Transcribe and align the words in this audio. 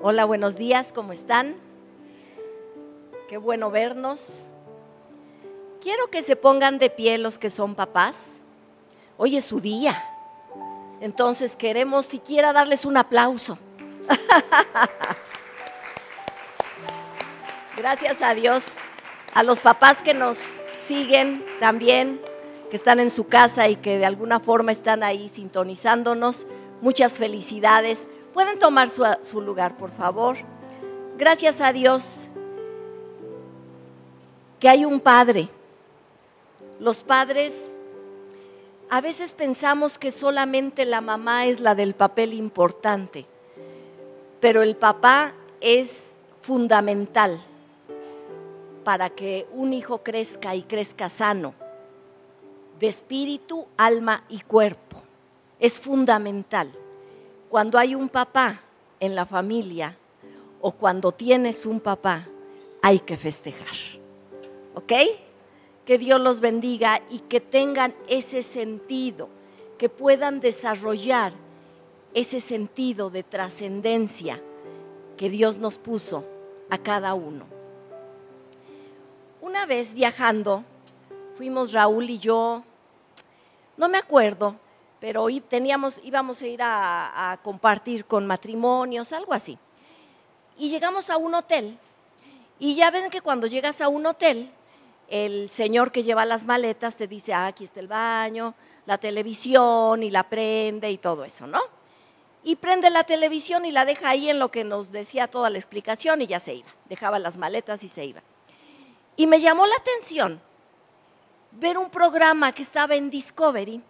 Hola, 0.00 0.26
buenos 0.26 0.54
días, 0.54 0.92
¿cómo 0.92 1.12
están? 1.12 1.56
Qué 3.28 3.36
bueno 3.36 3.72
vernos. 3.72 4.44
Quiero 5.80 6.06
que 6.06 6.22
se 6.22 6.36
pongan 6.36 6.78
de 6.78 6.88
pie 6.88 7.18
los 7.18 7.36
que 7.36 7.50
son 7.50 7.74
papás. 7.74 8.38
Hoy 9.16 9.36
es 9.36 9.44
su 9.44 9.60
día. 9.60 10.00
Entonces 11.00 11.56
queremos 11.56 12.06
siquiera 12.06 12.52
darles 12.52 12.84
un 12.84 12.96
aplauso. 12.96 13.58
Gracias 17.76 18.22
a 18.22 18.34
Dios, 18.34 18.76
a 19.34 19.42
los 19.42 19.60
papás 19.60 20.00
que 20.00 20.14
nos 20.14 20.38
siguen 20.78 21.44
también, 21.58 22.20
que 22.70 22.76
están 22.76 23.00
en 23.00 23.10
su 23.10 23.26
casa 23.26 23.66
y 23.66 23.74
que 23.74 23.98
de 23.98 24.06
alguna 24.06 24.38
forma 24.38 24.70
están 24.70 25.02
ahí 25.02 25.28
sintonizándonos. 25.28 26.46
Muchas 26.82 27.18
felicidades. 27.18 28.08
Pueden 28.38 28.60
tomar 28.60 28.88
su, 28.88 29.40
lugar, 29.40 29.76
por 29.76 29.90
favor. 29.90 30.36
Gracias 31.16 31.60
a 31.60 31.72
Dios 31.72 32.28
que 34.60 34.68
hay 34.68 34.84
un 34.84 35.00
padre. 35.00 35.48
Los 36.78 37.02
padres, 37.02 37.76
a 38.90 39.00
veces 39.00 39.34
pensamos 39.34 39.98
que 39.98 40.12
solamente 40.12 40.84
la 40.84 41.00
mamá 41.00 41.46
es 41.46 41.58
la 41.58 41.74
del 41.74 41.94
papel 41.94 42.32
importante, 42.32 43.26
pero 44.38 44.62
el 44.62 44.76
papá 44.76 45.32
es 45.60 46.16
fundamental 46.40 47.40
para 48.84 49.10
que 49.10 49.48
un 49.52 49.72
hijo 49.72 50.04
crezca 50.04 50.54
y 50.54 50.62
crezca 50.62 51.08
sano, 51.08 51.54
de 52.78 52.86
espíritu, 52.86 53.66
alma 53.76 54.22
y 54.28 54.42
cuerpo. 54.42 55.02
Es 55.58 55.80
fundamental 55.80 56.72
cuando 57.48 57.78
hay 57.78 57.94
un 57.94 58.08
papá 58.08 58.60
en 59.00 59.14
la 59.14 59.26
familia 59.26 59.96
o 60.60 60.72
cuando 60.72 61.12
tienes 61.12 61.66
un 61.66 61.80
papá, 61.80 62.26
hay 62.82 63.00
que 63.00 63.16
festejar. 63.16 63.76
¿Ok? 64.74 64.92
Que 65.84 65.98
Dios 65.98 66.20
los 66.20 66.40
bendiga 66.40 67.00
y 67.10 67.20
que 67.20 67.40
tengan 67.40 67.94
ese 68.08 68.42
sentido, 68.42 69.28
que 69.78 69.88
puedan 69.88 70.40
desarrollar 70.40 71.32
ese 72.14 72.40
sentido 72.40 73.10
de 73.10 73.22
trascendencia 73.22 74.40
que 75.16 75.30
Dios 75.30 75.58
nos 75.58 75.78
puso 75.78 76.24
a 76.70 76.78
cada 76.78 77.14
uno. 77.14 77.46
Una 79.40 79.66
vez 79.66 79.94
viajando, 79.94 80.64
fuimos 81.34 81.72
Raúl 81.72 82.10
y 82.10 82.18
yo, 82.18 82.62
no 83.76 83.88
me 83.88 83.98
acuerdo, 83.98 84.56
pero 85.00 85.26
teníamos, 85.48 86.00
íbamos 86.02 86.42
a 86.42 86.46
ir 86.46 86.60
a, 86.62 87.38
compartir 87.42 88.04
con 88.04 88.26
matrimonios, 88.26 89.12
algo 89.12 89.32
así. 89.32 89.58
Y 90.56 90.68
llegamos 90.68 91.08
a 91.10 91.16
un 91.16 91.34
hotel, 91.34 91.78
y 92.58 92.74
ya 92.74 92.90
ven 92.90 93.10
que 93.10 93.20
cuando 93.20 93.46
llegas 93.46 93.80
a 93.80 93.88
un 93.88 94.06
hotel, 94.06 94.50
el 95.08 95.48
señor 95.48 95.92
que 95.92 96.02
lleva 96.02 96.24
las 96.24 96.44
maletas 96.44 96.96
te 96.96 97.06
dice, 97.06 97.32
ah, 97.32 97.46
aquí 97.46 97.64
está 97.64 97.80
el 97.80 97.88
baño, 97.88 98.54
la 98.86 98.98
televisión, 98.98 100.02
y 100.02 100.10
la 100.10 100.24
prende 100.24 100.90
y 100.90 100.98
todo 100.98 101.24
eso, 101.24 101.46
¿no? 101.46 101.60
Y 102.42 102.56
prende 102.56 102.90
la 102.90 103.04
televisión 103.04 103.64
y 103.64 103.70
la 103.70 103.84
deja 103.84 104.10
ahí 104.10 104.30
en 104.30 104.38
lo 104.38 104.50
que 104.50 104.64
nos 104.64 104.90
decía 104.90 105.28
toda 105.28 105.50
la 105.50 105.58
explicación 105.58 106.22
y 106.22 106.26
ya 106.26 106.40
se 106.40 106.54
iba. 106.54 106.68
Dejaba 106.88 107.18
las 107.18 107.36
maletas 107.36 107.82
y 107.84 107.88
se 107.88 108.04
iba. 108.04 108.22
Y 109.16 109.26
me 109.26 109.40
llamó 109.40 109.66
la 109.66 109.74
atención 109.76 110.40
ver 111.52 111.76
un 111.76 111.90
programa 111.90 112.52
que 112.52 112.62
estaba 112.62 112.94
en 112.94 113.10
Discovery, 113.10 113.82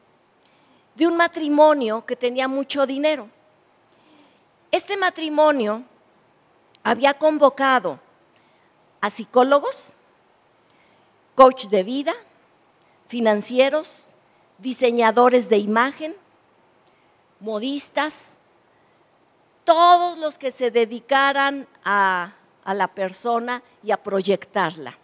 de 0.99 1.07
un 1.07 1.17
matrimonio 1.17 2.05
que 2.05 2.17
tenía 2.17 2.49
mucho 2.49 2.85
dinero. 2.85 3.29
Este 4.73 4.97
matrimonio 4.97 5.85
había 6.83 7.15
convocado 7.15 8.01
a 9.01 9.09
psicólogos, 9.09 9.93
coach 11.37 11.67
de 11.67 11.85
vida, 11.85 12.15
financieros, 13.07 14.09
diseñadores 14.59 15.49
de 15.49 15.59
imagen, 15.59 16.17
modistas, 17.39 18.39
todos 19.63 20.19
los 20.19 20.37
que 20.37 20.51
se 20.51 20.73
dedicaran 20.73 21.69
a, 21.85 22.33
a, 22.65 22.75
la 22.75 22.89
persona 22.89 23.63
y 23.85 23.93
a 23.93 24.03
proyectarla. 24.03 24.99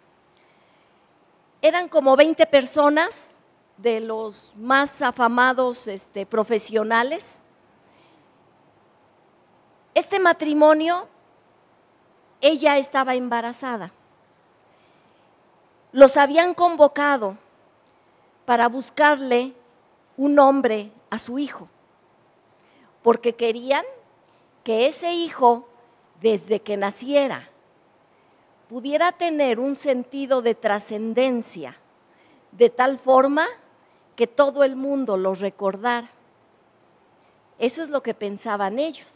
Eran 1.63 1.89
como 1.89 2.17
20 2.17 2.45
personas 2.47 3.34
de 3.77 4.01
los 4.01 4.53
más 4.57 5.03
afamados 5.03 5.89
este, 5.89 6.27
profesionales. 6.27 7.43
Este 9.95 10.19
matrimonio, 10.19 11.09
ella 12.41 12.79
estaba 12.79 13.15
embarazada. 13.15 13.93
Los 15.93 16.17
habían 16.17 16.55
convocado 16.55 17.37
para 18.45 18.69
buscarle 18.69 19.55
un 20.17 20.39
hombre 20.39 20.93
a 21.11 21.19
su 21.19 21.39
hijo, 21.39 21.69
porque 23.03 23.35
querían 23.35 23.85
que 24.63 24.87
ese 24.87 25.13
hijo, 25.13 25.69
desde 26.21 26.61
que 26.61 26.77
naciera, 26.77 27.49
pudiera 28.69 29.13
tener 29.13 29.61
un 29.61 29.77
sentido 29.77 30.43
de 30.43 30.55
trascendencia, 30.55 31.77
de 32.53 32.71
tal 32.71 32.99
forma 32.99 33.47
que 34.17 34.27
todo 34.27 34.65
el 34.65 34.77
mundo 34.77 35.17
los 35.17 35.41
recordara. 35.41 36.09
Eso 37.59 37.83
es 37.83 37.89
lo 37.89 38.03
que 38.03 38.15
pensaban 38.15 38.79
ellos. 38.79 39.07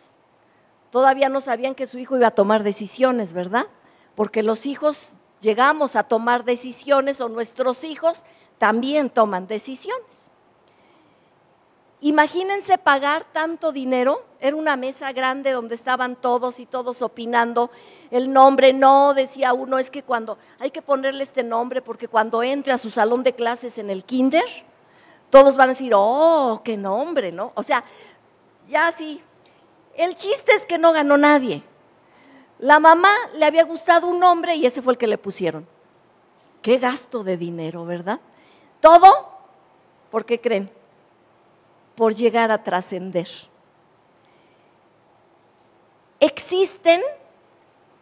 Todavía 0.90 1.28
no 1.28 1.40
sabían 1.40 1.74
que 1.74 1.86
su 1.86 1.98
hijo 1.98 2.16
iba 2.16 2.28
a 2.28 2.32
tomar 2.32 2.62
decisiones, 2.62 3.32
¿verdad? 3.32 3.66
Porque 4.14 4.42
los 4.42 4.66
hijos 4.66 5.16
llegamos 5.40 5.96
a 5.96 6.04
tomar 6.04 6.44
decisiones 6.44 7.20
o 7.20 7.28
nuestros 7.28 7.84
hijos 7.84 8.24
también 8.58 9.10
toman 9.10 9.46
decisiones. 9.46 10.18
Imagínense 12.00 12.78
pagar 12.78 13.26
tanto 13.32 13.72
dinero, 13.72 14.24
era 14.38 14.54
una 14.54 14.76
mesa 14.76 15.12
grande 15.12 15.50
donde 15.50 15.74
estaban 15.74 16.14
todos 16.14 16.60
y 16.60 16.66
todos 16.66 17.02
opinando 17.02 17.72
el 18.12 18.32
nombre, 18.32 18.72
no, 18.72 19.14
decía 19.14 19.52
uno, 19.52 19.78
es 19.78 19.90
que 19.90 20.04
cuando 20.04 20.38
hay 20.60 20.70
que 20.70 20.80
ponerle 20.80 21.24
este 21.24 21.42
nombre 21.42 21.82
porque 21.82 22.06
cuando 22.06 22.44
entre 22.44 22.72
a 22.72 22.78
su 22.78 22.90
salón 22.90 23.24
de 23.24 23.34
clases 23.34 23.78
en 23.78 23.90
el 23.90 24.04
kinder, 24.04 24.44
todos 25.30 25.56
van 25.56 25.68
a 25.68 25.72
decir, 25.72 25.92
oh, 25.94 26.60
qué 26.64 26.76
nombre, 26.76 27.32
¿no? 27.32 27.52
O 27.54 27.62
sea, 27.62 27.84
ya 28.66 28.90
sí. 28.92 29.22
El 29.94 30.14
chiste 30.14 30.52
es 30.52 30.64
que 30.64 30.78
no 30.78 30.92
ganó 30.92 31.16
nadie. 31.16 31.62
La 32.58 32.80
mamá 32.80 33.12
le 33.34 33.44
había 33.44 33.64
gustado 33.64 34.06
un 34.06 34.18
nombre 34.18 34.54
y 34.54 34.66
ese 34.66 34.82
fue 34.82 34.92
el 34.94 34.98
que 34.98 35.06
le 35.06 35.18
pusieron. 35.18 35.66
Qué 36.62 36.78
gasto 36.78 37.22
de 37.22 37.36
dinero, 37.36 37.84
¿verdad? 37.84 38.20
Todo, 38.80 39.28
¿por 40.10 40.24
qué 40.24 40.40
creen? 40.40 40.70
Por 41.94 42.14
llegar 42.14 42.50
a 42.50 42.62
trascender. 42.62 43.28
Existen 46.20 47.00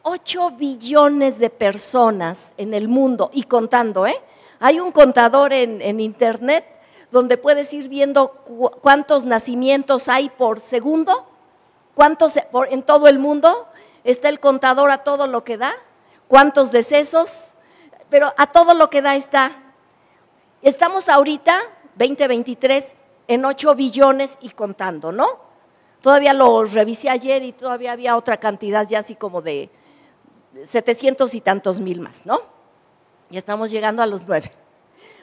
8 0.02 0.50
billones 0.52 1.38
de 1.38 1.50
personas 1.50 2.54
en 2.56 2.72
el 2.72 2.88
mundo 2.88 3.30
y 3.32 3.42
contando, 3.42 4.06
¿eh? 4.06 4.20
Hay 4.58 4.80
un 4.80 4.92
contador 4.92 5.52
en, 5.52 5.82
en 5.82 6.00
internet 6.00 6.75
donde 7.10 7.36
puedes 7.36 7.72
ir 7.72 7.88
viendo 7.88 8.32
cuántos 8.82 9.24
nacimientos 9.24 10.08
hay 10.08 10.28
por 10.28 10.60
segundo, 10.60 11.26
cuántos 11.94 12.34
en 12.70 12.82
todo 12.82 13.08
el 13.08 13.18
mundo, 13.18 13.68
está 14.04 14.28
el 14.28 14.40
contador 14.40 14.90
a 14.90 15.04
todo 15.04 15.26
lo 15.26 15.44
que 15.44 15.56
da, 15.56 15.74
cuántos 16.28 16.70
decesos, 16.70 17.54
pero 18.10 18.32
a 18.36 18.48
todo 18.48 18.74
lo 18.74 18.90
que 18.90 19.02
da 19.02 19.16
está. 19.16 19.52
Estamos 20.62 21.08
ahorita, 21.08 21.60
2023, 21.96 22.94
en 23.28 23.44
8 23.44 23.74
billones 23.74 24.38
y 24.40 24.50
contando, 24.50 25.12
¿no? 25.12 25.46
Todavía 26.00 26.32
lo 26.32 26.64
revisé 26.64 27.08
ayer 27.08 27.42
y 27.42 27.52
todavía 27.52 27.92
había 27.92 28.16
otra 28.16 28.36
cantidad 28.36 28.86
ya 28.86 29.00
así 29.00 29.16
como 29.16 29.42
de 29.42 29.70
700 30.62 31.34
y 31.34 31.40
tantos 31.40 31.80
mil 31.80 32.00
más, 32.00 32.24
¿no? 32.24 32.40
Y 33.30 33.38
estamos 33.38 33.70
llegando 33.70 34.02
a 34.02 34.06
los 34.06 34.26
9. 34.26 34.52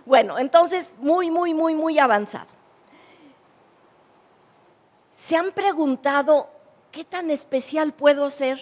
Bueno, 0.06 0.38
entonces, 0.38 0.94
muy, 0.98 1.32
muy, 1.32 1.54
muy, 1.54 1.76
muy 1.76 1.98
avanzado. 2.00 2.48
¿Se 5.12 5.36
han 5.36 5.52
preguntado 5.52 6.50
qué 6.92 7.06
tan 7.06 7.32
especial 7.32 7.94
puedo 7.94 8.30
ser 8.30 8.60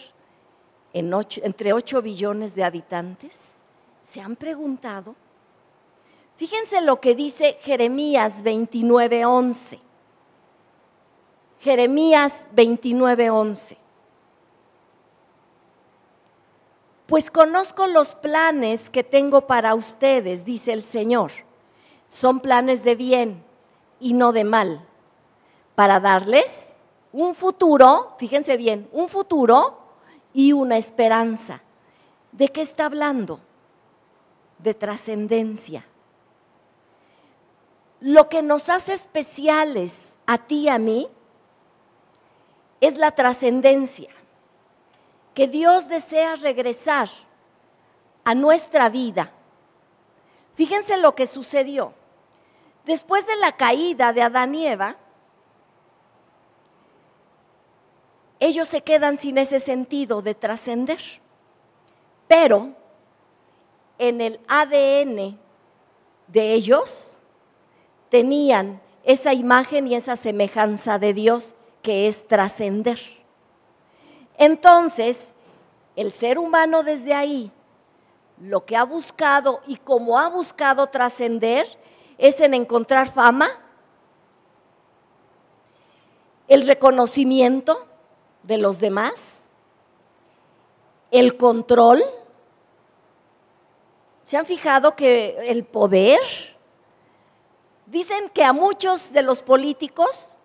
entre 0.93 1.73
8 1.73 2.01
billones 2.01 2.53
de 2.53 2.63
habitantes? 2.63 3.55
¿Se 4.03 4.21
han 4.21 4.35
preguntado? 4.35 5.15
Fíjense 6.37 6.81
lo 6.81 6.99
que 6.99 7.15
dice 7.15 7.57
Jeremías 7.61 8.43
29:11. 8.43 9.79
Jeremías 11.59 12.47
29:11. 12.55 13.77
Pues 17.11 17.29
conozco 17.29 17.87
los 17.87 18.15
planes 18.15 18.89
que 18.89 19.03
tengo 19.03 19.41
para 19.41 19.75
ustedes, 19.75 20.45
dice 20.45 20.71
el 20.71 20.85
Señor. 20.85 21.33
Son 22.07 22.39
planes 22.39 22.85
de 22.85 22.95
bien 22.95 23.43
y 23.99 24.13
no 24.13 24.31
de 24.31 24.45
mal, 24.45 24.87
para 25.75 25.99
darles 25.99 26.77
un 27.11 27.35
futuro, 27.35 28.15
fíjense 28.17 28.55
bien, 28.55 28.87
un 28.93 29.09
futuro 29.09 29.77
y 30.33 30.53
una 30.53 30.77
esperanza. 30.77 31.61
¿De 32.31 32.47
qué 32.47 32.61
está 32.61 32.85
hablando? 32.85 33.41
De 34.59 34.73
trascendencia. 34.73 35.85
Lo 37.99 38.29
que 38.29 38.41
nos 38.41 38.69
hace 38.69 38.93
especiales 38.93 40.17
a 40.25 40.37
ti 40.37 40.61
y 40.61 40.69
a 40.69 40.77
mí 40.77 41.09
es 42.79 42.95
la 42.95 43.11
trascendencia, 43.11 44.11
que 45.33 45.47
Dios 45.47 45.87
desea 45.87 46.35
regresar 46.35 47.09
a 48.23 48.35
nuestra 48.35 48.89
vida. 48.89 49.31
Fíjense 50.55 50.97
lo 50.97 51.15
que 51.15 51.27
sucedió. 51.27 51.93
Después 52.85 53.25
de 53.27 53.35
la 53.37 53.51
caída 53.53 54.11
de 54.11 54.21
Adán 54.21 54.55
y 54.55 54.67
Eva, 54.67 54.97
ellos 58.39 58.67
se 58.67 58.81
quedan 58.81 59.17
sin 59.17 59.37
ese 59.37 59.59
sentido 59.59 60.21
de 60.21 60.35
trascender. 60.35 60.99
Pero 62.27 62.73
en 63.99 64.19
el 64.19 64.39
ADN 64.47 65.37
de 66.27 66.53
ellos 66.53 67.19
tenían 68.09 68.81
esa 69.03 69.33
imagen 69.33 69.87
y 69.87 69.95
esa 69.95 70.15
semejanza 70.15 70.97
de 70.97 71.13
Dios 71.13 71.53
que 71.81 72.07
es 72.07 72.27
trascender. 72.27 73.20
Entonces, 74.41 75.35
el 75.95 76.13
ser 76.13 76.39
humano 76.39 76.81
desde 76.81 77.13
ahí, 77.13 77.51
lo 78.39 78.65
que 78.65 78.75
ha 78.75 78.83
buscado 78.83 79.61
y 79.67 79.77
como 79.77 80.17
ha 80.17 80.29
buscado 80.29 80.87
trascender 80.87 81.67
es 82.17 82.41
en 82.41 82.55
encontrar 82.55 83.13
fama, 83.13 83.51
el 86.47 86.65
reconocimiento 86.65 87.85
de 88.41 88.57
los 88.57 88.79
demás, 88.79 89.47
el 91.11 91.37
control. 91.37 92.03
¿Se 94.23 94.37
han 94.37 94.47
fijado 94.47 94.95
que 94.95 95.37
el 95.51 95.65
poder? 95.65 96.19
Dicen 97.85 98.27
que 98.29 98.43
a 98.43 98.53
muchos 98.53 99.13
de 99.13 99.21
los 99.21 99.43
políticos 99.43 100.39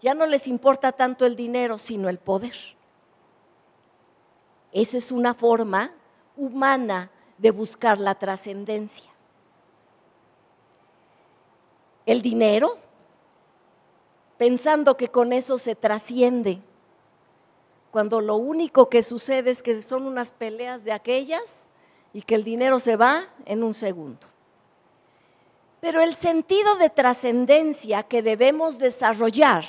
ya 0.00 0.14
no 0.14 0.24
les 0.24 0.46
importa 0.46 0.92
tanto 0.92 1.26
el 1.26 1.36
dinero, 1.36 1.76
sino 1.76 2.08
el 2.08 2.16
poder. 2.16 2.54
Esa 4.72 4.96
es 4.96 5.12
una 5.12 5.34
forma 5.34 5.92
humana 6.36 7.10
de 7.38 7.50
buscar 7.50 8.00
la 8.00 8.14
trascendencia. 8.14 9.10
El 12.06 12.22
dinero, 12.22 12.78
pensando 14.38 14.96
que 14.96 15.08
con 15.08 15.32
eso 15.32 15.58
se 15.58 15.74
trasciende, 15.74 16.60
cuando 17.90 18.22
lo 18.22 18.36
único 18.36 18.88
que 18.88 19.02
sucede 19.02 19.50
es 19.50 19.62
que 19.62 19.80
son 19.82 20.06
unas 20.06 20.32
peleas 20.32 20.82
de 20.82 20.92
aquellas 20.92 21.70
y 22.14 22.22
que 22.22 22.34
el 22.34 22.42
dinero 22.42 22.80
se 22.80 22.96
va 22.96 23.28
en 23.44 23.62
un 23.62 23.74
segundo. 23.74 24.26
Pero 25.80 26.00
el 26.00 26.14
sentido 26.14 26.76
de 26.76 26.88
trascendencia 26.88 28.04
que 28.04 28.22
debemos 28.22 28.78
desarrollar 28.78 29.64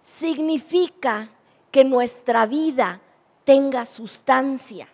significa 0.00 1.30
que 1.70 1.84
nuestra 1.84 2.46
vida 2.46 3.00
tenga 3.48 3.86
sustancia, 3.86 4.86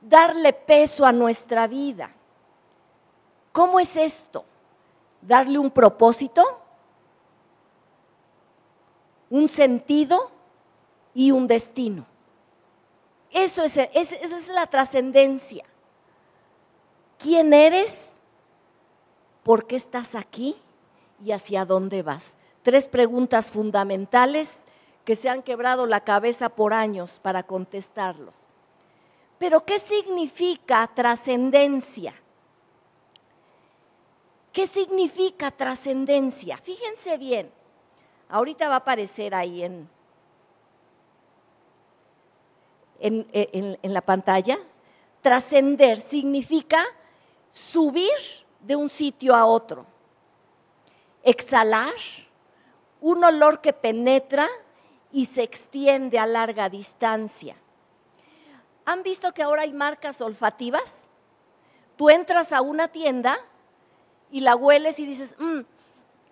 darle 0.00 0.52
peso 0.52 1.06
a 1.06 1.12
nuestra 1.12 1.68
vida. 1.68 2.10
¿Cómo 3.52 3.78
es 3.78 3.96
esto? 3.96 4.44
¿Darle 5.20 5.60
un 5.60 5.70
propósito? 5.70 6.42
¿Un 9.30 9.46
sentido? 9.46 10.32
Y 11.14 11.30
un 11.30 11.46
destino. 11.46 12.06
Eso 13.30 13.62
es, 13.62 13.76
esa 13.76 14.16
es 14.16 14.48
la 14.48 14.66
trascendencia. 14.66 15.64
¿Quién 17.20 17.54
eres? 17.54 18.18
¿Por 19.44 19.68
qué 19.68 19.76
estás 19.76 20.16
aquí? 20.16 20.60
¿Y 21.24 21.30
hacia 21.30 21.64
dónde 21.64 22.02
vas? 22.02 22.34
Tres 22.64 22.88
preguntas 22.88 23.52
fundamentales 23.52 24.66
que 25.04 25.16
se 25.16 25.28
han 25.28 25.42
quebrado 25.42 25.86
la 25.86 26.00
cabeza 26.00 26.48
por 26.48 26.72
años 26.72 27.18
para 27.22 27.42
contestarlos. 27.42 28.36
Pero 29.38 29.64
¿qué 29.64 29.78
significa 29.78 30.88
trascendencia? 30.94 32.14
¿Qué 34.52 34.66
significa 34.66 35.50
trascendencia? 35.50 36.58
Fíjense 36.58 37.16
bien, 37.18 37.50
ahorita 38.28 38.68
va 38.68 38.74
a 38.74 38.78
aparecer 38.78 39.34
ahí 39.34 39.64
en, 39.64 39.88
en, 43.00 43.78
en 43.82 43.94
la 43.94 44.02
pantalla. 44.02 44.58
Trascender 45.22 46.00
significa 46.00 46.84
subir 47.50 48.12
de 48.60 48.76
un 48.76 48.88
sitio 48.88 49.34
a 49.34 49.46
otro, 49.46 49.86
exhalar 51.22 51.94
un 53.00 53.24
olor 53.24 53.60
que 53.60 53.72
penetra 53.72 54.48
y 55.12 55.26
se 55.26 55.42
extiende 55.42 56.18
a 56.18 56.26
larga 56.26 56.68
distancia. 56.68 57.56
¿Han 58.84 59.02
visto 59.02 59.32
que 59.32 59.42
ahora 59.42 59.62
hay 59.62 59.72
marcas 59.72 60.20
olfativas? 60.20 61.06
Tú 61.96 62.10
entras 62.10 62.52
a 62.52 62.62
una 62.62 62.88
tienda 62.88 63.38
y 64.30 64.40
la 64.40 64.56
hueles 64.56 64.98
y 64.98 65.06
dices, 65.06 65.36
mm, 65.38 65.60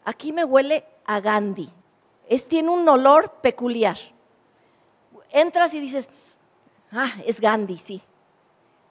aquí 0.05 0.33
me 0.33 0.45
huele 0.45 0.85
a 1.05 1.21
Gandhi. 1.21 1.69
Es, 2.29 2.49
tiene 2.49 2.71
un 2.71 2.89
olor 2.89 3.31
peculiar. 3.43 3.99
Entras 5.31 5.75
y 5.75 5.81
dices, 5.81 6.09
ah, 6.91 7.13
es 7.27 7.41
Gandhi, 7.41 7.77
sí. 7.77 8.03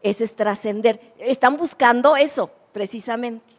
Ese 0.01 0.23
es 0.23 0.35
trascender. 0.35 1.13
Están 1.17 1.57
buscando 1.57 2.15
eso, 2.15 2.49
precisamente. 2.71 3.53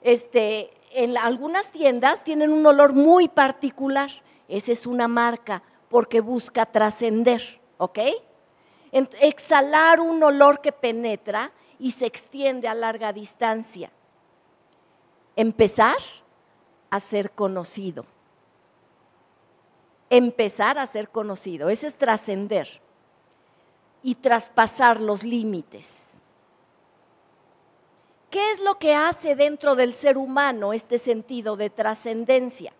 Este, 0.00 0.70
en 0.92 1.18
algunas 1.18 1.70
tiendas 1.70 2.24
tienen 2.24 2.52
un 2.52 2.64
olor 2.64 2.94
muy 2.94 3.28
particular. 3.28 4.10
Esa 4.48 4.72
es 4.72 4.86
una 4.86 5.06
marca 5.06 5.62
porque 5.88 6.20
busca 6.20 6.66
trascender, 6.66 7.60
¿ok? 7.76 7.98
Exhalar 9.20 10.00
un 10.00 10.22
olor 10.22 10.60
que 10.60 10.72
penetra 10.72 11.52
y 11.78 11.92
se 11.92 12.06
extiende 12.06 12.66
a 12.66 12.74
larga 12.74 13.12
distancia. 13.12 13.90
Empezar 15.36 15.98
a 16.90 16.98
ser 16.98 17.30
conocido. 17.30 18.06
Empezar 20.10 20.78
a 20.78 20.86
ser 20.86 21.10
conocido. 21.10 21.68
Ese 21.68 21.86
es 21.86 21.94
trascender 21.94 22.80
y 24.02 24.14
traspasar 24.14 25.00
los 25.00 25.22
límites. 25.22 26.18
¿Qué 28.30 28.52
es 28.52 28.60
lo 28.60 28.78
que 28.78 28.94
hace 28.94 29.36
dentro 29.36 29.74
del 29.74 29.94
ser 29.94 30.18
humano 30.18 30.72
este 30.72 30.98
sentido 30.98 31.56
de 31.56 31.70
trascendencia? 31.70 32.72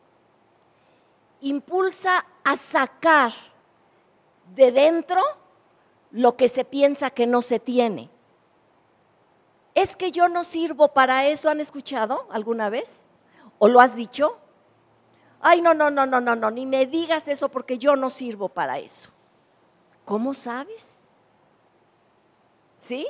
Impulsa 1.40 2.24
a 2.44 2.56
sacar 2.56 3.32
de 4.54 4.72
dentro 4.72 5.22
lo 6.10 6.36
que 6.36 6.48
se 6.48 6.64
piensa 6.64 7.10
que 7.10 7.26
no 7.26 7.42
se 7.42 7.60
tiene. 7.60 8.10
¿Es 9.74 9.94
que 9.94 10.10
yo 10.10 10.28
no 10.28 10.42
sirvo 10.42 10.88
para 10.88 11.26
eso? 11.26 11.48
¿Han 11.48 11.60
escuchado 11.60 12.26
alguna 12.30 12.70
vez? 12.70 13.02
¿O 13.58 13.68
lo 13.68 13.80
has 13.80 13.94
dicho? 13.94 14.38
Ay, 15.40 15.60
no, 15.60 15.74
no, 15.74 15.90
no, 15.90 16.06
no, 16.06 16.20
no, 16.20 16.34
no, 16.34 16.50
ni 16.50 16.66
me 16.66 16.86
digas 16.86 17.28
eso 17.28 17.48
porque 17.48 17.78
yo 17.78 17.94
no 17.94 18.10
sirvo 18.10 18.48
para 18.48 18.78
eso. 18.78 19.10
¿Cómo 20.04 20.34
sabes? 20.34 21.00
¿Sí? 22.80 23.06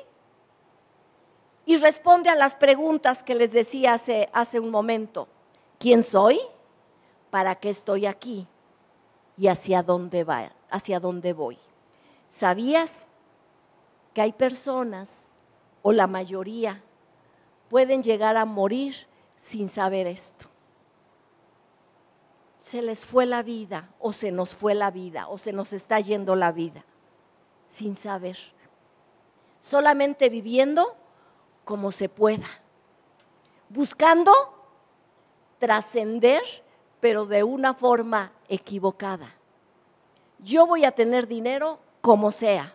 Y 1.64 1.76
responde 1.76 2.28
a 2.28 2.34
las 2.34 2.56
preguntas 2.56 3.22
que 3.22 3.34
les 3.34 3.52
decía 3.52 3.94
hace, 3.94 4.28
hace 4.32 4.60
un 4.60 4.70
momento. 4.70 5.28
¿Quién 5.78 6.02
soy? 6.02 6.40
¿Para 7.30 7.54
qué 7.56 7.70
estoy 7.70 8.06
aquí? 8.06 8.46
¿Y 9.36 9.48
hacia 9.48 9.82
dónde, 9.82 10.24
va, 10.24 10.52
hacia 10.70 11.00
dónde 11.00 11.32
voy? 11.32 11.58
¿Sabías 12.30 13.06
que 14.14 14.20
hay 14.20 14.32
personas, 14.32 15.32
o 15.82 15.92
la 15.92 16.06
mayoría, 16.06 16.82
pueden 17.68 18.02
llegar 18.02 18.36
a 18.36 18.44
morir 18.44 19.06
sin 19.36 19.68
saber 19.68 20.06
esto? 20.06 20.46
Se 22.58 22.82
les 22.82 23.04
fue 23.04 23.26
la 23.26 23.42
vida, 23.42 23.90
o 23.98 24.12
se 24.12 24.32
nos 24.32 24.54
fue 24.54 24.74
la 24.74 24.90
vida, 24.90 25.28
o 25.28 25.38
se 25.38 25.52
nos 25.52 25.72
está 25.72 26.00
yendo 26.00 26.34
la 26.36 26.52
vida, 26.52 26.84
sin 27.68 27.94
saber 27.94 28.36
solamente 29.60 30.28
viviendo 30.28 30.96
como 31.64 31.92
se 31.92 32.08
pueda, 32.08 32.46
buscando 33.68 34.32
trascender, 35.58 36.42
pero 37.00 37.26
de 37.26 37.44
una 37.44 37.74
forma 37.74 38.32
equivocada. 38.48 39.34
Yo 40.38 40.66
voy 40.66 40.84
a 40.84 40.92
tener 40.92 41.26
dinero 41.26 41.78
como 42.00 42.30
sea. 42.30 42.74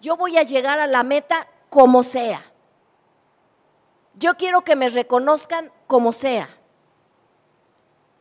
Yo 0.00 0.16
voy 0.16 0.36
a 0.36 0.42
llegar 0.42 0.78
a 0.78 0.86
la 0.86 1.02
meta 1.02 1.48
como 1.68 2.02
sea. 2.02 2.42
Yo 4.14 4.36
quiero 4.36 4.62
que 4.62 4.76
me 4.76 4.88
reconozcan 4.88 5.70
como 5.86 6.12
sea. 6.12 6.48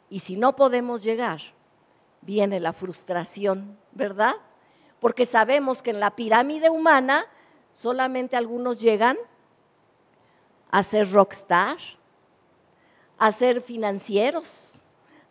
Y 0.10 0.20
si 0.20 0.36
no 0.36 0.56
podemos 0.56 1.04
llegar, 1.04 1.42
viene 2.22 2.60
la 2.60 2.74
frustración, 2.74 3.78
¿verdad? 3.92 4.36
Porque 5.00 5.26
sabemos 5.26 5.82
que 5.82 5.92
en 5.92 6.00
la 6.00 6.16
pirámide 6.16 6.70
humana 6.70 7.26
solamente 7.74 8.36
algunos 8.36 8.80
llegan 8.80 9.18
a 10.72 10.84
ser 10.84 11.12
rockstar, 11.12 11.78
a 13.18 13.32
ser 13.32 13.62
financieros, 13.62 14.75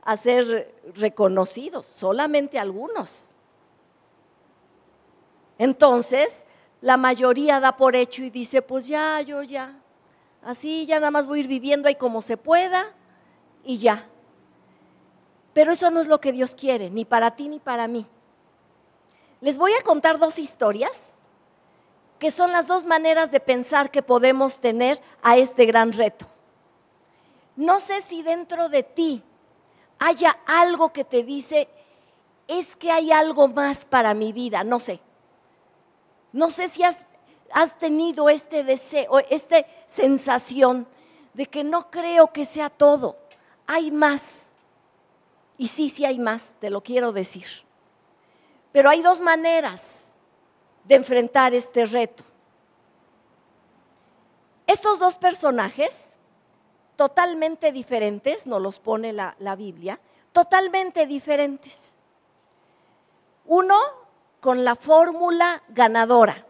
a 0.04 0.16
ser 0.16 0.74
reconocidos, 0.94 1.86
solamente 1.86 2.58
algunos. 2.58 3.30
Entonces, 5.58 6.44
la 6.80 6.96
mayoría 6.96 7.60
da 7.60 7.76
por 7.76 7.96
hecho 7.96 8.22
y 8.22 8.30
dice, 8.30 8.60
pues 8.60 8.86
ya, 8.86 9.20
yo 9.22 9.42
ya, 9.42 9.74
así 10.42 10.84
ya 10.86 10.96
nada 10.96 11.10
más 11.10 11.26
voy 11.26 11.38
a 11.38 11.40
ir 11.42 11.48
viviendo 11.48 11.88
ahí 11.88 11.94
como 11.94 12.20
se 12.20 12.36
pueda 12.36 12.92
y 13.64 13.78
ya. 13.78 14.06
Pero 15.54 15.72
eso 15.72 15.90
no 15.90 16.00
es 16.00 16.08
lo 16.08 16.20
que 16.20 16.32
Dios 16.32 16.54
quiere, 16.54 16.90
ni 16.90 17.04
para 17.04 17.36
ti 17.36 17.48
ni 17.48 17.60
para 17.60 17.88
mí. 17.88 18.06
Les 19.40 19.56
voy 19.56 19.72
a 19.72 19.82
contar 19.82 20.18
dos 20.18 20.38
historias 20.38 21.14
que 22.18 22.30
son 22.30 22.52
las 22.52 22.66
dos 22.66 22.84
maneras 22.84 23.30
de 23.30 23.40
pensar 23.40 23.90
que 23.90 24.02
podemos 24.02 24.60
tener 24.60 25.00
a 25.22 25.36
este 25.36 25.66
gran 25.66 25.92
reto. 25.92 26.26
No 27.56 27.80
sé 27.80 28.00
si 28.00 28.22
dentro 28.22 28.68
de 28.68 28.82
ti 28.82 29.22
haya 30.04 30.38
algo 30.44 30.92
que 30.92 31.02
te 31.02 31.22
dice, 31.22 31.66
es 32.46 32.76
que 32.76 32.92
hay 32.92 33.10
algo 33.10 33.48
más 33.48 33.86
para 33.86 34.12
mi 34.12 34.34
vida, 34.34 34.62
no 34.62 34.78
sé. 34.78 35.00
No 36.30 36.50
sé 36.50 36.68
si 36.68 36.82
has, 36.82 37.06
tenido 37.78 38.28
este 38.28 38.64
deseo, 38.64 39.18
esta 39.30 39.64
sensación 39.86 40.86
de 41.32 41.46
que 41.46 41.64
no 41.64 41.90
creo 41.90 42.32
que 42.32 42.44
sea 42.44 42.68
todo, 42.68 43.16
hay 43.66 43.90
más. 43.90 44.52
Y 45.56 45.68
sí, 45.68 45.88
sí 45.88 46.04
hay 46.04 46.18
más, 46.18 46.54
te 46.60 46.68
lo 46.68 46.82
quiero 46.82 47.12
decir. 47.12 47.46
Pero 48.72 48.90
hay 48.90 49.00
dos 49.00 49.20
maneras 49.20 50.08
de 50.84 50.96
enfrentar 50.96 51.54
este 51.54 51.86
reto. 51.86 52.24
Estos 54.66 54.98
dos 54.98 55.16
personajes, 55.16 56.13
totalmente 56.96 57.72
diferentes, 57.72 58.46
nos 58.46 58.60
los 58.60 58.78
pone 58.78 59.12
la, 59.12 59.34
la 59.38 59.56
Biblia, 59.56 59.98
totalmente 60.32 61.06
diferentes. 61.06 61.96
Uno 63.46 63.76
con 64.40 64.64
la 64.64 64.76
fórmula 64.76 65.62
ganadora, 65.68 66.46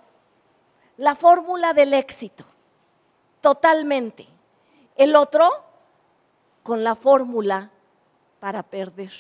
la 0.96 1.14
fórmula 1.14 1.72
del 1.72 1.94
éxito, 1.94 2.44
totalmente. 3.40 4.26
El 4.96 5.16
otro 5.16 5.64
con 6.62 6.82
la 6.82 6.94
fórmula 6.94 7.70
para 8.40 8.62
perder. 8.62 9.12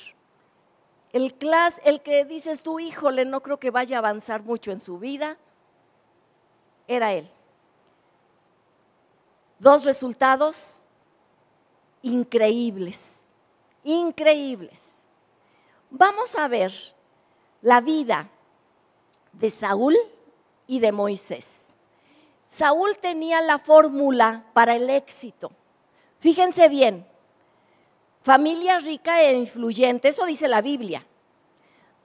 El, 1.12 1.34
class, 1.34 1.80
el 1.84 2.00
que 2.00 2.24
dices 2.24 2.62
tú, 2.62 2.80
híjole, 2.80 3.24
no 3.24 3.42
creo 3.42 3.58
que 3.58 3.70
vaya 3.70 3.96
a 3.96 4.00
avanzar 4.00 4.42
mucho 4.42 4.72
en 4.72 4.80
su 4.80 4.98
vida, 4.98 5.36
era 6.88 7.12
él. 7.12 7.30
Dos 9.60 9.84
resultados 9.84 10.83
increíbles, 12.04 13.26
increíbles. 13.82 14.80
Vamos 15.90 16.36
a 16.36 16.46
ver 16.48 16.72
la 17.62 17.80
vida 17.80 18.28
de 19.32 19.50
Saúl 19.50 19.96
y 20.66 20.78
de 20.78 20.92
Moisés. 20.92 21.68
Saúl 22.46 22.96
tenía 22.98 23.40
la 23.40 23.58
fórmula 23.58 24.44
para 24.52 24.76
el 24.76 24.88
éxito. 24.90 25.50
Fíjense 26.20 26.68
bien, 26.68 27.06
Familia 28.24 28.78
rica 28.78 29.22
e 29.22 29.36
influyente, 29.36 30.08
eso 30.08 30.24
dice 30.24 30.48
la 30.48 30.62
Biblia. 30.62 31.06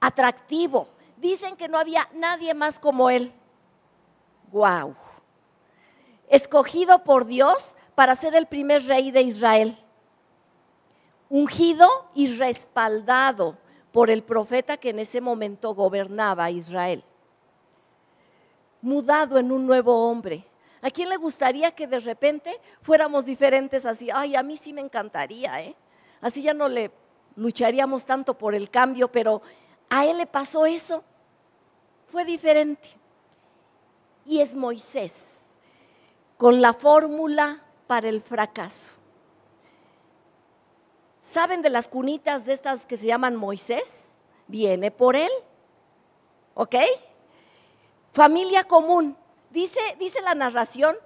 Atractivo. 0.02 0.88
Dicen 1.16 1.56
que 1.56 1.66
no 1.66 1.78
había 1.78 2.10
nadie 2.12 2.52
más 2.52 2.78
como 2.78 3.08
él. 3.08 3.32
Guau. 4.52 4.94
Escogido 6.28 7.04
por 7.04 7.24
Dios 7.24 7.74
para 7.94 8.14
ser 8.14 8.34
el 8.34 8.46
primer 8.46 8.86
rey 8.86 9.10
de 9.10 9.22
Israel. 9.22 9.78
Ungido 11.30 11.88
y 12.14 12.36
respaldado 12.36 13.56
por 13.92 14.10
el 14.10 14.22
profeta 14.22 14.76
que 14.76 14.90
en 14.90 14.98
ese 14.98 15.20
momento 15.20 15.74
gobernaba 15.74 16.50
Israel. 16.50 17.02
Mudado 18.82 19.38
en 19.38 19.50
un 19.50 19.66
nuevo 19.66 20.10
hombre. 20.10 20.44
¿A 20.82 20.90
quién 20.90 21.08
le 21.08 21.16
gustaría 21.16 21.70
que 21.70 21.86
de 21.86 22.00
repente 22.00 22.60
fuéramos 22.82 23.24
diferentes 23.24 23.86
así? 23.86 24.10
Ay, 24.12 24.34
a 24.34 24.42
mí 24.42 24.56
sí 24.56 24.72
me 24.72 24.80
encantaría, 24.80 25.62
¿eh? 25.62 25.76
así 26.20 26.42
ya 26.42 26.54
no 26.54 26.68
le 26.68 26.90
lucharíamos 27.36 28.04
tanto 28.04 28.36
por 28.36 28.54
el 28.54 28.70
cambio, 28.70 29.08
pero 29.08 29.42
a 29.88 30.06
él 30.06 30.18
le 30.18 30.26
pasó 30.26 30.66
eso, 30.66 31.04
fue 32.10 32.24
diferente. 32.24 32.88
Y 34.24 34.40
es 34.40 34.54
Moisés, 34.54 35.50
con 36.36 36.60
la 36.60 36.74
fórmula 36.74 37.62
para 37.86 38.08
el 38.08 38.20
fracaso. 38.20 38.99
¿Saben 41.20 41.60
de 41.60 41.68
las 41.68 41.86
cunitas 41.86 42.46
de 42.46 42.54
estas 42.54 42.86
que 42.86 42.96
se 42.96 43.06
llaman 43.06 43.36
Moisés? 43.36 44.16
Viene 44.48 44.90
por 44.90 45.16
él, 45.16 45.30
¿ok? 46.54 46.76
Familia 48.12 48.64
común. 48.64 49.16
Dice, 49.50 49.80
dice 49.98 50.22
la 50.22 50.34
narración, 50.34 50.96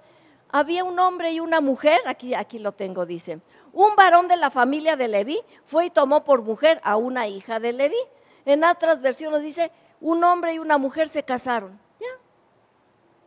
había 0.49 0.83
un 0.83 0.97
hombre 0.99 1.33
y 1.33 1.41
una 1.41 1.59
mujer, 1.59 1.99
aquí, 2.05 2.33
aquí 2.33 2.59
lo 2.59 2.71
tengo, 2.71 3.05
dice, 3.05 3.39
un 3.73 3.95
varón 3.97 4.29
de 4.29 4.37
la 4.37 4.49
familia 4.49 4.95
de 4.95 5.09
Leví 5.09 5.41
fue 5.65 5.87
y 5.87 5.89
tomó 5.89 6.23
por 6.23 6.41
mujer 6.43 6.79
a 6.83 6.95
una 6.95 7.27
hija 7.27 7.59
de 7.59 7.73
Leví. 7.73 7.97
En 8.45 8.63
otras 8.63 9.01
versiones 9.01 9.41
dice, 9.41 9.69
un 9.99 10.23
hombre 10.23 10.53
y 10.53 10.59
una 10.59 10.77
mujer 10.77 11.09
se 11.09 11.23
casaron. 11.23 11.77
¿Ya? 11.99 12.07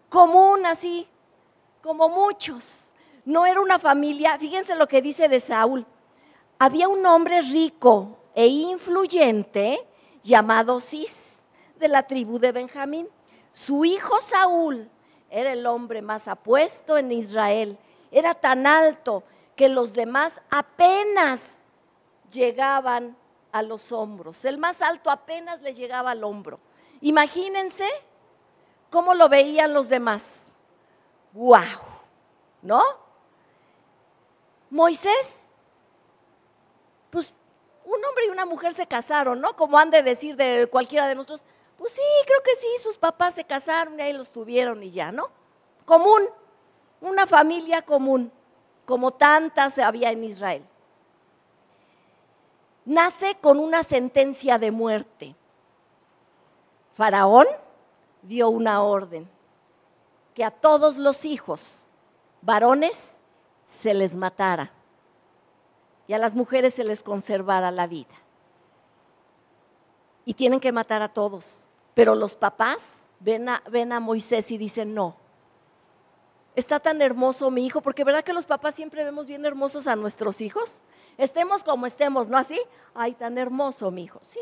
Común 0.09 0.65
así, 0.65 1.07
como 1.83 2.09
muchos. 2.09 2.95
No 3.27 3.45
era 3.45 3.61
una 3.61 3.79
familia, 3.79 4.39
fíjense 4.39 4.75
lo 4.75 4.89
que 4.89 5.03
dice 5.03 5.29
de 5.29 5.41
Saúl. 5.41 5.85
Había 6.59 6.89
un 6.89 7.05
hombre 7.07 7.41
rico 7.41 8.19
e 8.35 8.47
influyente 8.47 9.87
llamado 10.23 10.81
Cis, 10.81 11.47
de 11.79 11.89
la 11.89 12.03
tribu 12.05 12.39
de 12.39 12.53
Benjamín. 12.53 13.09
Su 13.53 13.85
hijo 13.85 14.21
Saúl 14.21 14.91
era 15.31 15.53
el 15.53 15.67
hombre 15.67 16.03
más 16.03 16.27
apuesto 16.27 16.99
en 16.99 17.13
Israel. 17.13 17.79
Era 18.11 18.35
tan 18.35 18.67
alto 18.67 19.23
que 19.55 19.69
los 19.69 19.93
demás 19.93 20.41
apenas 20.51 21.59
llegaban 22.31 23.17
a 23.53 23.63
los 23.63 23.93
hombros. 23.93 24.45
El 24.45 24.59
más 24.59 24.83
alto 24.83 25.11
apenas 25.11 25.61
le 25.63 25.75
llegaba 25.75 26.11
al 26.11 26.25
hombro. 26.25 26.59
Imagínense 27.01 27.87
cómo 28.91 29.15
lo 29.15 29.29
veían 29.29 29.73
los 29.73 29.89
demás. 29.89 30.55
¡Wow! 31.33 31.63
¿No? 32.63 32.83
Moisés, 34.71 35.48
pues 37.11 37.33
un 37.85 38.05
hombre 38.05 38.27
y 38.27 38.29
una 38.29 38.45
mujer 38.45 38.75
se 38.75 38.87
casaron, 38.87 39.41
¿no? 39.41 39.57
Como 39.57 39.79
han 39.79 39.91
de 39.91 40.03
decir 40.03 40.37
de 40.37 40.67
cualquiera 40.71 41.09
de 41.09 41.15
nosotros. 41.15 41.41
Pues 41.79 41.93
sí, 41.93 42.01
creo 42.27 42.43
que 42.43 42.55
sí, 42.57 42.67
sus 42.83 42.99
papás 42.99 43.35
se 43.35 43.45
casaron 43.45 43.99
y 43.99 44.03
ahí 44.03 44.13
los 44.13 44.31
tuvieron 44.31 44.83
y 44.83 44.91
ya, 44.91 45.11
¿no? 45.13 45.31
Común, 45.85 46.23
una 47.01 47.27
familia 47.27 47.83
común 47.83 48.33
como 48.85 49.13
tantas 49.13 49.79
había 49.79 50.11
en 50.11 50.25
Israel. 50.25 50.65
Nace 52.85 53.37
con 53.37 53.59
una 53.59 53.83
sentencia 53.83 54.59
de 54.59 54.71
muerte. 54.71 55.35
Faraón 56.95 57.47
dio 58.23 58.49
una 58.49 58.83
orden 58.83 59.29
que 60.35 60.43
a 60.43 60.51
todos 60.51 60.97
los 60.97 61.25
hijos 61.25 61.89
varones 62.43 63.21
se 63.65 63.95
les 63.95 64.17
matara 64.17 64.73
y 66.09 66.15
a 66.15 66.19
las 66.19 66.35
mujeres 66.35 66.75
se 66.75 66.83
les 66.83 67.03
conservara 67.03 67.71
la 67.71 67.87
vida. 67.87 68.15
Y 70.25 70.35
tienen 70.35 70.59
que 70.59 70.73
matar 70.73 71.03
a 71.03 71.11
todos. 71.11 71.69
Pero 71.95 72.15
los 72.15 72.35
papás 72.35 73.05
ven 73.21 73.49
a, 73.49 73.63
ven 73.71 73.93
a 73.93 74.01
Moisés 74.01 74.51
y 74.51 74.59
dicen, 74.59 74.95
no, 74.95 75.17
está 76.57 76.81
tan 76.81 77.03
hermoso 77.03 77.51
mi 77.51 77.67
hijo, 77.67 77.83
porque 77.83 78.05
verdad 78.05 78.25
que 78.25 78.33
los 78.33 78.47
papás 78.47 78.75
siempre 78.75 79.05
vemos 79.05 79.27
bien 79.27 79.45
hermosos 79.45 79.87
a 79.87 79.97
nuestros 79.97 80.41
hijos. 80.41 80.81
Estemos 81.19 81.63
como 81.63 81.87
estemos, 81.87 82.29
¿no 82.29 82.39
así? 82.39 82.59
Ay, 82.95 83.13
tan 83.13 83.37
hermoso 83.37 83.91
mi 83.91 84.05
hijo, 84.05 84.21
sí. 84.23 84.41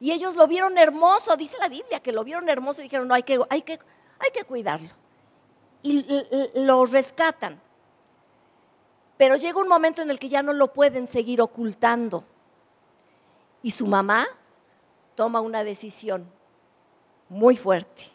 Y 0.00 0.10
ellos 0.10 0.34
lo 0.34 0.48
vieron 0.48 0.76
hermoso, 0.76 1.36
dice 1.36 1.56
la 1.58 1.68
Biblia, 1.68 2.00
que 2.00 2.12
lo 2.12 2.24
vieron 2.24 2.48
hermoso 2.48 2.80
y 2.80 2.84
dijeron, 2.84 3.06
no, 3.06 3.14
hay 3.14 3.22
que, 3.22 3.38
hay 3.48 3.62
que, 3.62 3.78
hay 4.18 4.30
que 4.32 4.44
cuidarlo. 4.44 4.90
Y 5.82 6.04
lo 6.56 6.84
rescatan. 6.86 7.60
Pero 9.16 9.36
llega 9.36 9.60
un 9.60 9.68
momento 9.68 10.02
en 10.02 10.10
el 10.10 10.18
que 10.18 10.28
ya 10.28 10.42
no 10.42 10.52
lo 10.52 10.72
pueden 10.72 11.06
seguir 11.06 11.40
ocultando. 11.40 12.24
Y 13.62 13.70
su 13.70 13.86
mamá 13.86 14.26
toma 15.14 15.40
una 15.40 15.64
decisión 15.64 16.26
muy 17.28 17.56
fuerte 17.56 18.14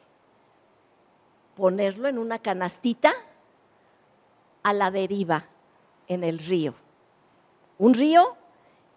ponerlo 1.59 2.07
en 2.07 2.17
una 2.17 2.39
canastita 2.39 3.13
a 4.63 4.71
la 4.71 4.91
deriva 4.91 5.45
en 6.07 6.23
el 6.23 6.39
río. 6.39 6.73
Un 7.77 7.93
río 7.93 8.37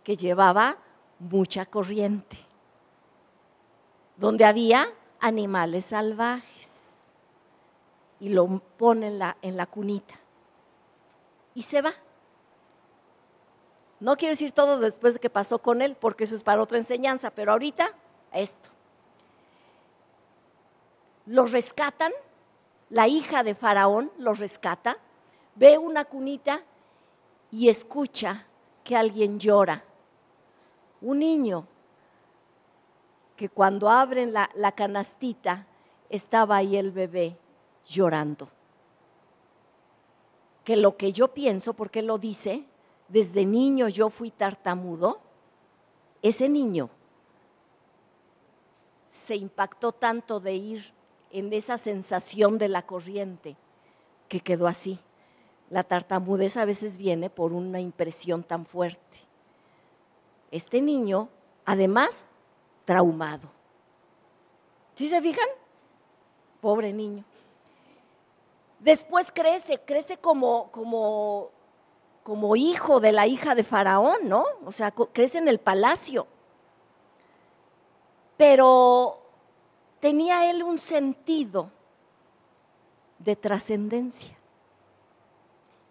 que 0.05 0.17
llevaba 0.17 0.77
mucha 1.19 1.67
corriente, 1.67 2.37
donde 4.17 4.45
había 4.45 4.89
animales 5.19 5.87
salvajes. 5.87 7.01
Y 8.21 8.29
lo 8.29 8.47
pone 8.79 9.09
en 9.09 9.19
la, 9.19 9.37
en 9.43 9.57
la 9.57 9.67
cunita. 9.67 10.15
Y 11.55 11.63
se 11.63 11.83
va. 11.83 11.93
No 14.01 14.17
quiero 14.17 14.33
decir 14.33 14.53
todo 14.53 14.81
después 14.81 15.15
de 15.15 15.21
que 15.21 15.31
pasó 15.31 15.61
con 15.61 15.81
él, 15.81 15.97
porque 15.99 16.25
eso 16.25 16.35
es 16.35 16.43
para 16.43 16.61
otra 16.61 16.79
enseñanza, 16.79 17.31
pero 17.31 17.53
ahorita 17.53 17.93
esto. 18.33 18.69
Los 21.27 21.53
rescatan, 21.53 22.13
la 22.91 23.07
hija 23.07 23.45
de 23.45 23.55
Faraón 23.55 24.11
los 24.19 24.41
rescata, 24.41 24.97
ve 25.55 25.79
una 25.79 26.05
cunita 26.05 26.63
y 27.53 27.69
escucha 27.69 28.47
que 28.83 28.97
alguien 28.97 29.39
llora. 29.39 29.85
Un 31.01 31.21
niño 31.21 31.67
que 33.37 33.49
cuando 33.49 33.89
abren 33.89 34.33
la, 34.33 34.51
la 34.55 34.73
canastita 34.73 35.67
estaba 36.09 36.57
ahí 36.57 36.77
el 36.77 36.91
bebé 36.91 37.37
llorando. 37.87 38.49
Que 40.65 40.77
lo 40.77 40.97
que 40.97 41.13
yo 41.13 41.29
pienso, 41.29 41.75
porque 41.75 42.03
lo 42.03 42.19
dice, 42.19 42.65
desde 43.09 43.45
niño 43.45 43.89
yo 43.89 44.11
fui 44.11 44.31
tartamudo, 44.31 45.21
ese 46.23 46.49
niño 46.49 46.89
se 49.09 49.37
impactó 49.37 49.93
tanto 49.93 50.41
de 50.41 50.55
ir 50.55 50.95
en 51.31 51.53
esa 51.53 51.79
sensación 51.79 52.59
de 52.59 52.69
la 52.69 52.83
corriente 52.83 53.57
que 54.29 54.41
quedó 54.41 54.67
así. 54.67 54.99
La 55.69 55.85
tartamudez 55.85 56.57
a 56.57 56.65
veces 56.65 56.97
viene 56.97 57.29
por 57.29 57.53
una 57.53 57.81
impresión 57.81 58.43
tan 58.43 58.65
fuerte. 58.67 59.19
Este 60.51 60.81
niño, 60.81 61.29
además, 61.65 62.29
traumado. 62.85 63.51
¿Sí 64.95 65.09
se 65.09 65.21
fijan? 65.21 65.49
Pobre 66.61 66.93
niño. 66.93 67.25
Después 68.83 69.31
crece, 69.33 69.79
crece 69.79 70.17
como, 70.17 70.71
como, 70.73 71.51
como 72.25 72.57
hijo 72.57 72.99
de 72.99 73.13
la 73.13 73.29
hija 73.29 73.55
de 73.55 73.63
Faraón, 73.63 74.29
¿no? 74.29 74.45
O 74.67 74.73
sea, 74.73 74.91
crece 74.91 75.39
en 75.39 75.47
el 75.47 75.61
palacio. 75.61 76.27
Pero 78.37 79.23
tenía 80.01 80.51
él 80.51 80.65
un 80.65 80.81
sentido 80.81 81.71
de 83.21 83.37
trascendencia. 83.37 84.37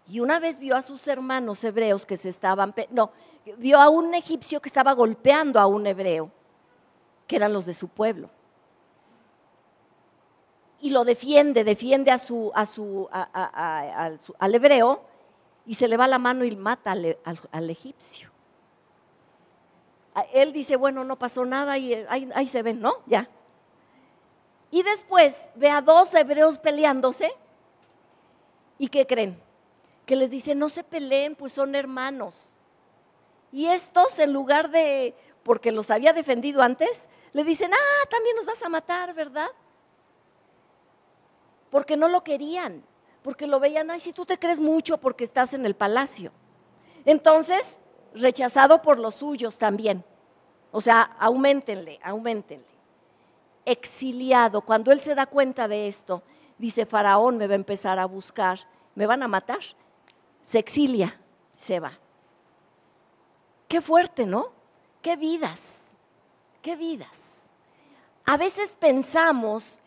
Y 0.06 0.20
una 0.20 0.38
vez 0.38 0.58
vio 0.58 0.76
a 0.76 0.82
sus 0.82 1.08
hermanos 1.08 1.64
hebreos 1.64 2.04
que 2.04 2.18
se 2.18 2.28
estaban, 2.28 2.74
no, 2.90 3.10
vio 3.56 3.80
a 3.80 3.88
un 3.88 4.12
egipcio 4.12 4.60
que 4.60 4.68
estaba 4.68 4.92
golpeando 4.92 5.58
a 5.58 5.64
un 5.64 5.86
hebreo, 5.86 6.30
que 7.26 7.36
eran 7.36 7.54
los 7.54 7.64
de 7.64 7.72
su 7.72 7.88
pueblo. 7.88 8.28
Y 10.82 10.90
lo 10.90 11.04
defiende, 11.04 11.64
defiende 11.64 12.10
a 12.10 12.18
su, 12.18 12.52
a 12.54 12.66
su, 12.66 13.08
al 13.10 14.54
hebreo 14.54 15.02
y 15.64 15.74
se 15.74 15.88
le 15.88 15.96
va 15.96 16.06
la 16.06 16.18
mano 16.18 16.44
y 16.44 16.54
mata 16.54 16.92
al, 16.92 17.70
egipcio. 17.70 18.30
Él 20.34 20.52
dice, 20.52 20.76
bueno, 20.76 21.04
no 21.04 21.18
pasó 21.18 21.46
nada 21.46 21.78
y 21.78 21.94
ahí, 22.10 22.28
ahí 22.34 22.46
se 22.46 22.62
ven, 22.62 22.80
¿no? 22.80 22.96
Ya. 23.06 23.30
Y 24.70 24.82
después 24.82 25.48
ve 25.54 25.70
a 25.70 25.80
dos 25.80 26.12
hebreos 26.14 26.58
peleándose. 26.58 27.32
¿Y 28.78 28.88
qué 28.88 29.06
creen? 29.06 29.40
que 30.06 30.16
les 30.16 30.30
dice, 30.30 30.54
no 30.54 30.68
se 30.68 30.84
peleen, 30.84 31.36
pues 31.36 31.52
son 31.52 31.74
hermanos. 31.74 32.60
Y 33.52 33.66
estos, 33.66 34.18
en 34.18 34.32
lugar 34.32 34.70
de, 34.70 35.14
porque 35.42 35.72
los 35.72 35.90
había 35.90 36.12
defendido 36.12 36.62
antes, 36.62 37.08
le 37.32 37.44
dicen, 37.44 37.72
ah, 37.72 38.08
también 38.10 38.36
nos 38.36 38.46
vas 38.46 38.62
a 38.62 38.68
matar, 38.68 39.14
¿verdad? 39.14 39.48
Porque 41.72 41.96
no 41.96 42.06
lo 42.06 42.22
querían, 42.22 42.84
porque 43.24 43.48
lo 43.48 43.58
veían, 43.58 43.90
ay, 43.90 43.98
si 43.98 44.12
tú 44.12 44.24
te 44.24 44.38
crees 44.38 44.60
mucho 44.60 44.98
porque 44.98 45.24
estás 45.24 45.54
en 45.54 45.66
el 45.66 45.74
palacio. 45.74 46.30
Entonces, 47.04 47.80
rechazado 48.14 48.80
por 48.80 49.00
los 49.00 49.16
suyos 49.16 49.58
también. 49.58 50.04
O 50.70 50.80
sea, 50.80 51.16
aumentenle, 51.18 51.98
aumentenle. 52.04 52.64
Exiliado, 53.64 54.60
cuando 54.60 54.92
él 54.92 55.00
se 55.00 55.16
da 55.16 55.26
cuenta 55.26 55.66
de 55.66 55.88
esto, 55.88 56.22
dice, 56.58 56.86
Faraón 56.86 57.38
me 57.38 57.48
va 57.48 57.54
a 57.54 57.56
empezar 57.56 57.98
a 57.98 58.06
buscar, 58.06 58.60
me 58.94 59.06
van 59.06 59.24
a 59.24 59.28
matar 59.28 59.58
se 60.42 60.58
exilia, 60.58 61.18
se 61.54 61.80
va. 61.80 61.98
Qué 63.68 63.80
fuerte, 63.80 64.26
¿no? 64.26 64.52
Qué 65.00 65.16
vidas, 65.16 65.92
qué 66.60 66.76
vidas. 66.76 67.50
A 68.26 68.36
veces 68.36 68.76
pensamos 68.76 69.80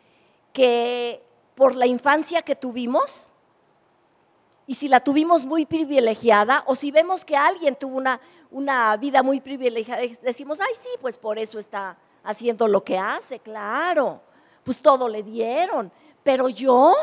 que 0.52 1.24
por 1.56 1.76
la 1.76 1.88
infancia 1.88 2.42
que 2.42 2.56
tuvimos, 2.56 3.34
y 4.68 4.76
si 4.76 4.88
la 4.88 5.00
tuvimos 5.00 5.46
muy 5.46 5.66
privilegiada, 5.66 6.64
o 6.68 6.76
si 6.76 6.92
vemos 6.92 7.24
que 7.24 7.38
alguien 7.38 7.76
tuvo 7.76 7.98
una, 7.98 8.20
una 8.52 8.98
vida 8.98 9.24
muy 9.24 9.40
privilegiada, 9.40 10.02
decimos, 10.22 10.60
ay, 10.60 10.74
sí, 10.76 10.90
pues 11.02 11.18
por 11.18 11.38
eso 11.38 11.60
está 11.60 11.98
haciendo 12.24 12.68
lo 12.68 12.84
que 12.84 12.98
hace, 12.98 13.40
claro, 13.40 14.22
pues 14.64 14.82
todo 14.82 15.08
le 15.08 15.22
dieron. 15.24 15.92
Pero 16.24 16.50
yo, 16.50 16.96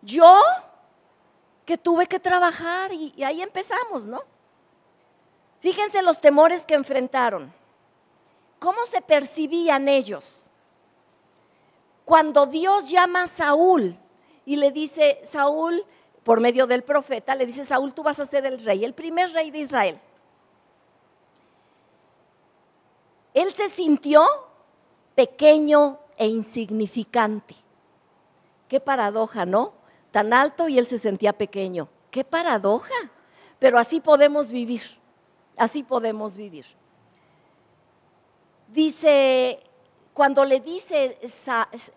yo, 0.00 0.40
que 1.66 1.76
tuve 1.76 2.06
que 2.06 2.20
trabajar 2.20 2.92
y, 2.92 3.22
ahí 3.22 3.42
empezamos, 3.42 4.06
¿no? 4.06 4.22
Fíjense 5.60 6.00
los 6.00 6.20
temores 6.20 6.64
que 6.64 6.74
enfrentaron. 6.74 7.52
¿Cómo 8.60 8.86
se 8.86 9.02
percibían 9.02 9.88
ellos? 9.88 10.45
Cuando 12.06 12.46
Dios 12.46 12.88
llama 12.88 13.24
a 13.24 13.26
Saúl 13.26 13.98
y 14.46 14.56
le 14.56 14.70
dice, 14.70 15.20
Saúl, 15.24 15.84
por 16.24 16.40
medio 16.40 16.66
del 16.66 16.82
profeta, 16.82 17.34
le 17.34 17.44
dice, 17.44 17.66
Saúl, 17.66 17.92
tú 17.92 18.02
vas 18.02 18.18
a 18.18 18.24
ser 18.24 18.46
el 18.46 18.64
rey, 18.64 18.82
el 18.82 18.94
primer 18.94 19.30
rey 19.32 19.50
de 19.50 19.58
Israel. 19.58 20.00
Él 23.34 23.52
se 23.52 23.68
sintió 23.68 24.24
pequeño 25.14 25.98
e 26.16 26.26
insignificante. 26.26 27.54
Qué 28.68 28.80
paradoja, 28.80 29.44
¿no? 29.44 29.74
tan 30.16 30.32
alto 30.32 30.66
y 30.66 30.78
él 30.78 30.86
se 30.86 30.96
sentía 30.96 31.34
pequeño. 31.34 31.88
Qué 32.10 32.24
paradoja. 32.24 32.94
Pero 33.58 33.78
así 33.78 34.00
podemos 34.00 34.50
vivir, 34.50 34.80
así 35.58 35.82
podemos 35.82 36.36
vivir. 36.36 36.64
Dice, 38.68 39.60
cuando 40.16 40.46
le 40.46 40.60
dice 40.60 41.18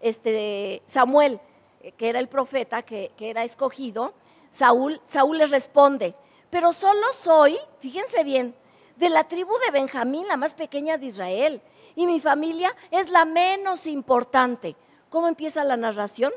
este, 0.01 0.83
Samuel, 0.87 1.39
eh, 1.79 1.93
que 1.93 2.09
era 2.09 2.19
el 2.19 2.27
profeta, 2.27 2.81
que, 2.81 3.13
era 3.17 3.45
escogido, 3.45 4.13
Saúl, 4.51 4.99
Saúl 5.05 5.37
le 5.37 5.45
responde, 5.45 6.13
pero 6.49 6.73
solo 6.73 7.07
soy, 7.13 7.57
fíjense 7.79 8.25
bien, 8.25 8.53
de 8.97 9.07
la 9.07 9.23
tribu 9.29 9.53
de 9.65 9.71
Benjamín, 9.71 10.27
la 10.27 10.35
más 10.35 10.53
pequeña 10.53 10.97
de 10.97 11.05
Israel, 11.05 11.61
y 11.95 12.05
mi 12.07 12.19
familia 12.19 12.75
es 12.91 13.09
la 13.09 13.23
menos 13.23 13.87
importante. 13.87 14.75
¿Cómo 15.09 15.29
empieza 15.29 15.63
la 15.63 15.77
narración? 15.77 16.33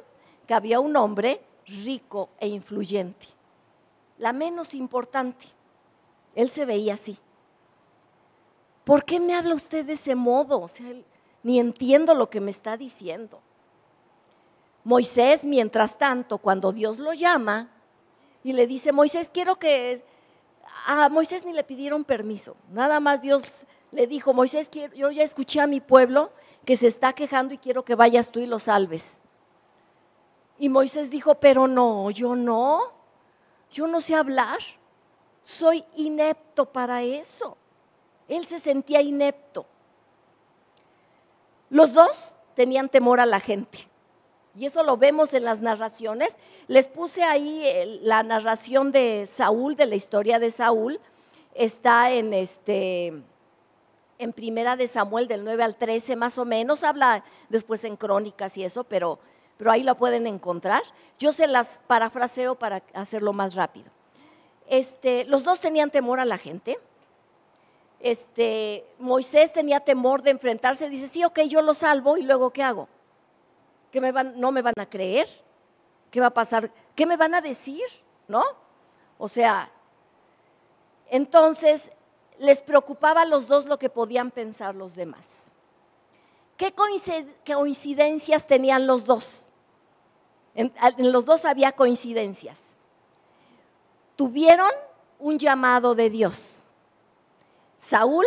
Que 0.46 0.54
había 0.54 0.78
un 0.78 0.94
hombre 0.94 1.40
rico 1.66 2.28
e 2.38 2.46
influyente. 2.46 3.26
La 4.18 4.32
menos 4.32 4.74
importante. 4.74 5.46
Él 6.36 6.48
se 6.52 6.64
veía 6.64 6.94
así. 6.94 7.18
¿Por 8.84 9.04
qué 9.04 9.18
me 9.18 9.34
habla 9.34 9.56
usted 9.56 9.84
de 9.84 9.94
ese 9.94 10.14
modo? 10.14 10.60
O 10.60 10.68
sea, 10.68 10.86
ni 11.42 11.58
entiendo 11.58 12.14
lo 12.14 12.30
que 12.30 12.40
me 12.40 12.50
está 12.50 12.76
diciendo. 12.76 13.40
Moisés, 14.84 15.44
mientras 15.44 15.98
tanto, 15.98 16.38
cuando 16.38 16.72
Dios 16.72 16.98
lo 16.98 17.12
llama 17.12 17.68
y 18.42 18.52
le 18.52 18.66
dice, 18.66 18.92
Moisés, 18.92 19.30
quiero 19.32 19.56
que... 19.56 20.04
A 20.86 21.08
Moisés 21.08 21.44
ni 21.44 21.52
le 21.52 21.62
pidieron 21.62 22.04
permiso. 22.04 22.56
Nada 22.72 22.98
más 22.98 23.22
Dios 23.22 23.42
le 23.92 24.06
dijo, 24.06 24.34
Moisés, 24.34 24.68
yo 24.96 25.10
ya 25.10 25.22
escuché 25.22 25.60
a 25.60 25.66
mi 25.66 25.80
pueblo 25.80 26.32
que 26.64 26.76
se 26.76 26.88
está 26.88 27.12
quejando 27.12 27.54
y 27.54 27.58
quiero 27.58 27.84
que 27.84 27.94
vayas 27.94 28.30
tú 28.30 28.40
y 28.40 28.46
lo 28.46 28.58
salves. 28.58 29.18
Y 30.58 30.68
Moisés 30.68 31.10
dijo, 31.10 31.36
pero 31.36 31.68
no, 31.68 32.10
yo 32.10 32.34
no, 32.34 32.92
yo 33.70 33.86
no 33.86 34.00
sé 34.00 34.14
hablar, 34.14 34.58
soy 35.42 35.84
inepto 35.96 36.66
para 36.66 37.02
eso. 37.02 37.56
Él 38.28 38.46
se 38.46 38.60
sentía 38.60 39.02
inepto. 39.02 39.66
Los 41.72 41.94
dos 41.94 42.36
tenían 42.54 42.90
temor 42.90 43.18
a 43.18 43.24
la 43.24 43.40
gente. 43.40 43.78
Y 44.54 44.66
eso 44.66 44.82
lo 44.82 44.98
vemos 44.98 45.32
en 45.32 45.44
las 45.44 45.62
narraciones. 45.62 46.38
Les 46.68 46.86
puse 46.86 47.22
ahí 47.22 47.64
la 48.02 48.22
narración 48.22 48.92
de 48.92 49.26
Saúl, 49.26 49.74
de 49.74 49.86
la 49.86 49.94
historia 49.94 50.38
de 50.38 50.50
Saúl. 50.50 51.00
Está 51.54 52.10
en 52.10 52.34
este 52.34 53.14
en 54.18 54.32
Primera 54.34 54.76
de 54.76 54.86
Samuel 54.86 55.26
del 55.28 55.44
9 55.44 55.62
al 55.62 55.76
13 55.76 56.14
más 56.14 56.36
o 56.36 56.44
menos, 56.44 56.84
habla 56.84 57.24
después 57.48 57.82
en 57.84 57.96
crónicas 57.96 58.58
y 58.58 58.64
eso, 58.64 58.84
pero 58.84 59.18
pero 59.56 59.72
ahí 59.72 59.82
la 59.82 59.94
pueden 59.94 60.26
encontrar. 60.26 60.82
Yo 61.18 61.32
se 61.32 61.46
las 61.46 61.80
parafraseo 61.86 62.54
para 62.54 62.82
hacerlo 62.92 63.32
más 63.32 63.54
rápido. 63.54 63.90
Este, 64.68 65.24
los 65.24 65.42
dos 65.42 65.60
tenían 65.60 65.90
temor 65.90 66.20
a 66.20 66.26
la 66.26 66.36
gente. 66.36 66.78
Este, 68.02 68.84
Moisés 68.98 69.52
tenía 69.52 69.80
temor 69.80 70.22
de 70.22 70.30
enfrentarse, 70.30 70.90
dice, 70.90 71.08
sí, 71.08 71.24
ok, 71.24 71.40
yo 71.42 71.62
lo 71.62 71.74
salvo 71.74 72.16
y 72.16 72.22
luego 72.22 72.50
¿qué 72.50 72.62
hago? 72.62 72.88
¿Qué 73.90 74.00
me 74.00 74.12
van, 74.12 74.38
no 74.40 74.52
me 74.52 74.62
van 74.62 74.74
a 74.78 74.86
creer? 74.86 75.28
¿Qué 76.10 76.20
va 76.20 76.26
a 76.26 76.34
pasar? 76.34 76.70
¿Qué 76.94 77.06
me 77.06 77.16
van 77.16 77.34
a 77.34 77.40
decir? 77.40 77.84
¿No? 78.28 78.44
O 79.18 79.28
sea, 79.28 79.70
entonces 81.08 81.90
les 82.38 82.60
preocupaba 82.60 83.22
a 83.22 83.26
los 83.26 83.46
dos 83.46 83.66
lo 83.66 83.78
que 83.78 83.88
podían 83.88 84.30
pensar 84.30 84.74
los 84.74 84.94
demás. 84.94 85.52
¿Qué 86.56 86.72
coincidencias 86.74 88.46
tenían 88.46 88.86
los 88.86 89.04
dos? 89.04 89.52
En, 90.54 90.72
los 90.98 91.24
dos 91.24 91.44
había 91.44 91.72
coincidencias. 91.72 92.60
Tuvieron 94.16 94.70
un 95.18 95.38
llamado 95.38 95.94
de 95.94 96.10
Dios. 96.10 96.66
Saúl, 97.92 98.24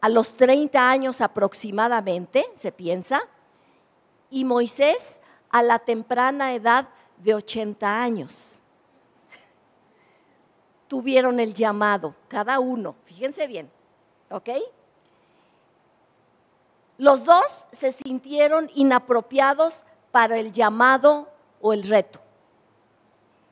a 0.00 0.08
los 0.08 0.36
30 0.36 0.88
años 0.88 1.20
aproximadamente, 1.20 2.46
se 2.54 2.72
piensa, 2.72 3.28
y 4.30 4.46
Moisés 4.46 5.20
a 5.50 5.62
la 5.62 5.80
temprana 5.80 6.54
edad 6.54 6.88
de 7.18 7.34
80 7.34 8.00
años. 8.00 8.58
Tuvieron 10.88 11.40
el 11.40 11.52
llamado, 11.52 12.14
cada 12.26 12.58
uno, 12.58 12.94
fíjense 13.04 13.46
bien, 13.46 13.70
¿ok? 14.30 14.48
Los 16.96 17.26
dos 17.26 17.66
se 17.70 17.92
sintieron 17.92 18.70
inapropiados 18.74 19.84
para 20.10 20.38
el 20.38 20.52
llamado 20.52 21.28
o 21.60 21.74
el 21.74 21.82
reto. 21.82 22.18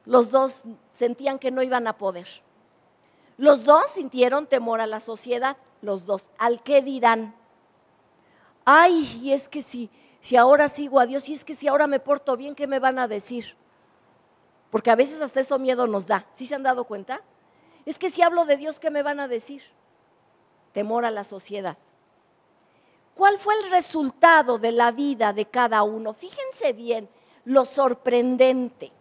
Los 0.07 0.31
dos 0.31 0.63
sentían 0.91 1.39
que 1.39 1.51
no 1.51 1.63
iban 1.63 1.87
a 1.87 1.99
poder. 1.99 2.29
Los 3.43 3.65
dos 3.65 3.91
sintieron 3.91 4.47
temor 4.47 4.81
a 4.81 4.87
la 4.87 5.01
sociedad, 5.01 5.57
los 5.81 6.07
dos. 6.07 6.31
¿Al 6.39 6.63
qué 6.63 6.81
dirán? 6.81 7.35
Ay, 8.65 9.21
y 9.21 9.33
es 9.33 9.49
que 9.49 9.63
si, 9.63 9.91
si 10.21 10.37
ahora 10.37 10.69
sigo 10.69 11.01
a 11.01 11.07
Dios, 11.07 11.29
y 11.29 11.35
es 11.35 11.45
que 11.45 11.57
si 11.57 11.67
ahora 11.67 11.89
me 11.89 11.99
porto 11.99 12.37
bien, 12.37 12.55
¿qué 12.55 12.69
me 12.69 12.79
van 12.79 13.01
a 13.01 13.09
decir? 13.09 13.57
Porque 14.71 14.93
a 14.93 14.95
veces 14.95 15.21
hasta 15.21 15.41
eso 15.41 15.59
miedo 15.59 15.89
nos 15.89 16.07
da. 16.07 16.25
¿Sí 16.35 16.47
se 16.47 16.55
han 16.55 16.63
dado 16.63 16.85
cuenta? 16.85 17.21
Es 17.85 17.99
que 17.99 18.11
si 18.11 18.23
hablo 18.23 18.45
de 18.45 18.59
Dios, 18.59 18.79
¿qué 18.79 18.91
me 18.91 19.03
van 19.03 19.19
a 19.19 19.27
decir? 19.27 19.65
Temor 20.71 21.05
a 21.05 21.11
la 21.11 21.25
sociedad. 21.25 21.77
¿Cuál 23.17 23.39
fue 23.39 23.55
el 23.57 23.73
resultado 23.73 24.61
de 24.61 24.71
la 24.71 24.93
vida 24.93 25.33
de 25.33 25.47
cada 25.47 25.83
uno? 25.83 26.15
Fíjense 26.15 26.75
bien 26.75 27.09
lo 27.47 27.65
sorprendente. 27.65 28.93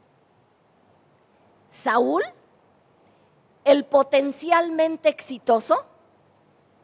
Saúl, 1.68 2.24
el 3.64 3.86
potencialmente 3.86 5.10
exitoso, 5.10 5.86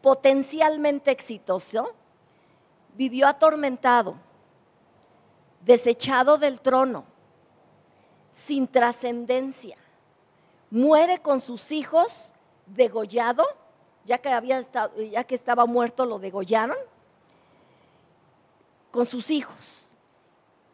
potencialmente 0.02 1.12
exitoso, 1.12 1.94
vivió 2.96 3.28
atormentado, 3.28 4.16
desechado 5.62 6.38
del 6.38 6.62
trono, 6.62 7.06
sin 8.32 8.68
trascendencia. 8.68 9.78
Muere 10.70 11.22
con 11.22 11.42
sus 11.42 11.72
hijos 11.72 12.34
degollado, 12.66 13.46
ya 14.06 14.18
que, 14.20 14.30
había 14.30 14.62
ya 15.12 15.24
que 15.24 15.36
estaba 15.36 15.66
muerto 15.66 16.06
lo 16.06 16.20
degollaron 16.20 16.78
con 18.92 19.06
sus 19.06 19.30
hijos 19.30 19.94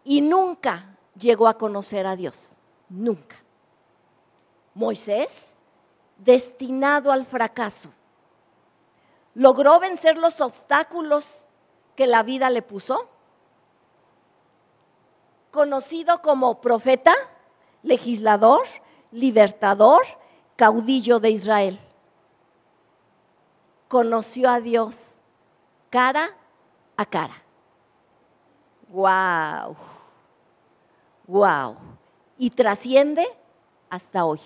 y 0.04 0.22
nunca 0.22 0.98
llegó 1.18 1.48
a 1.48 1.58
conocer 1.58 2.06
a 2.06 2.16
Dios, 2.16 2.58
nunca. 2.89 3.38
Moisés, 4.74 5.53
destinado 6.17 7.12
al 7.12 7.26
fracaso, 7.26 7.89
logró 9.34 9.80
vencer 9.80 10.17
los 10.17 10.41
obstáculos 10.41 11.49
que 11.95 12.08
la 12.08 12.23
vida 12.23 12.49
le 12.49 12.62
puso, 12.62 13.08
conocido 15.52 16.21
como 16.21 16.62
profeta, 16.62 17.13
legislador, 17.84 18.63
libertador, 19.12 20.02
caudillo 20.56 21.19
de 21.19 21.30
Israel. 21.30 21.80
Conoció 23.88 24.49
a 24.49 24.60
Dios 24.60 25.17
cara 25.89 26.36
a 26.97 27.06
cara. 27.06 27.36
¡Wow! 28.89 29.76
¡Wow! 31.28 31.76
Y 32.38 32.49
trasciende 32.49 33.28
hasta 33.89 34.26
hoy. 34.26 34.39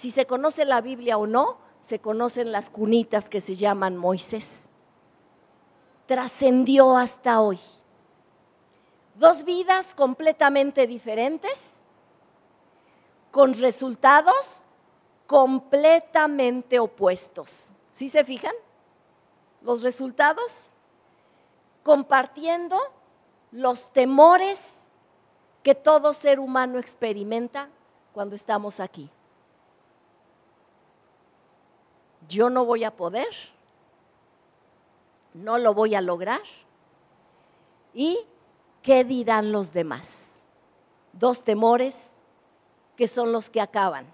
Si 0.00 0.10
se 0.10 0.26
conoce 0.26 0.64
la 0.64 0.80
Biblia 0.80 1.18
o 1.18 1.26
no, 1.26 1.58
se 1.82 1.98
conocen 1.98 2.52
las 2.52 2.70
cunitas 2.70 3.28
que 3.28 3.42
se 3.42 3.54
llaman 3.54 3.98
Moisés. 3.98 4.70
Trascendió 6.06 6.96
hasta 6.96 7.42
hoy. 7.42 7.60
Dos 9.16 9.44
vidas 9.44 9.94
completamente 9.94 10.86
diferentes, 10.86 11.82
con 13.30 13.52
resultados 13.52 14.62
completamente 15.26 16.78
opuestos. 16.78 17.68
¿Sí 17.90 18.08
se 18.08 18.24
fijan? 18.24 18.54
Los 19.60 19.82
resultados 19.82 20.70
compartiendo 21.82 22.78
los 23.52 23.92
temores 23.92 24.90
que 25.62 25.74
todo 25.74 26.14
ser 26.14 26.40
humano 26.40 26.78
experimenta 26.78 27.68
cuando 28.14 28.34
estamos 28.34 28.80
aquí. 28.80 29.10
Yo 32.30 32.48
no 32.48 32.64
voy 32.64 32.84
a 32.84 32.92
poder, 32.92 33.26
no 35.34 35.58
lo 35.58 35.74
voy 35.74 35.96
a 35.96 36.00
lograr. 36.00 36.40
¿Y 37.92 38.20
qué 38.82 39.02
dirán 39.02 39.50
los 39.50 39.72
demás? 39.72 40.40
Dos 41.12 41.42
temores 41.42 42.12
que 42.94 43.08
son 43.08 43.32
los 43.32 43.50
que 43.50 43.60
acaban. 43.60 44.06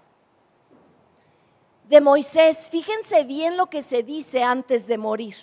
De 1.87 2.01
Moisés, 2.01 2.69
fíjense 2.71 3.23
bien 3.23 3.55
lo 3.55 3.67
que 3.67 3.83
se 3.83 4.01
dice 4.01 4.41
antes 4.41 4.87
de 4.87 4.97
morir. 4.97 5.35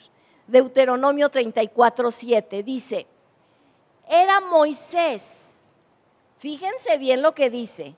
Deuteronomio 0.49 1.29
34, 1.31 2.11
7, 2.11 2.65
dice, 2.65 3.07
era 4.09 4.41
Moisés, 4.41 5.73
fíjense 6.39 6.99
bien 6.99 7.23
lo 7.23 7.37
que 7.37 7.51
dice, 7.51 7.95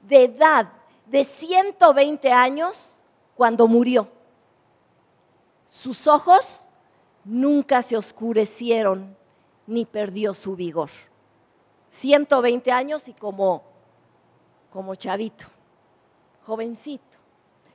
de 0.00 0.24
edad 0.24 0.72
de 1.06 1.22
120 1.22 2.32
años 2.32 2.98
cuando 3.36 3.68
murió. 3.68 4.15
Sus 5.80 6.06
ojos 6.06 6.68
nunca 7.22 7.82
se 7.82 7.98
oscurecieron 7.98 9.14
ni 9.66 9.84
perdió 9.84 10.32
su 10.32 10.56
vigor. 10.56 10.88
120 11.88 12.72
años 12.72 13.06
y 13.08 13.12
como, 13.12 13.62
como 14.70 14.94
chavito, 14.94 15.44
jovencito. 16.46 17.04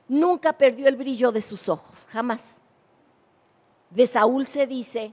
Nunca 0.08 0.52
perdió 0.52 0.88
el 0.88 0.96
brillo 0.96 1.30
de 1.30 1.40
sus 1.40 1.68
ojos, 1.68 2.06
jamás. 2.10 2.62
De 3.88 4.08
Saúl 4.08 4.46
se 4.46 4.66
dice, 4.66 5.12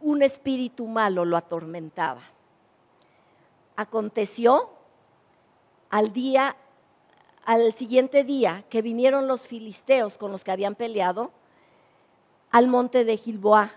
un 0.00 0.22
espíritu 0.22 0.88
malo 0.88 1.24
lo 1.24 1.36
atormentaba. 1.36 2.22
Aconteció 3.76 4.70
al 5.88 6.12
día, 6.12 6.56
al 7.44 7.74
siguiente 7.74 8.24
día 8.24 8.64
que 8.68 8.82
vinieron 8.82 9.28
los 9.28 9.46
filisteos 9.46 10.18
con 10.18 10.32
los 10.32 10.42
que 10.42 10.50
habían 10.50 10.74
peleado 10.74 11.30
al 12.50 12.68
monte 12.68 13.04
de 13.04 13.16
Gilboá 13.16 13.72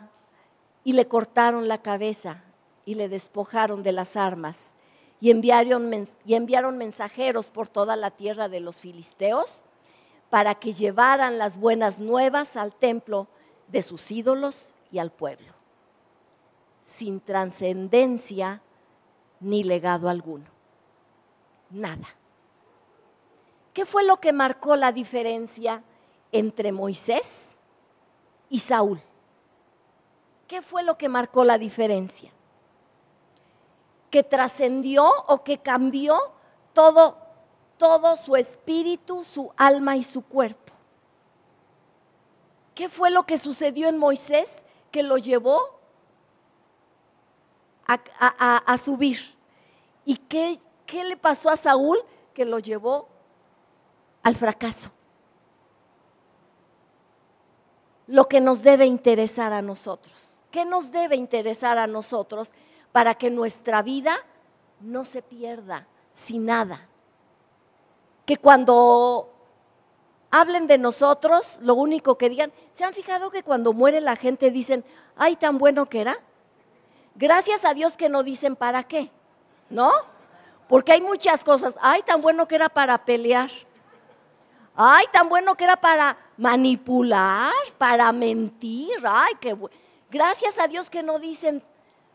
y 0.83 0.93
le 0.93 1.07
cortaron 1.07 1.67
la 1.67 1.81
cabeza 1.81 2.43
y 2.85 2.95
le 2.95 3.09
despojaron 3.09 3.83
de 3.83 3.91
las 3.91 4.17
armas 4.17 4.73
y 5.21 5.31
enviaron, 5.31 5.89
y 6.25 6.33
enviaron 6.33 6.77
mensajeros 6.77 7.49
por 7.49 7.69
toda 7.69 7.95
la 7.95 8.11
tierra 8.11 8.49
de 8.49 8.59
los 8.59 8.81
filisteos 8.81 9.63
para 10.29 10.55
que 10.55 10.73
llevaran 10.73 11.37
las 11.37 11.57
buenas 11.57 11.99
nuevas 11.99 12.57
al 12.57 12.73
templo 12.73 13.27
de 13.67 13.81
sus 13.81 14.11
ídolos 14.11 14.75
y 14.91 14.99
al 14.99 15.11
pueblo, 15.11 15.53
sin 16.81 17.21
trascendencia 17.21 18.61
ni 19.39 19.63
legado 19.63 20.09
alguno. 20.09 20.45
Nada. 21.69 22.07
¿Qué 23.73 23.85
fue 23.85 24.03
lo 24.03 24.17
que 24.17 24.33
marcó 24.33 24.75
la 24.75 24.91
diferencia 24.91 25.83
entre 26.31 26.71
Moisés 26.71 27.52
y 28.53 28.59
Saúl? 28.59 29.01
¿Qué 30.47 30.61
fue 30.61 30.83
lo 30.83 30.95
que 30.95 31.09
marcó 31.09 31.43
la 31.43 31.57
diferencia? 31.57 32.29
Que 34.11 34.21
trascendió 34.21 35.09
o 35.25 35.43
que 35.43 35.57
cambió 35.57 36.19
todo, 36.71 37.17
todo 37.79 38.15
su 38.15 38.35
espíritu, 38.35 39.23
su 39.23 39.51
alma 39.57 39.97
y 39.97 40.03
su 40.03 40.21
cuerpo. 40.21 40.71
¿Qué 42.75 42.89
fue 42.89 43.09
lo 43.09 43.23
que 43.23 43.39
sucedió 43.39 43.87
en 43.87 43.97
Moisés 43.97 44.63
que 44.91 45.01
lo 45.01 45.17
llevó 45.17 45.79
a, 47.87 48.77
subir? 48.77 49.35
¿Y 50.05 50.15
qué, 50.15 50.59
qué 50.85 51.03
le 51.03 51.17
pasó 51.17 51.49
a 51.49 51.57
Saúl 51.57 51.97
que 52.35 52.45
lo 52.45 52.59
llevó 52.59 53.09
al 54.21 54.35
fracaso? 54.35 54.91
Lo 58.07 58.27
que 58.27 58.41
nos 58.41 58.61
debe 58.61 58.85
interesar 58.85 59.53
a 59.53 59.61
nosotros. 59.61 60.43
¿Qué 60.51 60.65
nos 60.65 60.91
debe 60.91 61.15
interesar 61.15 61.77
a 61.77 61.87
nosotros 61.87 62.53
para 62.91 63.15
que 63.15 63.31
nuestra 63.31 63.81
vida 63.81 64.17
no 64.81 65.05
se 65.05 65.21
pierda 65.21 65.87
sin 66.11 66.45
nada? 66.45 66.87
Que 68.25 68.37
cuando 68.37 69.33
hablen 70.29 70.67
de 70.67 70.77
nosotros, 70.77 71.57
lo 71.61 71.75
único 71.75 72.17
que 72.17 72.29
digan, 72.29 72.51
¿se 72.71 72.83
han 72.83 72.93
fijado 72.93 73.31
que 73.31 73.43
cuando 73.43 73.73
muere 73.73 74.01
la 74.01 74.15
gente 74.15 74.51
dicen, 74.51 74.83
ay, 75.15 75.35
tan 75.35 75.57
bueno 75.57 75.87
que 75.87 76.01
era? 76.01 76.17
Gracias 77.15 77.65
a 77.65 77.73
Dios 77.73 77.95
que 77.95 78.09
no 78.09 78.23
dicen 78.23 78.55
para 78.55 78.83
qué, 78.83 79.11
¿no? 79.69 79.91
Porque 80.67 80.91
hay 80.93 81.01
muchas 81.01 81.43
cosas, 81.43 81.77
ay, 81.81 82.01
tan 82.01 82.21
bueno 82.21 82.47
que 82.47 82.55
era 82.55 82.69
para 82.69 83.05
pelear. 83.05 83.51
Ay, 84.75 85.05
tan 85.11 85.29
bueno 85.29 85.55
que 85.55 85.63
era 85.63 85.77
para 85.77 86.17
manipular, 86.37 87.53
para 87.77 88.11
mentir. 88.11 88.91
Ay, 89.03 89.33
qué 89.39 89.53
bueno. 89.53 89.75
Gracias 90.09 90.59
a 90.59 90.67
Dios 90.67 90.89
que 90.89 91.03
no 91.03 91.19
dicen 91.19 91.63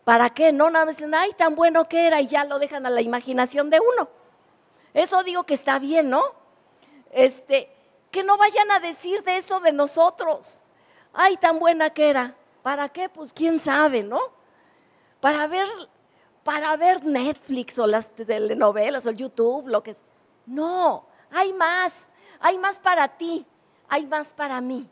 para 0.04 0.30
qué, 0.30 0.52
no, 0.52 0.70
nada 0.70 0.86
más 0.86 0.96
dicen, 0.96 1.14
ay, 1.14 1.32
tan 1.36 1.54
bueno 1.54 1.86
que 1.88 2.06
era 2.06 2.20
y 2.20 2.26
ya 2.26 2.44
lo 2.44 2.58
dejan 2.58 2.86
a 2.86 2.90
la 2.90 3.02
imaginación 3.02 3.68
de 3.68 3.78
uno. 3.78 4.08
Eso 4.94 5.22
digo 5.22 5.44
que 5.44 5.52
está 5.52 5.78
bien, 5.78 6.08
¿no? 6.08 6.22
Este, 7.10 7.70
que 8.10 8.24
no 8.24 8.38
vayan 8.38 8.70
a 8.70 8.80
decir 8.80 9.22
de 9.22 9.36
eso 9.36 9.60
de 9.60 9.72
nosotros. 9.72 10.62
Ay, 11.12 11.36
tan 11.36 11.58
buena 11.58 11.90
que 11.90 12.08
era. 12.08 12.34
¿Para 12.62 12.88
qué? 12.88 13.08
Pues 13.08 13.32
quién 13.32 13.58
sabe, 13.58 14.02
¿no? 14.02 14.20
Para 15.20 15.46
ver, 15.46 15.68
para 16.42 16.74
ver 16.76 17.04
Netflix 17.04 17.78
o 17.78 17.86
las 17.86 18.08
telenovelas 18.10 19.04
o 19.04 19.10
el 19.10 19.16
YouTube, 19.16 19.68
lo 19.68 19.82
que 19.82 19.90
es. 19.90 19.98
No, 20.46 21.04
hay 21.30 21.52
más 21.52 22.10
hay 22.40 22.59
más 22.59 22.79
para 22.81 23.09
ti, 23.09 23.44
hay 23.88 24.07
más 24.07 24.33
para 24.33 24.61
mí. 24.61 24.88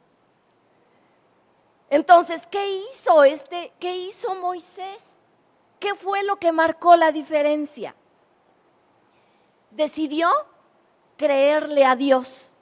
Entonces, 1.89 2.47
¿qué 2.51 2.83
hizo 2.91 3.23
este? 3.25 3.73
¿Qué 3.79 3.95
hizo 3.95 4.35
Moisés? 4.35 5.19
¿Qué 5.79 5.95
fue 5.95 6.25
lo 6.25 6.37
que 6.37 6.53
marcó 6.53 6.97
la 6.97 7.13
diferencia? 7.13 7.95
Decidió 9.71 10.29
creerle 11.17 11.85
a 11.85 11.95
Dios. 11.95 12.57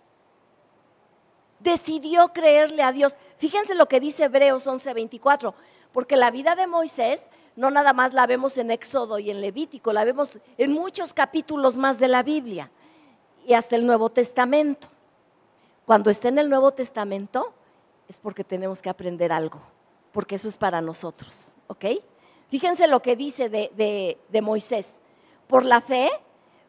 Decidió 1.60 2.32
creerle 2.32 2.82
a 2.82 2.92
Dios. 2.92 3.14
Fíjense 3.38 3.74
lo 3.74 3.88
que 3.88 4.00
dice 4.00 4.24
Hebreos 4.24 4.66
11:24, 4.66 5.54
porque 5.92 6.16
la 6.16 6.30
vida 6.30 6.54
de 6.54 6.66
Moisés 6.66 7.30
no 7.56 7.70
nada 7.70 7.92
más 7.92 8.12
la 8.12 8.26
vemos 8.26 8.58
en 8.58 8.70
Éxodo 8.70 9.18
y 9.18 9.30
en 9.30 9.40
Levítico, 9.40 9.92
la 9.92 10.04
vemos 10.04 10.38
en 10.58 10.72
muchos 10.72 11.14
capítulos 11.14 11.78
más 11.78 11.98
de 11.98 12.08
la 12.08 12.22
Biblia 12.22 12.70
y 13.46 13.54
hasta 13.54 13.76
el 13.76 13.86
Nuevo 13.86 14.10
Testamento. 14.10 14.88
Cuando 15.84 16.10
esté 16.10 16.28
en 16.28 16.38
el 16.38 16.48
Nuevo 16.48 16.72
Testamento 16.72 17.52
es 18.08 18.20
porque 18.20 18.44
tenemos 18.44 18.80
que 18.80 18.90
aprender 18.90 19.32
algo, 19.32 19.60
porque 20.12 20.36
eso 20.36 20.48
es 20.48 20.56
para 20.56 20.80
nosotros, 20.80 21.54
¿ok? 21.66 21.84
Fíjense 22.48 22.86
lo 22.86 23.00
que 23.00 23.16
dice 23.16 23.48
de, 23.48 24.18
de 24.28 24.42
Moisés. 24.42 25.00
Por 25.46 25.64
la 25.64 25.80
fe, 25.80 26.10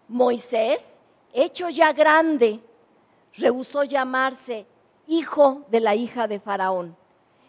Moisés, 0.07 0.99
hecho 1.33 1.69
ya 1.69 1.93
grande, 1.93 2.59
rehusó 3.33 3.83
llamarse 3.83 4.65
hijo 5.07 5.65
de 5.69 5.79
la 5.79 5.95
hija 5.95 6.27
de 6.27 6.39
Faraón, 6.39 6.95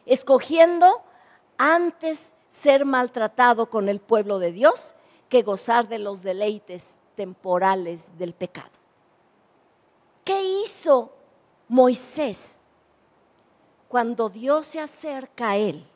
escogiendo 0.05 1.03
antes 1.59 2.33
ser 2.51 2.85
maltratado 2.85 3.69
con 3.71 3.89
el 3.89 4.01
pueblo 4.01 4.39
de 4.39 4.53
Dios 4.53 4.95
que 5.29 5.43
gozar 5.43 5.89
de 5.89 5.99
los 5.99 6.23
deleites 6.23 6.97
temporales 7.17 8.17
del 8.19 8.33
pecado. 8.33 8.76
¿Qué 10.27 10.43
hizo 10.43 11.13
Moisés 11.69 12.65
cuando 13.87 14.29
Dios 14.29 14.67
se 14.67 14.81
acerca 14.81 15.51
a 15.51 15.57
él 15.57 15.87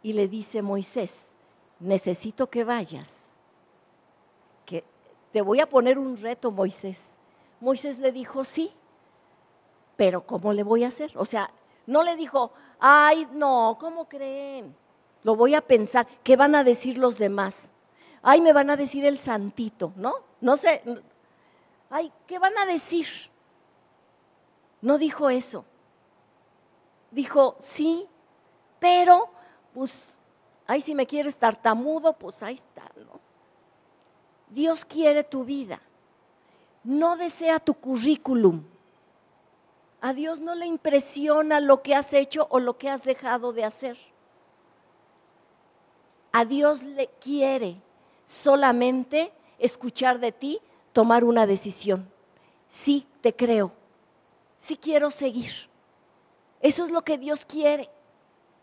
y 0.00 0.12
le 0.12 0.28
dice, 0.28 0.62
Moisés, 0.62 1.32
necesito 1.80 2.48
que 2.48 2.62
vayas, 2.62 3.32
que 4.64 4.84
te 5.32 5.42
voy 5.42 5.58
a 5.58 5.68
poner 5.68 5.98
un 5.98 6.16
reto, 6.16 6.52
Moisés. 6.52 7.16
Moisés 7.60 7.98
le 7.98 8.12
dijo, 8.12 8.44
sí, 8.44 8.72
pero 9.96 10.24
¿cómo 10.24 10.52
le 10.52 10.62
voy 10.62 10.84
a 10.84 10.88
hacer? 10.88 11.10
O 11.16 11.24
sea, 11.24 11.50
no 11.88 12.04
le 12.04 12.14
dijo, 12.14 12.52
ay, 12.78 13.26
no, 13.32 13.76
¿cómo 13.80 14.08
creen? 14.08 14.72
Lo 15.24 15.34
voy 15.34 15.56
a 15.56 15.62
pensar, 15.62 16.06
¿qué 16.22 16.36
van 16.36 16.54
a 16.54 16.62
decir 16.62 16.96
los 16.96 17.18
demás? 17.18 17.72
Ay, 18.22 18.40
me 18.40 18.52
van 18.52 18.70
a 18.70 18.76
decir 18.76 19.04
el 19.04 19.18
santito, 19.18 19.92
¿no? 19.96 20.14
No 20.40 20.56
sé, 20.56 20.80
ay, 21.92 22.10
¿qué 22.26 22.38
van 22.38 22.56
a 22.56 22.64
decir? 22.64 23.06
No 24.80 24.98
dijo 24.98 25.28
eso. 25.30 25.64
Dijo, 27.10 27.54
sí, 27.60 28.08
pero, 28.80 29.30
pues, 29.74 30.18
ay, 30.66 30.80
si 30.80 30.94
me 30.94 31.06
quieres 31.06 31.36
tartamudo, 31.36 32.14
pues 32.14 32.42
ahí 32.42 32.54
está, 32.54 32.90
¿no? 32.96 33.20
Dios 34.48 34.84
quiere 34.86 35.22
tu 35.22 35.44
vida. 35.44 35.80
No 36.82 37.16
desea 37.16 37.60
tu 37.60 37.74
currículum. 37.74 38.64
A 40.00 40.14
Dios 40.14 40.40
no 40.40 40.54
le 40.54 40.66
impresiona 40.66 41.60
lo 41.60 41.82
que 41.82 41.94
has 41.94 42.12
hecho 42.14 42.48
o 42.50 42.58
lo 42.58 42.78
que 42.78 42.88
has 42.88 43.04
dejado 43.04 43.52
de 43.52 43.64
hacer. 43.64 43.98
A 46.32 46.46
Dios 46.46 46.82
le 46.82 47.08
quiere 47.20 47.76
solamente 48.24 49.32
escuchar 49.58 50.18
de 50.18 50.32
ti 50.32 50.60
tomar 50.92 51.24
una 51.24 51.46
decisión. 51.46 52.10
Sí, 52.68 53.06
te 53.20 53.34
creo. 53.34 53.72
Sí 54.58 54.76
quiero 54.76 55.10
seguir. 55.10 55.52
Eso 56.60 56.84
es 56.84 56.92
lo 56.92 57.02
que 57.02 57.18
Dios 57.18 57.44
quiere. 57.44 57.90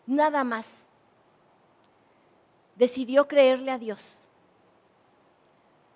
Nada 0.06 0.42
más. 0.44 0.88
Decidió 2.76 3.28
creerle 3.28 3.70
a 3.70 3.78
Dios. 3.78 4.24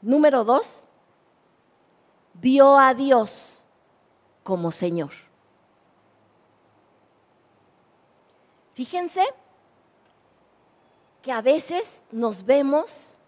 Número 0.03 0.45
dos, 0.45 0.87
vio 2.35 2.77
a 2.77 2.93
Dios 2.93 3.67
como 4.43 4.71
Señor. 4.71 5.13
Fíjense 8.75 9.25
que 11.23 11.33
a 11.33 11.41
veces 11.41 12.05
nos 12.11 12.45
vemos 12.45 13.19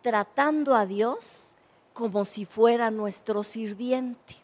tratando 0.00 0.74
a 0.74 0.86
Dios 0.86 1.49
como 2.00 2.24
si 2.24 2.46
fuera 2.46 2.90
nuestro 2.90 3.42
sirviente. 3.42 4.34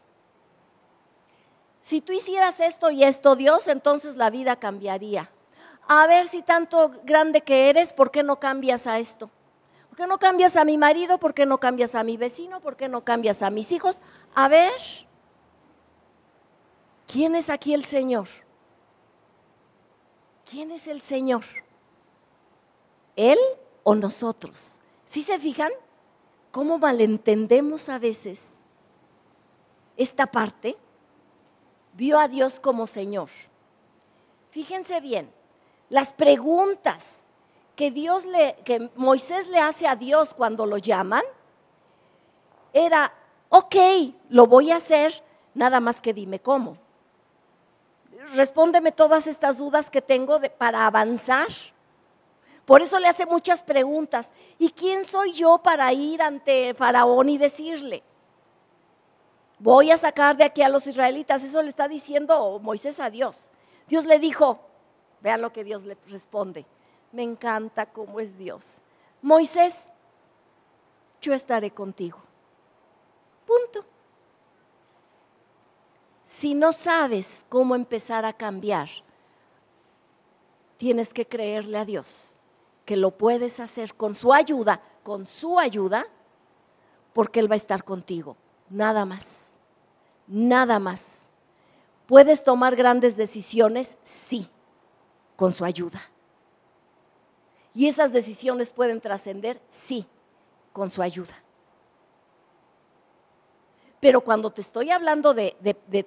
Si 1.80 2.02
tú 2.02 2.12
hicieras 2.12 2.60
esto 2.60 2.90
y 2.90 3.02
esto, 3.02 3.34
Dios, 3.34 3.66
entonces 3.66 4.16
la 4.16 4.28
vida 4.28 4.56
cambiaría. 4.56 5.30
A 5.88 6.06
ver 6.06 6.28
si 6.28 6.42
tanto 6.42 6.92
grande 7.04 7.40
que 7.40 7.70
eres, 7.70 7.94
¿por 7.94 8.10
qué 8.10 8.22
no 8.22 8.38
cambias 8.38 8.86
a 8.86 8.98
esto? 8.98 9.30
¿Por 9.88 9.96
qué 9.96 10.06
no 10.06 10.18
cambias 10.18 10.54
a 10.58 10.66
mi 10.66 10.76
marido? 10.76 11.16
¿Por 11.16 11.32
qué 11.32 11.46
no 11.46 11.58
cambias 11.58 11.94
a 11.94 12.04
mi 12.04 12.18
vecino? 12.18 12.60
¿Por 12.60 12.76
qué 12.76 12.90
no 12.90 13.04
cambias 13.04 13.40
a 13.40 13.48
mis 13.48 13.72
hijos? 13.72 14.02
A 14.34 14.48
ver, 14.48 14.74
¿quién 17.06 17.34
es 17.36 17.48
aquí 17.48 17.72
el 17.72 17.86
Señor? 17.86 18.28
¿Quién 20.44 20.72
es 20.72 20.86
el 20.88 21.00
Señor? 21.00 21.44
¿Él 23.16 23.38
o 23.82 23.94
nosotros? 23.94 24.78
¿Sí 25.06 25.22
se 25.22 25.38
fijan? 25.38 25.72
Cómo 26.56 26.78
malentendemos 26.78 27.90
a 27.90 27.98
veces 27.98 28.60
esta 29.94 30.26
parte, 30.26 30.74
vio 31.92 32.18
a 32.18 32.28
Dios 32.28 32.60
como 32.60 32.86
Señor. 32.86 33.28
Fíjense 34.48 35.02
bien, 35.02 35.30
las 35.90 36.14
preguntas 36.14 37.26
que 37.74 37.90
Dios 37.90 38.24
le, 38.24 38.56
que 38.64 38.90
Moisés 38.96 39.46
le 39.48 39.58
hace 39.58 39.86
a 39.86 39.96
Dios 39.96 40.32
cuando 40.32 40.64
lo 40.64 40.78
llaman, 40.78 41.24
era, 42.72 43.12
ok, 43.50 43.76
lo 44.30 44.46
voy 44.46 44.70
a 44.70 44.76
hacer, 44.76 45.22
nada 45.52 45.78
más 45.78 46.00
que 46.00 46.14
dime 46.14 46.40
cómo. 46.40 46.78
Respóndeme 48.32 48.92
todas 48.92 49.26
estas 49.26 49.58
dudas 49.58 49.90
que 49.90 50.00
tengo 50.00 50.40
para 50.56 50.86
avanzar. 50.86 51.48
Por 52.66 52.82
eso 52.82 52.98
le 52.98 53.06
hace 53.06 53.24
muchas 53.24 53.62
preguntas. 53.62 54.32
¿Y 54.58 54.70
quién 54.70 55.04
soy 55.04 55.32
yo 55.32 55.58
para 55.58 55.90
ir 55.92 56.20
ante 56.20 56.74
Faraón 56.74 57.28
y 57.28 57.38
decirle? 57.38 58.02
Voy 59.60 59.92
a 59.92 59.96
sacar 59.96 60.36
de 60.36 60.44
aquí 60.44 60.62
a 60.62 60.68
los 60.68 60.84
israelitas. 60.86 61.44
Eso 61.44 61.62
le 61.62 61.70
está 61.70 61.86
diciendo 61.86 62.58
Moisés 62.58 62.98
a 62.98 63.08
Dios. 63.08 63.38
Dios 63.86 64.04
le 64.04 64.18
dijo, 64.18 64.58
vean 65.20 65.42
lo 65.42 65.52
que 65.52 65.62
Dios 65.62 65.84
le 65.84 65.96
responde. 66.08 66.66
Me 67.12 67.22
encanta 67.22 67.86
cómo 67.86 68.18
es 68.18 68.36
Dios. 68.36 68.80
Moisés, 69.22 69.92
yo 71.20 71.34
estaré 71.34 71.70
contigo. 71.70 72.18
Punto. 73.46 73.86
Si 76.24 76.52
no 76.52 76.72
sabes 76.72 77.46
cómo 77.48 77.76
empezar 77.76 78.24
a 78.24 78.32
cambiar, 78.32 78.88
tienes 80.76 81.14
que 81.14 81.26
creerle 81.28 81.78
a 81.78 81.84
Dios 81.84 82.35
que 82.86 82.96
lo 82.96 83.10
puedes 83.10 83.60
hacer 83.60 83.94
con 83.94 84.14
su 84.14 84.32
ayuda, 84.32 84.80
con 85.02 85.26
su 85.26 85.58
ayuda, 85.58 86.06
porque 87.12 87.40
Él 87.40 87.50
va 87.50 87.54
a 87.54 87.56
estar 87.56 87.84
contigo. 87.84 88.36
Nada 88.70 89.04
más, 89.04 89.58
nada 90.26 90.78
más. 90.78 91.28
¿Puedes 92.06 92.42
tomar 92.42 92.76
grandes 92.76 93.16
decisiones? 93.16 93.98
Sí, 94.02 94.48
con 95.34 95.52
su 95.52 95.64
ayuda. 95.64 96.00
¿Y 97.74 97.88
esas 97.88 98.12
decisiones 98.12 98.72
pueden 98.72 99.00
trascender? 99.00 99.60
Sí, 99.68 100.06
con 100.72 100.90
su 100.90 101.02
ayuda. 101.02 101.34
Pero 104.00 104.20
cuando 104.20 104.50
te 104.50 104.60
estoy 104.60 104.90
hablando 104.90 105.34
de, 105.34 105.56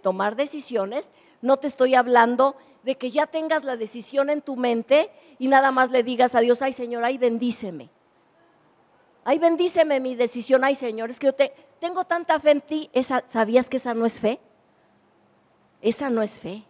tomar 0.01 0.35
decisiones, 0.35 1.11
no 1.41 1.57
te 1.57 1.67
estoy 1.67 1.95
hablando 1.95 2.55
de 2.55 2.59
que 2.83 3.09
ya 3.09 3.27
tengas 3.27 3.63
la 3.63 3.77
decisión 3.77 4.29
en 4.29 4.41
tu 4.41 4.55
mente 4.55 5.11
y 5.37 5.47
nada 5.47 5.71
más 5.71 5.91
le 5.91 6.03
digas 6.03 6.35
a 6.35 6.39
Dios, 6.39 6.61
ay 6.61 6.73
Señor, 6.73 7.03
ay 7.03 7.17
bendíceme. 7.17 7.89
Ay 9.23 9.37
bendíceme 9.37 9.99
mi 9.99 10.15
decisión, 10.15 10.63
ay 10.63 10.75
Señor, 10.75 11.09
es 11.09 11.19
que 11.19 11.27
yo 11.27 11.35
te, 11.35 11.53
tengo 11.79 12.05
tanta 12.05 12.39
fe 12.39 12.51
en 12.51 12.61
ti. 12.61 12.89
¿Sabías 13.25 13.69
que 13.69 13.77
esa 13.77 13.93
no 13.93 14.05
es 14.05 14.19
fe? 14.19 14.39
Esa 15.81 16.09
no 16.09 16.21
es 16.21 16.39
fe. 16.39 16.63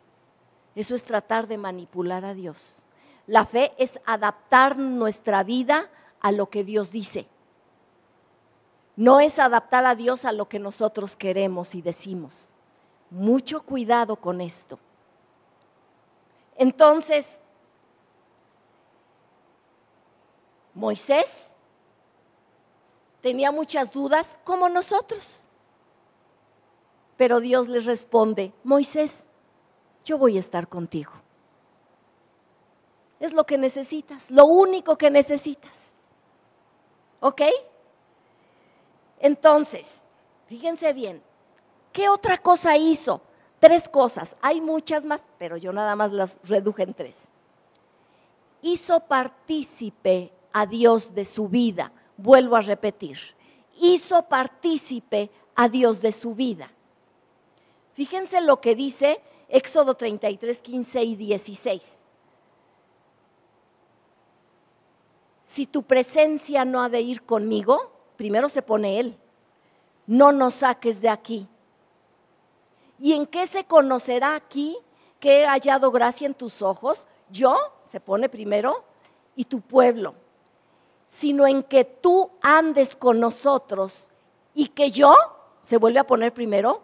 Eso 0.76 0.96
es 0.96 1.04
tratar 1.04 1.48
de 1.48 1.58
manipular 1.58 2.26
a 2.26 2.34
Dios. 2.34 2.84
La 3.28 3.46
fe 3.46 3.74
es 3.78 4.00
adaptar 4.06 4.78
nuestra 4.78 5.44
vida 5.44 5.90
a 6.22 6.32
lo 6.32 6.50
que 6.50 6.64
Dios 6.64 6.92
dice. 6.92 7.28
No 8.96 9.20
es 9.20 9.40
adaptar 9.40 9.86
a 9.86 9.96
Dios 9.96 10.26
a 10.26 10.32
lo 10.32 10.50
que 10.50 10.60
nosotros 10.60 11.16
queremos 11.16 11.76
y 11.76 11.82
decimos. 11.82 12.50
Mucho 13.10 13.62
cuidado 13.62 14.16
con 14.18 14.42
esto. 14.42 14.80
Entonces, 16.60 17.40
Moisés 20.74 21.54
tenía 23.22 23.50
muchas 23.50 23.94
dudas 23.94 24.38
como 24.44 24.68
nosotros. 24.68 25.48
Pero 27.16 27.40
Dios 27.40 27.70
les 27.70 27.86
responde, 27.86 28.52
Moisés, 28.66 29.26
yo 30.04 30.18
voy 30.18 30.36
a 30.36 30.42
estar 30.42 30.68
contigo. 30.68 31.14
Es 33.22 33.32
lo 33.32 33.46
que 33.46 33.58
necesitas, 33.58 34.30
lo 34.30 34.46
único 34.46 34.98
que 34.98 35.10
necesitas. 35.10 35.80
¿Ok? 37.22 37.42
Entonces, 39.20 40.04
fíjense 40.48 40.92
bien, 40.92 41.24
¿qué 41.94 42.10
otra 42.10 42.38
cosa 42.38 42.76
hizo? 42.76 43.22
Tres 43.60 43.90
cosas, 43.90 44.36
hay 44.42 44.62
muchas 44.62 45.06
más, 45.06 45.28
pero 45.38 45.58
yo 45.58 45.74
nada 45.74 45.96
más 45.96 46.12
las 46.12 46.36
reduje 46.44 46.84
en 46.84 46.94
tres. 46.94 47.28
Hizo 48.62 49.02
partícipe 49.02 50.32
a 50.54 50.66
Dios 50.66 51.14
de 51.14 51.26
su 51.26 51.50
vida, 51.50 51.92
vuelvo 52.18 52.56
a 52.56 52.62
repetir, 52.62 53.18
hizo 53.80 54.24
partícipe 54.24 55.30
a 55.56 55.68
Dios 55.68 56.02
de 56.02 56.12
su 56.12 56.36
vida. 56.36 56.72
Fíjense 57.94 58.40
lo 58.42 58.62
que 58.62 58.76
dice 58.76 59.22
Éxodo 59.50 59.96
33, 59.96 60.62
15 60.62 61.04
y 61.04 61.16
16. 61.16 62.04
Si 65.44 65.66
tu 65.66 65.84
presencia 65.84 66.64
no 66.64 66.82
ha 66.82 66.90
de 66.90 67.02
ir 67.02 67.24
conmigo, 67.24 67.92
primero 68.16 68.48
se 68.48 68.62
pone 68.62 69.00
Él, 69.00 69.18
no 70.08 70.32
nos 70.32 70.54
saques 70.56 71.02
de 71.02 71.10
aquí. 71.10 71.48
¿Y 73.00 73.14
en 73.14 73.26
qué 73.26 73.48
se 73.48 73.64
conocerá 73.64 74.36
aquí 74.36 74.78
que 75.20 75.42
he 75.42 75.46
hallado 75.48 75.92
gracia 75.92 76.28
en 76.28 76.34
tus 76.34 76.62
ojos? 76.62 77.06
Yo, 77.30 77.56
se 77.86 78.00
pone 78.00 78.30
primero, 78.30 78.84
y 79.36 79.46
tu 79.46 79.62
pueblo, 79.62 80.16
sino 81.08 81.48
en 81.48 81.64
que 81.64 81.86
tú 81.86 82.30
andes 82.42 82.96
con 82.96 83.20
nosotros 83.20 84.10
y 84.54 84.68
que 84.68 84.92
yo, 84.92 85.16
se 85.62 85.78
vuelve 85.78 86.00
a 86.00 86.08
poner 86.08 86.34
primero, 86.34 86.82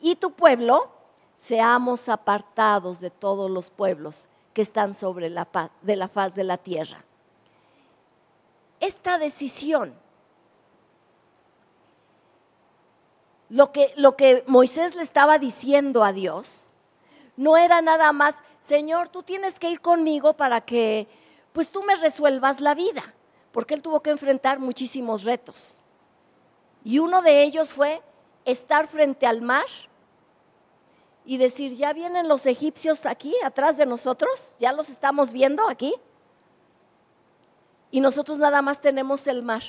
y 0.00 0.16
tu 0.16 0.32
pueblo, 0.32 0.88
seamos 1.36 2.08
apartados 2.08 3.00
de 3.00 3.10
todos 3.10 3.50
los 3.50 3.68
pueblos 3.70 4.26
que 4.54 4.62
están 4.62 4.94
sobre 4.94 5.28
la, 5.30 5.46
de 5.82 5.96
la 5.96 6.08
faz 6.08 6.34
de 6.34 6.44
la 6.44 6.56
tierra. 6.56 7.04
Esta 8.80 9.18
decisión 9.18 9.94
lo 13.50 13.72
que, 13.72 13.92
lo 13.96 14.16
que 14.16 14.44
Moisés 14.46 14.94
le 14.94 15.02
estaba 15.02 15.38
diciendo 15.38 16.04
a 16.04 16.12
Dios 16.12 16.72
no 17.36 17.56
era 17.56 17.82
nada 17.82 18.12
más, 18.12 18.42
Señor, 18.60 19.08
tú 19.08 19.22
tienes 19.22 19.58
que 19.58 19.68
ir 19.68 19.80
conmigo 19.80 20.34
para 20.34 20.60
que 20.60 21.08
pues 21.52 21.70
tú 21.70 21.82
me 21.82 21.96
resuelvas 21.96 22.60
la 22.60 22.74
vida, 22.74 23.14
porque 23.50 23.74
él 23.74 23.82
tuvo 23.82 24.00
que 24.00 24.10
enfrentar 24.10 24.60
muchísimos 24.60 25.24
retos. 25.24 25.82
Y 26.84 27.00
uno 27.00 27.22
de 27.22 27.42
ellos 27.42 27.72
fue 27.72 28.02
estar 28.44 28.86
frente 28.86 29.26
al 29.26 29.42
mar 29.42 29.66
y 31.24 31.36
decir, 31.36 31.74
ya 31.74 31.92
vienen 31.92 32.28
los 32.28 32.46
egipcios 32.46 33.04
aquí 33.04 33.34
atrás 33.44 33.76
de 33.76 33.86
nosotros, 33.86 34.54
ya 34.58 34.72
los 34.72 34.88
estamos 34.88 35.32
viendo 35.32 35.68
aquí. 35.68 35.94
Y 37.90 38.00
nosotros 38.00 38.38
nada 38.38 38.62
más 38.62 38.80
tenemos 38.80 39.26
el 39.26 39.42
mar. 39.42 39.62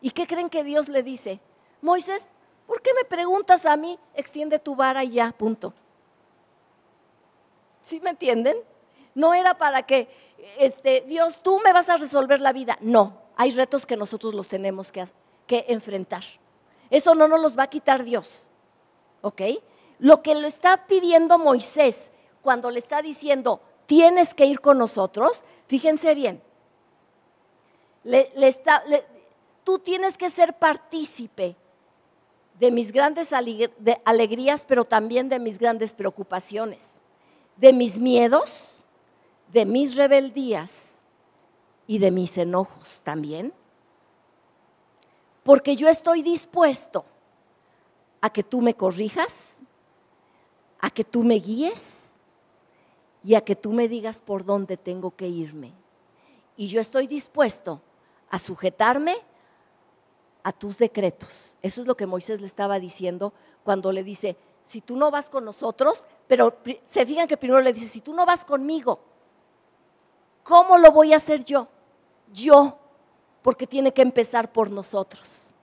¿Y 0.00 0.10
qué 0.10 0.26
creen 0.26 0.48
que 0.48 0.62
Dios 0.62 0.88
le 0.88 1.02
dice? 1.02 1.40
Moisés, 1.82 2.30
¿Por 2.70 2.82
qué 2.82 2.94
me 2.94 3.04
preguntas 3.04 3.66
a 3.66 3.76
mí? 3.76 3.98
Extiende 4.14 4.60
tu 4.60 4.76
vara 4.76 5.02
y 5.02 5.10
ya, 5.10 5.32
punto. 5.32 5.74
¿Sí 7.82 7.98
me 7.98 8.10
entienden? 8.10 8.58
No 9.12 9.34
era 9.34 9.58
para 9.58 9.82
que, 9.82 10.08
este, 10.56 11.00
Dios, 11.00 11.42
tú 11.42 11.58
me 11.64 11.72
vas 11.72 11.88
a 11.88 11.96
resolver 11.96 12.40
la 12.40 12.52
vida. 12.52 12.78
No, 12.80 13.22
hay 13.34 13.50
retos 13.50 13.86
que 13.86 13.96
nosotros 13.96 14.34
los 14.34 14.46
tenemos 14.46 14.92
que, 14.92 15.04
que 15.48 15.64
enfrentar. 15.66 16.22
Eso 16.90 17.16
no 17.16 17.26
nos 17.26 17.40
los 17.40 17.58
va 17.58 17.64
a 17.64 17.70
quitar 17.70 18.04
Dios. 18.04 18.52
¿Ok? 19.22 19.42
Lo 19.98 20.22
que 20.22 20.36
lo 20.36 20.46
está 20.46 20.86
pidiendo 20.86 21.40
Moisés 21.40 22.12
cuando 22.40 22.70
le 22.70 22.78
está 22.78 23.02
diciendo, 23.02 23.60
tienes 23.86 24.32
que 24.32 24.46
ir 24.46 24.60
con 24.60 24.78
nosotros, 24.78 25.42
fíjense 25.66 26.14
bien, 26.14 26.40
le, 28.04 28.30
está, 28.46 28.84
tú 29.64 29.80
tienes 29.80 30.16
que 30.16 30.30
ser 30.30 30.56
partícipe 30.56 31.56
de 32.60 32.70
mis 32.70 32.92
grandes 32.92 33.32
alegrías, 33.32 34.66
pero 34.66 34.84
también 34.84 35.30
de 35.30 35.38
mis 35.38 35.58
grandes 35.58 35.94
preocupaciones, 35.94 36.84
de 37.56 37.72
mis 37.72 37.98
miedos, 37.98 38.84
de 39.50 39.64
mis 39.64 39.96
rebeldías 39.96 41.00
y 41.86 41.98
de 41.98 42.10
mis 42.10 42.36
enojos 42.36 43.00
también. 43.02 43.54
Porque 45.42 45.74
yo 45.74 45.88
estoy 45.88 46.22
dispuesto 46.22 47.06
a 48.20 48.28
que 48.28 48.42
tú 48.42 48.60
me 48.60 48.74
corrijas, 48.74 49.60
a 50.80 50.90
que 50.90 51.02
tú 51.02 51.22
me 51.22 51.36
guíes 51.36 52.16
y 53.24 53.36
a 53.36 53.40
que 53.40 53.56
tú 53.56 53.72
me 53.72 53.88
digas 53.88 54.20
por 54.20 54.44
dónde 54.44 54.76
tengo 54.76 55.16
que 55.16 55.28
irme. 55.28 55.72
Y 56.58 56.68
yo 56.68 56.78
estoy 56.78 57.06
dispuesto 57.06 57.80
a 58.28 58.38
sujetarme 58.38 59.16
a 60.42 60.52
tus 60.52 60.78
decretos. 60.78 61.56
Eso 61.62 61.80
es 61.80 61.86
lo 61.86 61.96
que 61.96 62.06
Moisés 62.06 62.40
le 62.40 62.46
estaba 62.46 62.78
diciendo 62.78 63.32
cuando 63.64 63.92
le 63.92 64.02
dice, 64.02 64.36
si 64.66 64.80
tú 64.80 64.96
no 64.96 65.10
vas 65.10 65.28
con 65.28 65.44
nosotros, 65.44 66.06
pero 66.28 66.56
se 66.84 67.04
fijan 67.04 67.26
que 67.26 67.36
primero 67.36 67.60
le 67.60 67.72
dice, 67.72 67.88
si 67.88 68.00
tú 68.00 68.14
no 68.14 68.24
vas 68.24 68.44
conmigo, 68.44 69.00
¿cómo 70.44 70.78
lo 70.78 70.92
voy 70.92 71.12
a 71.12 71.16
hacer 71.16 71.44
yo? 71.44 71.66
Yo, 72.32 72.78
porque 73.42 73.66
tiene 73.66 73.92
que 73.92 74.02
empezar 74.02 74.52
por 74.52 74.70
nosotros. 74.70 75.54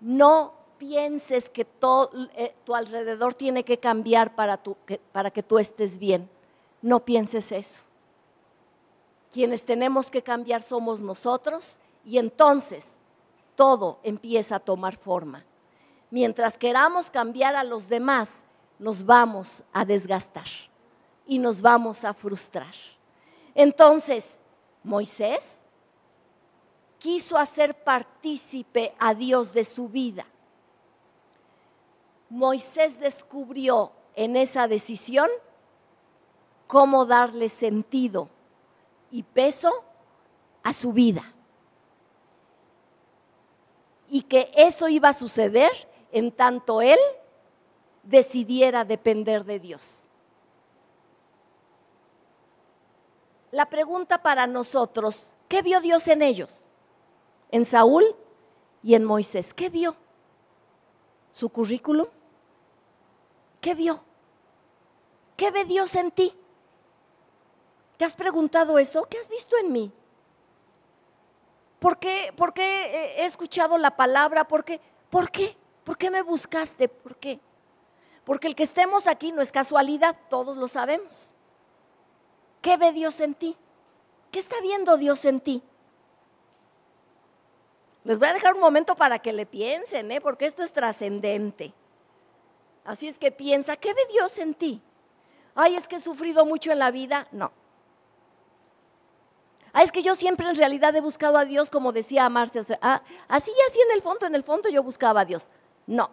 No 0.00 0.54
pienses 0.78 1.48
que 1.48 1.64
todo 1.64 2.10
eh, 2.34 2.54
tu 2.64 2.74
alrededor 2.74 3.34
tiene 3.34 3.62
que 3.62 3.78
cambiar 3.78 4.34
para, 4.34 4.60
para 5.12 5.30
que 5.30 5.42
tú 5.42 5.58
estés 5.58 5.98
bien. 5.98 6.28
No 6.80 7.04
pienses 7.04 7.52
eso. 7.52 7.80
Quienes 9.30 9.64
tenemos 9.64 10.10
que 10.10 10.22
cambiar 10.22 10.62
somos 10.62 11.00
nosotros 11.00 11.78
y 12.04 12.18
entonces 12.18 12.98
todo 13.54 13.98
empieza 14.02 14.56
a 14.56 14.60
tomar 14.60 14.96
forma. 14.96 15.44
Mientras 16.10 16.58
queramos 16.58 17.10
cambiar 17.10 17.54
a 17.56 17.64
los 17.64 17.88
demás, 17.88 18.42
nos 18.78 19.04
vamos 19.04 19.62
a 19.72 19.84
desgastar 19.84 20.46
y 21.26 21.38
nos 21.38 21.62
vamos 21.62 22.04
a 22.04 22.12
frustrar. 22.12 22.74
Entonces, 23.54 24.38
Moisés 24.82 25.64
quiso 26.98 27.36
hacer 27.36 27.82
partícipe 27.82 28.94
a 28.98 29.14
Dios 29.14 29.52
de 29.52 29.64
su 29.64 29.88
vida. 29.88 30.26
Moisés 32.28 32.98
descubrió 32.98 33.92
en 34.14 34.36
esa 34.36 34.66
decisión 34.68 35.28
cómo 36.66 37.04
darle 37.04 37.48
sentido 37.48 38.28
y 39.10 39.22
peso 39.22 39.84
a 40.62 40.72
su 40.72 40.92
vida 40.92 41.31
y 44.12 44.20
que 44.24 44.52
eso 44.54 44.90
iba 44.90 45.08
a 45.08 45.14
suceder 45.14 45.70
en 46.12 46.32
tanto 46.32 46.82
él 46.82 46.98
decidiera 48.02 48.84
depender 48.84 49.42
de 49.42 49.58
Dios. 49.58 50.10
La 53.52 53.70
pregunta 53.70 54.22
para 54.22 54.46
nosotros, 54.46 55.34
¿qué 55.48 55.62
vio 55.62 55.80
Dios 55.80 56.06
en 56.08 56.20
ellos? 56.20 56.52
En 57.50 57.64
Saúl 57.64 58.04
y 58.82 58.96
en 58.96 59.04
Moisés. 59.04 59.54
¿Qué 59.54 59.70
vio? 59.70 59.96
¿Su 61.30 61.48
currículum? 61.48 62.08
¿Qué 63.62 63.74
vio? 63.74 64.02
¿Qué 65.38 65.50
ve 65.50 65.64
Dios 65.64 65.94
en 65.94 66.10
ti? 66.10 66.34
¿Te 67.96 68.04
has 68.04 68.14
preguntado 68.14 68.78
eso? 68.78 69.06
¿Qué 69.08 69.16
has 69.16 69.30
visto 69.30 69.56
en 69.56 69.72
mí? 69.72 69.90
¿Por 71.82 71.98
qué, 71.98 72.32
¿Por 72.36 72.54
qué 72.54 73.16
he 73.18 73.24
escuchado 73.24 73.76
la 73.76 73.96
palabra? 73.96 74.46
¿Por 74.46 74.64
qué? 74.64 74.80
¿Por 75.10 75.32
qué? 75.32 75.56
¿Por 75.82 75.98
qué 75.98 76.10
me 76.10 76.22
buscaste? 76.22 76.88
¿Por 76.88 77.16
qué? 77.16 77.40
Porque 78.22 78.46
el 78.46 78.54
que 78.54 78.62
estemos 78.62 79.08
aquí 79.08 79.32
no 79.32 79.42
es 79.42 79.50
casualidad, 79.50 80.16
todos 80.30 80.56
lo 80.56 80.68
sabemos. 80.68 81.34
¿Qué 82.60 82.76
ve 82.76 82.92
Dios 82.92 83.18
en 83.18 83.34
ti? 83.34 83.56
¿Qué 84.30 84.38
está 84.38 84.60
viendo 84.60 84.96
Dios 84.96 85.24
en 85.24 85.40
ti? 85.40 85.60
Les 88.04 88.16
voy 88.16 88.28
a 88.28 88.34
dejar 88.34 88.54
un 88.54 88.60
momento 88.60 88.94
para 88.94 89.18
que 89.18 89.32
le 89.32 89.44
piensen, 89.44 90.12
¿eh? 90.12 90.20
porque 90.20 90.46
esto 90.46 90.62
es 90.62 90.72
trascendente. 90.72 91.74
Así 92.84 93.08
es 93.08 93.18
que 93.18 93.32
piensa, 93.32 93.76
¿qué 93.76 93.92
ve 93.92 94.02
Dios 94.12 94.38
en 94.38 94.54
ti? 94.54 94.80
Ay, 95.56 95.74
es 95.74 95.88
que 95.88 95.96
he 95.96 96.00
sufrido 96.00 96.46
mucho 96.46 96.70
en 96.70 96.78
la 96.78 96.92
vida. 96.92 97.26
No. 97.32 97.50
Ay, 99.72 99.84
es 99.84 99.92
que 99.92 100.02
yo 100.02 100.14
siempre 100.14 100.48
en 100.48 100.54
realidad 100.54 100.94
he 100.94 101.00
buscado 101.00 101.38
a 101.38 101.44
Dios, 101.44 101.70
como 101.70 101.92
decía 101.92 102.28
Marcia. 102.28 102.62
Ah, 102.82 103.02
así 103.28 103.50
y 103.50 103.70
así 103.70 103.80
en 103.80 103.92
el 103.92 104.02
fondo, 104.02 104.26
en 104.26 104.34
el 104.34 104.44
fondo 104.44 104.68
yo 104.68 104.82
buscaba 104.82 105.20
a 105.20 105.24
Dios. 105.24 105.48
No. 105.86 106.10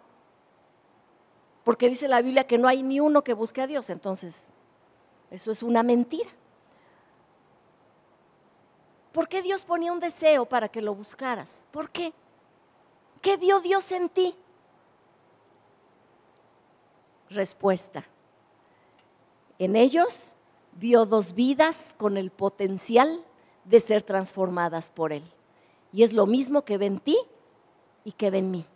Porque 1.64 1.90
dice 1.90 2.08
la 2.08 2.22
Biblia 2.22 2.46
que 2.46 2.56
no 2.56 2.68
hay 2.68 2.82
ni 2.82 3.00
uno 3.00 3.22
que 3.22 3.34
busque 3.34 3.60
a 3.60 3.66
Dios. 3.66 3.90
Entonces, 3.90 4.46
eso 5.30 5.50
es 5.50 5.62
una 5.62 5.82
mentira. 5.82 6.30
¿Por 9.12 9.28
qué 9.28 9.42
Dios 9.42 9.64
ponía 9.64 9.92
un 9.92 10.00
deseo 10.00 10.46
para 10.46 10.68
que 10.68 10.80
lo 10.80 10.94
buscaras? 10.94 11.66
¿Por 11.70 11.90
qué? 11.90 12.14
¿Qué 13.20 13.36
vio 13.36 13.60
Dios 13.60 13.92
en 13.92 14.08
ti? 14.08 14.34
Respuesta. 17.28 18.06
En 19.58 19.76
ellos 19.76 20.34
vio 20.72 21.04
dos 21.04 21.34
vidas 21.34 21.94
con 21.98 22.16
el 22.16 22.30
potencial 22.30 23.22
de 23.70 23.80
ser 23.80 24.02
transformadas 24.02 24.90
por 24.90 25.12
Él. 25.12 25.24
Y 25.92 26.02
es 26.02 26.12
lo 26.12 26.26
mismo 26.26 26.62
que 26.62 26.76
ve 26.76 26.86
en 26.86 27.00
ti 27.00 27.18
y 28.04 28.12
que 28.12 28.30
ve 28.30 28.38
en 28.38 28.50
mí. 28.50 28.66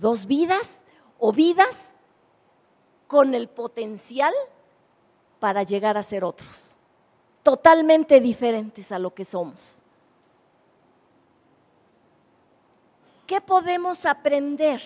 Dos 0.00 0.26
vidas 0.26 0.84
o 1.18 1.32
vidas 1.32 1.96
con 3.06 3.34
el 3.34 3.48
potencial 3.48 4.32
para 5.38 5.62
llegar 5.62 5.98
a 5.98 6.02
ser 6.02 6.24
otros 6.24 6.78
totalmente 7.42 8.20
diferentes 8.20 8.92
a 8.92 8.98
lo 8.98 9.12
que 9.12 9.24
somos. 9.24 9.80
¿Qué 13.26 13.40
podemos 13.40 14.04
aprender 14.06 14.82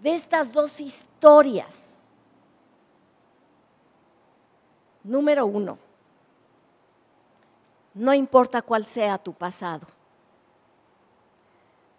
de 0.00 0.14
estas 0.14 0.52
dos 0.52 0.80
historias? 0.80 2.08
Número 5.02 5.46
uno, 5.46 5.78
no 7.94 8.14
importa 8.14 8.62
cuál 8.62 8.86
sea 8.86 9.18
tu 9.18 9.32
pasado, 9.32 9.86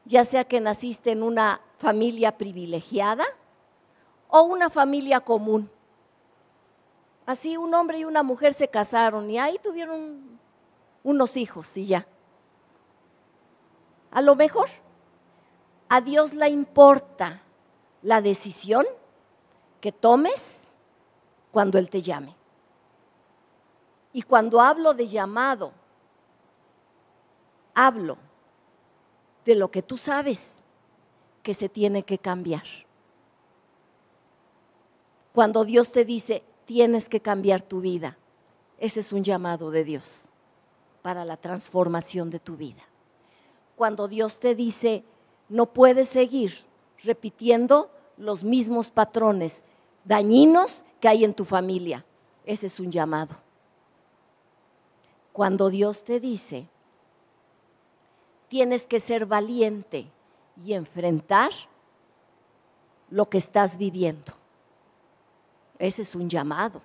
ya 0.05 0.25
sea 0.25 0.43
que 0.43 0.59
naciste 0.59 1.11
en 1.11 1.23
una 1.23 1.61
familia 1.77 2.37
privilegiada 2.37 3.25
o 4.29 4.43
una 4.43 4.69
familia 4.69 5.19
común 5.19 5.69
Así 7.25 7.55
un 7.55 7.73
hombre 7.73 7.99
y 7.99 8.05
una 8.05 8.23
mujer 8.23 8.53
se 8.53 8.67
casaron 8.67 9.29
y 9.29 9.39
ahí 9.39 9.57
tuvieron 9.63 10.39
unos 11.03 11.37
hijos 11.37 11.77
y 11.77 11.85
ya. 11.85 12.07
A 14.11 14.21
lo 14.21 14.35
mejor 14.35 14.69
a 15.87 16.01
Dios 16.01 16.33
le 16.33 16.49
importa 16.49 17.41
la 18.01 18.21
decisión 18.21 18.85
que 19.79 19.91
tomes 19.91 20.67
cuando 21.51 21.77
Él 21.77 21.89
te 21.89 22.01
llame. 22.01 22.35
Y 24.13 24.23
cuando 24.23 24.59
hablo 24.59 24.93
de 24.93 25.07
llamado, 25.07 25.71
hablo 27.85 28.17
de 29.43 29.55
lo 29.55 29.71
que 29.71 29.81
tú 29.81 29.97
sabes 29.97 30.61
que 31.41 31.53
se 31.53 31.67
tiene 31.67 32.03
que 32.03 32.19
cambiar. 32.19 32.63
Cuando 35.33 35.65
Dios 35.65 35.91
te 35.91 36.05
dice, 36.05 36.43
tienes 36.65 37.09
que 37.09 37.21
cambiar 37.21 37.61
tu 37.61 37.81
vida. 37.81 38.17
Ese 38.77 38.99
es 38.99 39.11
un 39.11 39.23
llamado 39.23 39.71
de 39.71 39.83
Dios 39.83 40.29
para 41.01 41.25
la 41.25 41.37
transformación 41.37 42.29
de 42.29 42.39
tu 42.39 42.55
vida. 42.55 42.83
Cuando 43.75 44.07
Dios 44.07 44.39
te 44.39 44.53
dice, 44.53 45.03
no 45.49 45.65
puedes 45.65 46.09
seguir 46.09 46.63
repitiendo 47.03 47.89
los 48.17 48.43
mismos 48.43 48.91
patrones 48.91 49.63
dañinos 50.05 50.83
que 50.99 51.07
hay 51.07 51.23
en 51.23 51.33
tu 51.33 51.45
familia. 51.45 52.05
Ese 52.45 52.67
es 52.67 52.79
un 52.79 52.91
llamado. 52.91 53.35
Cuando 55.33 55.69
Dios 55.69 56.03
te 56.03 56.19
dice, 56.19 56.67
tienes 58.51 58.85
que 58.85 58.99
ser 58.99 59.25
valiente 59.25 60.11
y 60.61 60.73
enfrentar 60.73 61.51
lo 63.09 63.29
que 63.29 63.37
estás 63.37 63.77
viviendo. 63.77 64.33
Ese 65.79 66.01
es 66.01 66.13
un 66.15 66.29
llamado. 66.29 66.81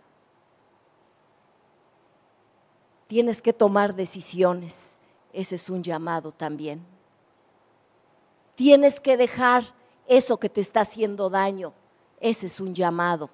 Tienes 3.09 3.43
que 3.43 3.53
tomar 3.53 3.97
decisiones. 3.97 4.97
Ese 5.33 5.57
es 5.57 5.69
un 5.69 5.83
llamado 5.83 6.31
también. 6.31 6.87
Tienes 8.55 9.01
que 9.01 9.17
dejar 9.17 9.65
eso 10.07 10.39
que 10.39 10.49
te 10.49 10.61
está 10.61 10.83
haciendo 10.83 11.29
daño. 11.29 11.73
Ese 12.21 12.47
es 12.47 12.61
un 12.61 12.77
llamado. 12.77 13.29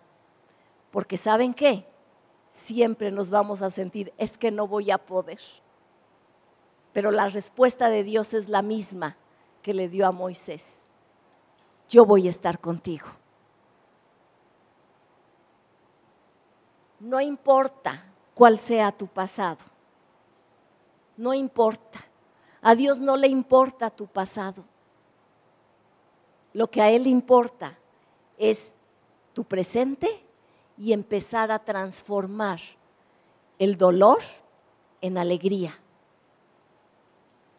Porque 0.91 1.19
¿saben 1.19 1.53
qué? 1.53 1.87
Siempre 2.51 3.11
nos 3.11 3.29
vamos 3.29 3.61
a 3.61 3.69
sentir, 3.69 4.11
es 4.17 4.39
que 4.39 4.51
no 4.51 4.67
voy 4.67 4.91
a 4.91 4.97
poder. 4.97 5.39
Pero 6.93 7.11
la 7.11 7.29
respuesta 7.29 7.89
de 7.89 8.05
Dios 8.05 8.35
es 8.35 8.49
la 8.49 8.63
misma 8.63 9.17
que 9.63 9.75
le 9.75 9.89
dio 9.89 10.07
a 10.07 10.13
Moisés. 10.13 10.81
Yo 11.89 12.05
voy 12.05 12.27
a 12.27 12.31
estar 12.31 12.59
contigo. 12.59 13.07
No 17.01 17.21
importa 17.21 18.05
cuál 18.35 18.59
sea 18.59 18.93
tu 18.93 19.07
pasado. 19.07 19.59
No 21.17 21.35
importa. 21.35 22.01
A 22.61 22.75
Dios 22.75 23.01
no 23.01 23.17
le 23.17 23.29
importa 23.29 23.91
tu 23.91 24.07
pasado. 24.07 24.65
Lo 26.53 26.71
que 26.71 26.81
a 26.81 26.91
Él 26.91 27.07
importa 27.07 27.77
es 28.39 28.75
tu 29.33 29.45
presente 29.45 30.25
y 30.77 30.93
empezar 30.93 31.51
a 31.51 31.59
transformar 31.59 32.61
el 33.59 33.77
dolor 33.77 34.21
en 35.01 35.19
alegría, 35.19 35.79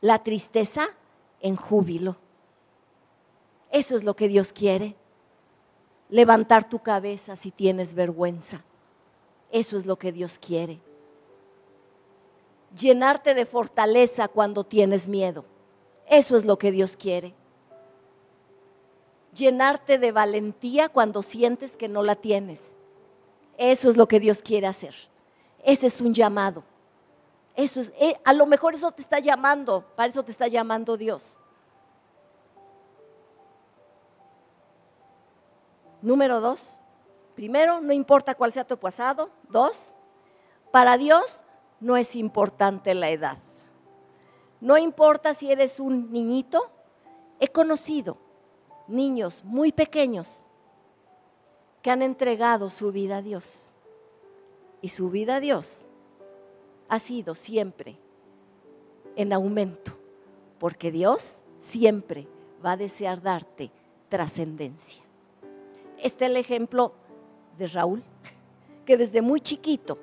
la 0.04 0.24
tristeza 0.24 0.90
en 1.42 1.56
júbilo. 1.56 2.18
Eso 3.72 3.96
es 3.96 4.04
lo 4.04 4.16
que 4.16 4.28
Dios 4.28 4.54
quiere. 4.54 4.96
Levantar 6.10 6.70
tu 6.70 6.78
cabeza 6.80 7.36
si 7.36 7.50
tienes 7.50 7.96
vergüenza 7.96 8.64
eso 9.54 9.78
es 9.78 9.86
lo 9.86 9.98
que 9.98 10.12
Dios 10.12 10.40
quiere. 10.40 10.80
Llenarte 12.76 13.36
de 13.36 13.46
fortaleza 13.46 14.28
cuando 14.28 14.64
tienes 14.64 15.08
miedo. 15.08 15.46
Eso 16.08 16.36
es 16.36 16.44
lo 16.44 16.58
que 16.58 16.72
Dios 16.72 16.98
quiere. 16.98 17.36
Llenarte 19.36 20.00
de 20.00 20.12
valentía 20.12 20.90
cuando 20.90 21.22
sientes 21.22 21.78
que 21.78 21.88
no 21.88 22.02
la 22.02 22.16
tienes. 22.16 22.80
Eso 23.60 23.92
es 23.92 23.96
lo 23.96 24.08
que 24.08 24.20
Dios 24.20 24.42
quiere 24.42 24.66
hacer. 24.66 24.96
Ese 25.64 25.86
es 25.86 26.02
un 26.02 26.16
llamado. 26.16 26.64
Eso 27.56 27.82
es, 27.82 27.94
eh, 28.00 28.20
a 28.24 28.34
lo 28.34 28.46
mejor 28.46 28.74
eso 28.74 28.92
te 28.92 29.02
está 29.02 29.20
llamando, 29.20 29.86
para 29.96 30.10
eso 30.10 30.24
te 30.24 30.32
está 30.32 30.48
llamando 30.48 30.98
Dios. 30.98 31.40
Número 36.02 36.42
dos, 36.42 36.80
Primero, 37.36 37.82
no 37.82 37.94
importa 37.94 38.36
cuál 38.36 38.54
sea 38.54 38.66
tu 38.66 38.78
pasado. 38.78 39.30
Dos, 39.50 39.96
para 40.72 40.98
Dios 40.98 41.44
no 41.80 41.98
es 41.98 42.16
importante 42.16 42.94
la 42.94 43.10
edad. 43.10 43.38
No 44.62 44.78
importa 44.78 45.34
si 45.34 45.52
eres 45.52 45.80
un 45.80 46.12
niñito. 46.12 46.70
He 47.40 47.48
conocido 47.48 48.18
niños 48.88 49.44
muy 49.44 49.72
pequeños 49.72 50.46
que 51.82 51.92
han 51.92 52.02
entregado 52.02 52.70
su 52.70 52.92
vida 52.92 53.18
a 53.18 53.22
Dios. 53.22 53.74
Y 54.82 54.90
su 54.90 55.10
vida 55.10 55.36
a 55.36 55.40
Dios 55.40 55.90
ha 56.94 57.00
sido 57.00 57.34
siempre 57.34 57.98
en 59.16 59.34
aumento, 59.34 59.94
porque 60.60 60.92
Dios 60.92 61.42
siempre 61.58 62.28
va 62.64 62.74
a 62.74 62.78
desear 62.78 63.20
darte 63.20 63.72
trascendencia. 64.10 65.02
Este 65.98 66.26
es 66.26 66.30
el 66.30 66.38
ejemplo 66.38 66.94
de 67.58 67.66
Raúl, 67.66 68.04
que 68.86 68.96
desde 68.96 69.24
muy 69.24 69.42
chiquito 69.42 69.98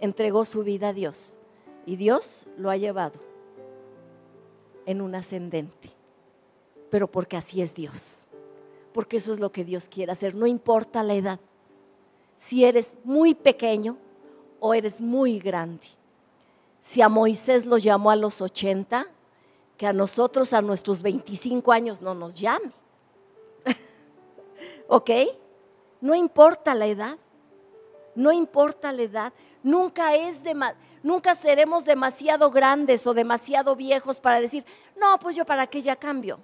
entregó 0.00 0.44
su 0.44 0.64
vida 0.64 0.88
a 0.88 0.92
Dios 0.92 1.38
y 1.86 1.94
Dios 1.94 2.44
lo 2.56 2.70
ha 2.70 2.76
llevado 2.76 3.20
en 4.84 5.00
un 5.00 5.14
ascendente, 5.14 5.90
pero 6.90 7.06
porque 7.06 7.36
así 7.36 7.62
es 7.62 7.72
Dios, 7.72 8.26
porque 8.92 9.18
eso 9.18 9.32
es 9.32 9.38
lo 9.38 9.52
que 9.52 9.64
Dios 9.64 9.88
quiere 9.88 10.10
hacer, 10.10 10.34
no 10.34 10.48
importa 10.48 11.04
la 11.04 11.14
edad. 11.14 11.38
Si 12.36 12.64
eres 12.64 12.98
muy 13.04 13.36
pequeño 13.36 13.96
o 14.58 14.74
eres 14.74 15.00
muy 15.00 15.38
grande. 15.38 15.86
Si 16.82 17.00
a 17.00 17.08
Moisés 17.08 17.64
lo 17.64 17.78
llamó 17.78 18.10
a 18.10 18.16
los 18.16 18.42
80, 18.42 19.06
que 19.76 19.86
a 19.86 19.92
nosotros 19.92 20.52
a 20.52 20.60
nuestros 20.60 21.00
25 21.00 21.72
años 21.72 22.02
no 22.02 22.12
nos 22.14 22.34
llame. 22.34 22.72
¿Ok? 24.88 25.10
No 26.00 26.14
importa 26.16 26.74
la 26.74 26.86
edad, 26.86 27.16
no 28.16 28.32
importa 28.32 28.90
la 28.90 29.02
edad, 29.02 29.32
nunca 29.62 30.16
es 30.16 30.40
nunca 31.04 31.36
seremos 31.36 31.84
demasiado 31.84 32.50
grandes 32.50 33.06
o 33.06 33.14
demasiado 33.14 33.76
viejos 33.76 34.18
para 34.18 34.40
decir, 34.40 34.64
no, 34.96 35.18
pues 35.20 35.36
yo 35.36 35.46
para 35.46 35.68
qué 35.68 35.80
ya 35.80 35.94
cambio. 35.94 36.40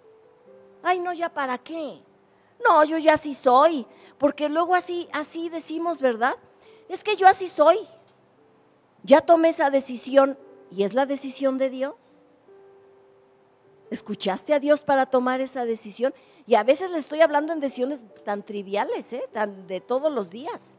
Ay, 0.85 1.01
no, 1.01 1.13
ya 1.13 1.29
para 1.29 1.59
qué. 1.59 2.01
No, 2.65 2.85
yo 2.85 2.99
ya 2.99 3.15
así 3.15 3.35
soy, 3.35 3.85
porque 4.19 4.49
luego 4.49 4.77
así, 4.77 5.09
así 5.13 5.49
decimos, 5.49 6.01
¿verdad? 6.01 6.37
Es 6.89 7.03
que 7.03 7.17
yo 7.17 7.27
así 7.27 7.49
soy. 7.49 7.79
Ya 9.03 9.21
tomé 9.21 9.51
esa 9.51 9.71
decisión 9.71 10.39
y 10.71 10.83
es 10.83 10.95
la 10.95 11.07
decisión 11.07 11.59
de 11.59 11.71
Dios. 11.71 11.95
¿Escuchaste 13.91 14.53
a 14.53 14.61
Dios 14.61 14.83
para 14.83 15.07
tomar 15.07 15.41
esa 15.41 15.65
decisión? 15.65 16.13
Y 16.47 16.55
a 16.55 16.63
veces 16.63 16.91
le 16.91 16.99
estoy 16.99 17.21
hablando 17.21 17.53
en 17.53 17.61
decisiones 17.61 18.01
tan 18.25 18.43
triviales, 18.43 19.13
¿eh? 19.13 19.25
tan 19.33 19.67
de 19.67 19.81
todos 19.81 20.13
los 20.13 20.31
días, 20.31 20.79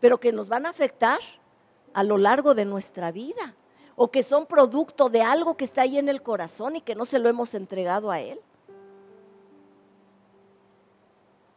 pero 0.00 0.18
que 0.18 0.32
nos 0.32 0.48
van 0.48 0.66
a 0.66 0.70
afectar 0.70 1.20
a 1.94 2.02
lo 2.02 2.18
largo 2.18 2.54
de 2.54 2.64
nuestra 2.64 3.12
vida, 3.12 3.54
o 3.96 4.10
que 4.10 4.22
son 4.22 4.46
producto 4.46 5.08
de 5.08 5.22
algo 5.22 5.56
que 5.56 5.64
está 5.64 5.82
ahí 5.82 5.98
en 5.98 6.08
el 6.08 6.22
corazón 6.22 6.76
y 6.76 6.80
que 6.80 6.94
no 6.94 7.04
se 7.04 7.18
lo 7.18 7.28
hemos 7.28 7.54
entregado 7.54 8.10
a 8.10 8.20
Él. 8.20 8.40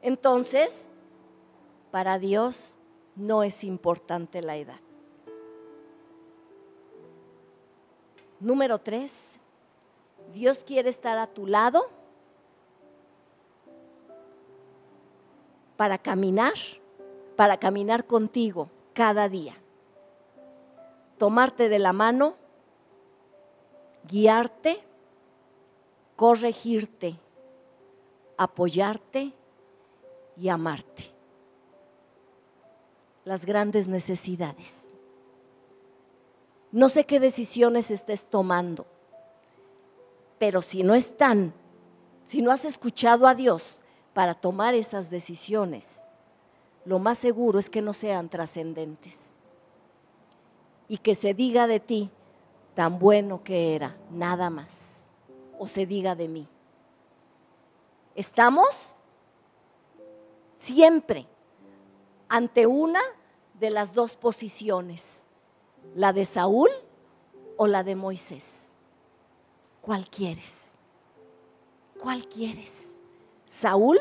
Entonces, 0.02 0.92
para 1.92 2.20
Dios 2.20 2.78
no 3.16 3.44
es 3.44 3.64
importante 3.64 4.42
la 4.42 4.58
edad. 4.58 4.85
Número 8.40 8.80
tres, 8.80 9.40
Dios 10.34 10.64
quiere 10.64 10.90
estar 10.90 11.18
a 11.18 11.28
tu 11.28 11.48
lado 11.48 11.90
para 15.78 15.98
caminar, 15.98 16.54
para 17.36 17.58
caminar 17.58 18.06
contigo 18.06 18.70
cada 18.94 19.30
día. 19.30 19.56
Tomarte 21.18 21.70
de 21.70 21.80
la 21.80 21.94
mano, 21.94 22.36
guiarte, 24.10 24.84
corregirte, 26.16 27.16
apoyarte 28.38 29.34
y 30.38 30.50
amarte. 30.50 31.06
Las 33.24 33.46
grandes 33.46 33.88
necesidades. 33.88 34.85
No 36.76 36.90
sé 36.90 37.06
qué 37.06 37.22
decisiones 37.22 37.90
estés 37.90 38.28
tomando, 38.28 38.86
pero 40.38 40.62
si 40.62 40.84
no 40.84 40.94
están, 40.94 41.54
si 42.26 42.42
no 42.42 42.52
has 42.52 42.66
escuchado 42.66 43.28
a 43.28 43.34
Dios 43.34 43.82
para 44.14 44.34
tomar 44.34 44.74
esas 44.74 45.10
decisiones, 45.10 46.02
lo 46.84 47.00
más 47.00 47.18
seguro 47.18 47.60
es 47.60 47.70
que 47.70 47.82
no 47.82 47.94
sean 47.94 48.28
trascendentes 48.28 49.36
y 50.90 50.98
que 50.98 51.16
se 51.16 51.34
diga 51.34 51.66
de 51.66 51.80
ti 51.80 52.12
tan 52.74 53.00
bueno 53.00 53.42
que 53.42 53.74
era, 53.74 53.96
nada 54.12 54.50
más, 54.50 55.14
o 55.58 55.68
se 55.68 55.86
diga 55.86 56.14
de 56.14 56.28
mí. 56.28 56.46
¿Estamos? 58.16 59.02
Siempre 60.56 61.26
ante 62.28 62.68
una 62.68 63.00
de 63.54 63.70
las 63.70 63.94
dos 63.94 64.18
posiciones 64.18 65.25
¿La 65.94 66.14
de 66.14 66.26
Saúl 66.26 66.70
o 67.58 67.68
la 67.68 67.84
de 67.84 67.96
Moisés? 67.96 68.72
¿Cuál 69.82 70.08
quieres? 70.10 70.78
¿Cuál 72.02 72.28
quieres? 72.28 72.98
Saúl 73.46 74.00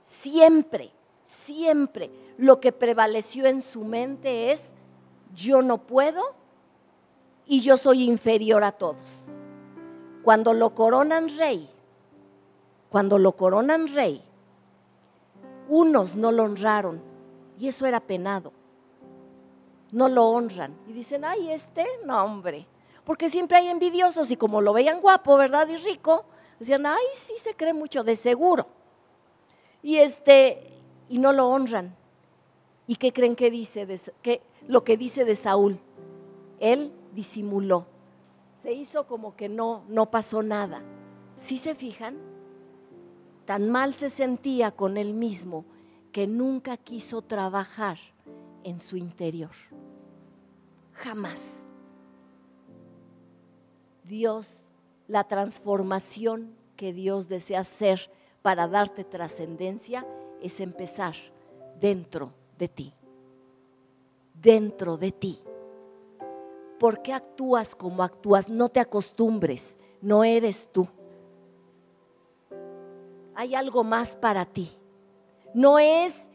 siempre, 0.00 0.90
siempre 1.24 2.10
lo 2.38 2.60
que 2.60 2.72
prevaleció 2.72 3.46
en 3.46 3.62
su 3.62 3.84
mente 3.84 4.52
es 4.52 4.74
yo 5.34 5.62
no 5.62 5.78
puedo 5.78 6.22
y 7.46 7.60
yo 7.60 7.76
soy 7.76 8.04
inferior 8.04 8.64
a 8.64 8.72
todos. 8.72 9.26
Cuando 10.22 10.54
lo 10.54 10.74
coronan 10.74 11.28
rey, 11.36 11.68
cuando 12.90 13.18
lo 13.18 13.32
coronan 13.32 13.88
rey, 13.88 14.22
unos 15.68 16.16
no 16.16 16.32
lo 16.32 16.44
honraron 16.44 17.00
y 17.58 17.68
eso 17.68 17.86
era 17.86 18.00
penado 18.00 18.52
no 19.92 20.08
lo 20.08 20.26
honran. 20.28 20.74
Y 20.88 20.92
dicen, 20.92 21.24
ay, 21.24 21.50
este, 21.50 21.84
no, 22.04 22.22
hombre. 22.24 22.66
Porque 23.04 23.30
siempre 23.30 23.58
hay 23.58 23.68
envidiosos 23.68 24.30
y 24.30 24.36
como 24.36 24.60
lo 24.60 24.72
veían 24.72 25.00
guapo, 25.00 25.36
¿verdad? 25.36 25.68
Y 25.68 25.76
rico, 25.76 26.24
decían, 26.58 26.86
ay, 26.86 27.04
sí 27.14 27.34
se 27.38 27.54
cree 27.54 27.72
mucho, 27.72 28.04
de 28.04 28.16
seguro. 28.16 28.66
Y 29.82 29.96
este, 29.96 30.78
y 31.08 31.18
no 31.18 31.32
lo 31.32 31.48
honran. 31.48 31.96
¿Y 32.86 32.96
qué 32.96 33.12
creen 33.12 33.36
que 33.36 33.50
dice? 33.50 33.86
que, 34.22 34.42
lo 34.66 34.84
que 34.84 34.96
dice 34.96 35.24
de 35.24 35.36
Saúl. 35.36 35.78
Él 36.58 36.92
disimuló. 37.12 37.86
Se 38.62 38.72
hizo 38.72 39.06
como 39.06 39.34
que 39.34 39.48
no, 39.48 39.84
no 39.88 40.10
pasó 40.10 40.42
nada. 40.42 40.82
¿Sí 41.36 41.56
se 41.56 41.74
fijan? 41.74 42.18
Tan 43.46 43.70
mal 43.70 43.94
se 43.94 44.10
sentía 44.10 44.70
con 44.70 44.98
él 44.98 45.14
mismo 45.14 45.64
que 46.12 46.26
nunca 46.26 46.76
quiso 46.76 47.22
trabajar 47.22 47.98
en 48.64 48.80
su 48.80 48.96
interior. 48.96 49.50
Jamás. 50.92 51.68
Dios, 54.04 54.48
la 55.08 55.24
transformación 55.24 56.54
que 56.76 56.92
Dios 56.92 57.28
desea 57.28 57.60
hacer 57.60 58.10
para 58.42 58.68
darte 58.68 59.04
trascendencia 59.04 60.06
es 60.40 60.60
empezar 60.60 61.14
dentro 61.80 62.32
de 62.58 62.68
ti. 62.68 62.94
Dentro 64.34 64.96
de 64.96 65.12
ti. 65.12 65.40
¿Por 66.78 67.02
qué 67.02 67.12
actúas 67.12 67.74
como 67.74 68.02
actúas? 68.02 68.48
No 68.48 68.68
te 68.68 68.80
acostumbres, 68.80 69.76
no 70.00 70.24
eres 70.24 70.68
tú. 70.72 70.88
Hay 73.34 73.54
algo 73.54 73.84
más 73.84 74.16
para 74.16 74.46
ti. 74.46 74.70
No 75.52 75.78
es 75.78 76.30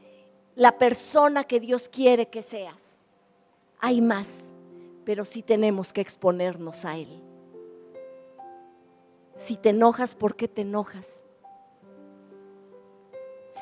la 0.56 0.78
persona 0.78 1.44
que 1.44 1.60
Dios 1.60 1.90
quiere 1.90 2.28
que 2.28 2.42
seas. 2.42 3.00
Hay 3.80 4.02
más, 4.02 4.54
pero 5.04 5.26
sí 5.26 5.42
tenemos 5.42 5.92
que 5.92 6.02
exponernos 6.02 6.86
a 6.86 6.98
Él. 6.98 7.22
Si 9.36 9.58
te 9.58 9.70
enojas, 9.70 10.16
¿por 10.16 10.36
qué 10.36 10.48
te 10.48 10.62
enojas? 10.62 11.26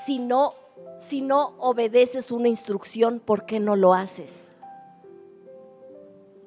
Si 0.06 0.20
no, 0.20 0.54
si 1.00 1.22
no 1.22 1.56
obedeces 1.58 2.32
una 2.32 2.48
instrucción, 2.48 3.20
¿por 3.20 3.46
qué 3.46 3.60
no 3.60 3.76
lo 3.76 3.94
haces? 3.94 4.56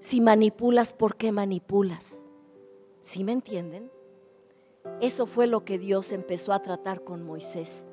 Si 0.01 0.21
manipulas, 0.21 0.93
¿por 0.93 1.17
qué 1.17 1.33
manipulas? 1.33 2.29
¿Sí 3.01 3.25
me 3.25 3.33
entienden? 3.33 3.91
Eso 5.01 5.27
fue 5.27 5.49
lo 5.49 5.65
que 5.65 5.79
Dios 5.79 6.13
empezó 6.13 6.53
a 6.53 6.63
tratar 6.63 7.03
con 7.03 7.25
Moisés. 7.25 7.89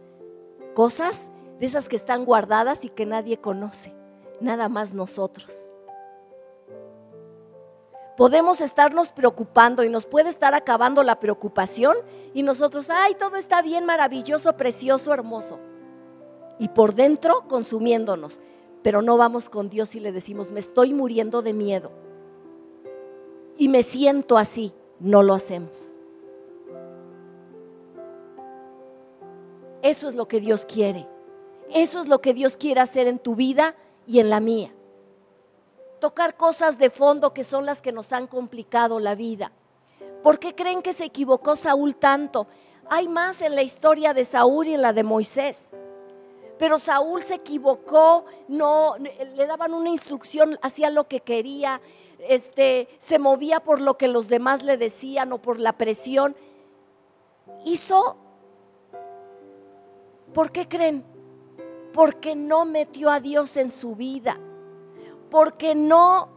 Cosas 0.76 1.32
de 1.64 1.68
esas 1.68 1.88
que 1.88 1.96
están 1.96 2.26
guardadas 2.26 2.84
y 2.84 2.90
que 2.90 3.06
nadie 3.06 3.38
conoce, 3.38 3.94
nada 4.42 4.68
más 4.68 4.94
nosotros. 4.94 5.72
Podemos 8.18 8.60
estarnos 8.60 9.14
preocupando 9.14 9.82
y 9.86 9.88
nos 9.88 10.06
puede 10.06 10.28
estar 10.28 10.54
acabando 10.56 11.04
la 11.04 11.22
preocupación 11.22 11.96
y 12.34 12.44
nosotros, 12.44 12.90
ay, 12.90 13.16
todo 13.16 13.38
está 13.38 13.62
bien, 13.62 13.86
maravilloso, 13.86 14.58
precioso, 14.58 15.14
hermoso. 15.14 15.58
Y 16.60 16.68
por 16.68 16.96
dentro 16.96 17.48
consumiéndonos, 17.48 18.42
pero 18.82 19.02
no 19.02 19.16
vamos 19.16 19.50
con 19.50 19.70
Dios 19.70 19.96
y 19.96 20.02
le 20.02 20.12
decimos, 20.12 20.52
me 20.52 20.60
estoy 20.60 20.94
muriendo 20.94 21.42
de 21.42 21.54
miedo. 21.54 21.92
Y 23.58 23.70
me 23.70 23.84
siento 23.84 24.38
así, 24.38 24.74
no 25.00 25.24
lo 25.24 25.34
hacemos. 25.34 25.98
Eso 29.82 30.10
es 30.10 30.16
lo 30.16 30.28
que 30.28 30.42
Dios 30.42 30.66
quiere. 30.66 31.13
Eso 31.74 32.02
es 32.02 32.08
lo 32.08 32.22
que 32.22 32.34
Dios 32.34 32.56
quiere 32.56 32.82
hacer 32.82 33.08
en 33.08 33.20
tu 33.20 33.36
vida 33.36 33.76
y 34.06 34.20
en 34.20 34.30
la 34.30 34.40
mía. 34.40 34.72
Tocar 36.00 36.38
cosas 36.38 36.78
de 36.78 36.90
fondo 36.90 37.34
que 37.34 37.44
son 37.44 37.66
las 37.66 37.82
que 37.82 37.92
nos 37.92 38.14
han 38.14 38.28
complicado 38.28 39.00
la 39.00 39.16
vida. 39.16 39.52
¿Por 40.22 40.40
qué 40.40 40.54
creen 40.54 40.82
que 40.82 40.94
se 40.94 41.06
equivocó 41.06 41.56
Saúl 41.56 41.96
tanto? 41.96 42.48
Hay 42.90 43.08
más 43.08 43.42
en 43.42 43.56
la 43.56 43.64
historia 43.64 44.14
de 44.14 44.26
Saúl 44.26 44.68
y 44.68 44.74
en 44.76 44.82
la 44.82 44.94
de 44.94 45.04
Moisés. 45.04 45.72
Pero 46.60 46.78
Saúl 46.78 47.24
se 47.24 47.36
equivocó, 47.36 48.26
no 48.48 48.96
le 48.98 49.48
daban 49.48 49.74
una 49.74 49.90
instrucción, 49.90 50.60
hacía 50.62 50.90
lo 50.90 51.08
que 51.08 51.22
quería, 51.22 51.82
este, 52.20 52.88
se 53.00 53.18
movía 53.18 53.62
por 53.62 53.82
lo 53.82 53.98
que 53.98 54.08
los 54.08 54.28
demás 54.28 54.62
le 54.62 54.78
decían 54.78 55.34
o 55.34 55.40
por 55.40 55.60
la 55.60 55.74
presión. 55.74 56.36
Hizo 57.66 58.18
¿Por 60.34 60.52
qué 60.52 60.68
creen? 60.68 61.04
Porque 61.94 62.36
no 62.36 62.66
metió 62.66 63.10
a 63.10 63.20
Dios 63.20 63.56
en 63.58 63.70
su 63.72 63.96
vida, 63.96 64.38
porque 65.30 65.76
no 65.76 66.30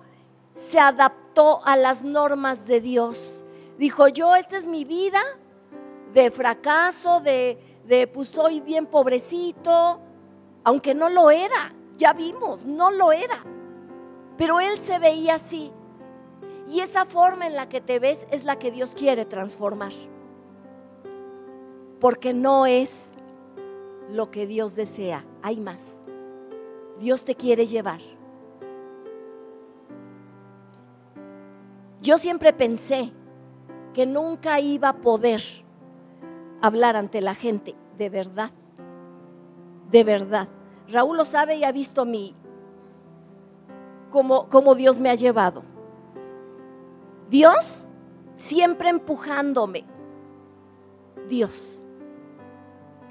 se 0.54 0.78
adaptó 0.78 1.60
a 1.64 1.76
las 1.76 2.04
normas 2.04 2.66
de 2.66 2.80
Dios. 2.80 3.44
Dijo, 3.78 4.08
yo, 4.08 4.36
esta 4.36 4.56
es 4.56 4.66
mi 4.66 4.84
vida 4.84 5.20
de 6.12 6.30
fracaso, 6.30 7.20
de, 7.20 7.58
de 7.86 8.06
pues 8.06 8.28
soy 8.28 8.60
bien 8.60 8.86
pobrecito, 8.86 10.00
aunque 10.64 10.94
no 10.94 11.08
lo 11.08 11.30
era, 11.30 11.74
ya 11.96 12.12
vimos, 12.12 12.64
no 12.64 12.90
lo 12.90 13.12
era. 13.12 13.44
Pero 14.36 14.60
él 14.60 14.78
se 14.78 14.98
veía 14.98 15.34
así. 15.34 15.70
Y 16.68 16.80
esa 16.80 17.04
forma 17.04 17.46
en 17.46 17.54
la 17.54 17.68
que 17.68 17.80
te 17.80 17.98
ves 17.98 18.26
es 18.30 18.44
la 18.44 18.58
que 18.58 18.70
Dios 18.70 18.94
quiere 18.94 19.24
transformar. 19.24 19.92
Porque 22.00 22.34
no 22.34 22.66
es 22.66 23.15
lo 24.10 24.30
que 24.30 24.46
Dios 24.46 24.74
desea, 24.74 25.24
hay 25.42 25.58
más. 25.58 25.96
Dios 26.98 27.24
te 27.24 27.34
quiere 27.34 27.66
llevar. 27.66 28.00
Yo 32.00 32.18
siempre 32.18 32.52
pensé 32.52 33.12
que 33.92 34.06
nunca 34.06 34.60
iba 34.60 34.90
a 34.90 34.96
poder 34.96 35.42
hablar 36.62 36.96
ante 36.96 37.20
la 37.20 37.34
gente, 37.34 37.74
de 37.98 38.10
verdad, 38.10 38.50
de 39.90 40.04
verdad. 40.04 40.48
Raúl 40.88 41.16
lo 41.16 41.24
sabe 41.24 41.56
y 41.56 41.64
ha 41.64 41.72
visto 41.72 42.02
a 42.02 42.04
mí 42.04 42.34
cómo, 44.10 44.48
cómo 44.48 44.74
Dios 44.74 45.00
me 45.00 45.10
ha 45.10 45.14
llevado. 45.14 45.62
Dios 47.28 47.88
siempre 48.34 48.88
empujándome. 48.88 49.84
Dios 51.28 51.85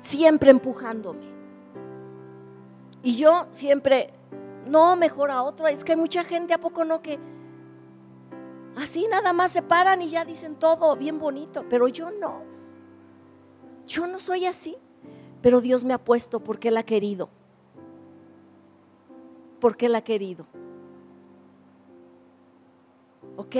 siempre 0.05 0.51
empujándome. 0.51 1.25
Y 3.01 3.15
yo 3.15 3.47
siempre, 3.51 4.13
no, 4.67 4.95
mejor 4.95 5.31
a 5.31 5.43
otro. 5.43 5.67
Es 5.67 5.83
que 5.83 5.93
hay 5.93 5.97
mucha 5.97 6.23
gente, 6.23 6.53
¿a 6.53 6.59
poco 6.59 6.85
no? 6.85 7.01
Que 7.01 7.19
así 8.75 9.07
nada 9.09 9.33
más 9.33 9.51
se 9.51 9.61
paran 9.61 10.01
y 10.01 10.09
ya 10.09 10.23
dicen 10.23 10.55
todo 10.55 10.95
bien 10.95 11.19
bonito. 11.19 11.65
Pero 11.69 11.87
yo 11.87 12.11
no. 12.11 12.43
Yo 13.87 14.07
no 14.07 14.19
soy 14.19 14.45
así. 14.45 14.77
Pero 15.41 15.61
Dios 15.61 15.83
me 15.83 15.93
ha 15.93 15.99
puesto 15.99 16.39
porque 16.39 16.69
Él 16.69 16.77
ha 16.77 16.83
querido. 16.83 17.29
Porque 19.59 19.87
Él 19.87 19.95
ha 19.95 20.01
querido. 20.01 20.45
¿Ok? 23.37 23.55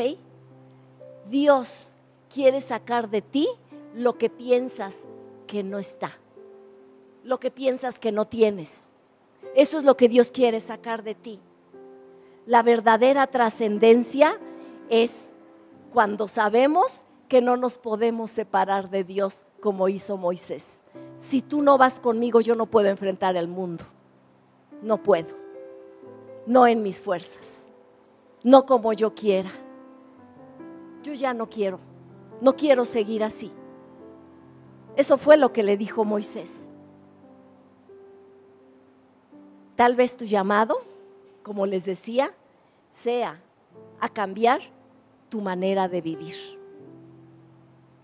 Dios 1.30 1.98
quiere 2.34 2.62
sacar 2.62 3.10
de 3.10 3.22
ti 3.22 3.48
lo 3.96 4.18
que 4.18 4.30
piensas 4.30 5.08
que 5.48 5.64
no 5.64 5.80
está 5.80 6.12
lo 7.26 7.40
que 7.40 7.52
piensas 7.52 8.00
que 8.00 8.12
no 8.12 8.26
tienes. 8.26 8.92
Eso 9.56 9.80
es 9.80 9.84
lo 9.84 9.98
que 9.98 10.08
Dios 10.08 10.32
quiere 10.32 10.60
sacar 10.60 11.04
de 11.04 11.16
ti. 11.16 11.40
La 12.46 12.62
verdadera 12.62 13.26
trascendencia 13.28 14.40
es 14.90 15.36
cuando 15.92 16.28
sabemos 16.28 17.04
que 17.28 17.42
no 17.42 17.58
nos 17.58 17.80
podemos 17.80 18.30
separar 18.30 18.92
de 18.92 19.04
Dios 19.04 19.44
como 19.60 19.90
hizo 19.90 20.18
Moisés. 20.18 20.84
Si 21.18 21.42
tú 21.42 21.64
no 21.64 21.80
vas 21.80 22.00
conmigo, 22.00 22.42
yo 22.42 22.54
no 22.54 22.68
puedo 22.68 22.90
enfrentar 22.90 23.36
el 23.36 23.48
mundo. 23.48 23.84
No 24.84 25.02
puedo. 25.02 25.36
No 26.46 26.68
en 26.68 26.84
mis 26.84 27.02
fuerzas. 27.02 27.72
No 28.44 28.68
como 28.68 28.94
yo 28.94 29.16
quiera. 29.16 29.50
Yo 31.02 31.14
ya 31.14 31.34
no 31.34 31.50
quiero. 31.50 31.80
No 32.42 32.56
quiero 32.56 32.86
seguir 32.86 33.24
así. 33.24 33.52
Eso 34.96 35.18
fue 35.18 35.38
lo 35.38 35.52
que 35.52 35.64
le 35.64 35.78
dijo 35.78 36.06
Moisés. 36.06 36.68
Tal 39.76 39.96
vez 39.96 40.16
tu 40.16 40.26
llamado, 40.26 40.82
como 41.44 41.66
les 41.66 41.86
decía, 41.86 42.34
sea 42.92 43.42
a 44.00 44.10
cambiar 44.10 44.62
tu 45.30 45.42
manera 45.42 45.88
de 45.88 46.02
vivir. 46.02 46.36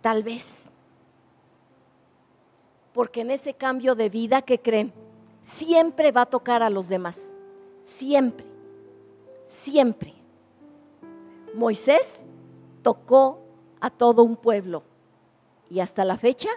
Tal 0.02 0.24
vez. 0.24 0.70
Porque 2.94 3.22
en 3.22 3.32
ese 3.32 3.54
cambio 3.54 3.96
de 3.96 4.10
vida 4.10 4.42
que 4.42 4.60
creen, 4.60 4.92
siempre 5.44 6.12
va 6.12 6.22
a 6.22 6.26
tocar 6.26 6.62
a 6.62 6.70
los 6.70 6.90
demás. 6.90 7.34
Siempre. 7.84 8.46
Siempre. 9.46 10.14
Moisés 11.54 12.24
tocó 12.82 13.40
a 13.80 13.90
todo 13.90 14.24
un 14.24 14.36
pueblo 14.36 14.84
y 15.70 15.80
hasta 15.80 16.04
la 16.04 16.18
fecha 16.18 16.50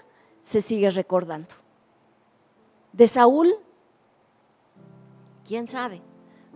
se 0.43 0.61
sigue 0.61 0.91
recordando. 0.91 1.55
De 2.93 3.07
Saúl 3.07 3.55
quién 5.45 5.67
sabe. 5.67 6.03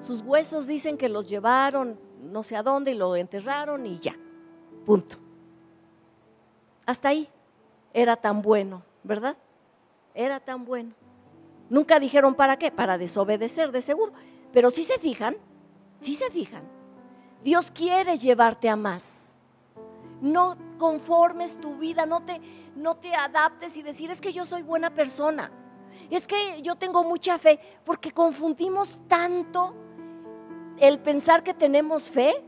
Sus 0.00 0.20
huesos 0.20 0.66
dicen 0.66 0.96
que 0.96 1.08
los 1.08 1.28
llevaron 1.28 1.98
no 2.22 2.42
sé 2.42 2.56
a 2.56 2.62
dónde 2.62 2.92
y 2.92 2.94
lo 2.94 3.16
enterraron 3.16 3.86
y 3.86 3.98
ya. 3.98 4.16
Punto. 4.84 5.16
Hasta 6.86 7.10
ahí. 7.10 7.28
Era 7.92 8.16
tan 8.16 8.42
bueno, 8.42 8.82
¿verdad? 9.02 9.36
Era 10.14 10.40
tan 10.40 10.64
bueno. 10.64 10.92
Nunca 11.70 11.98
dijeron 11.98 12.34
para 12.34 12.58
qué, 12.58 12.70
para 12.70 12.98
desobedecer 12.98 13.72
de 13.72 13.82
seguro. 13.82 14.12
Pero 14.52 14.70
si 14.70 14.84
se 14.84 14.98
fijan, 14.98 15.36
si 16.00 16.14
se 16.14 16.30
fijan, 16.30 16.62
Dios 17.42 17.70
quiere 17.70 18.16
llevarte 18.16 18.68
a 18.68 18.76
más. 18.76 19.36
No 20.20 20.56
conformes 20.78 21.60
tu 21.60 21.76
vida, 21.76 22.06
no 22.06 22.24
te, 22.24 22.40
no 22.74 22.96
te 22.96 23.14
adaptes 23.14 23.76
y 23.76 23.82
decir 23.82 24.10
es 24.10 24.20
que 24.20 24.32
yo 24.32 24.44
soy 24.44 24.62
buena 24.62 24.90
persona. 24.90 25.50
Es 26.10 26.26
que 26.26 26.62
yo 26.62 26.76
tengo 26.76 27.04
mucha 27.04 27.38
fe, 27.38 27.58
porque 27.84 28.12
confundimos 28.12 28.98
tanto 29.08 29.74
el 30.78 30.98
pensar 30.98 31.42
que 31.42 31.54
tenemos 31.54 32.10
fe, 32.10 32.42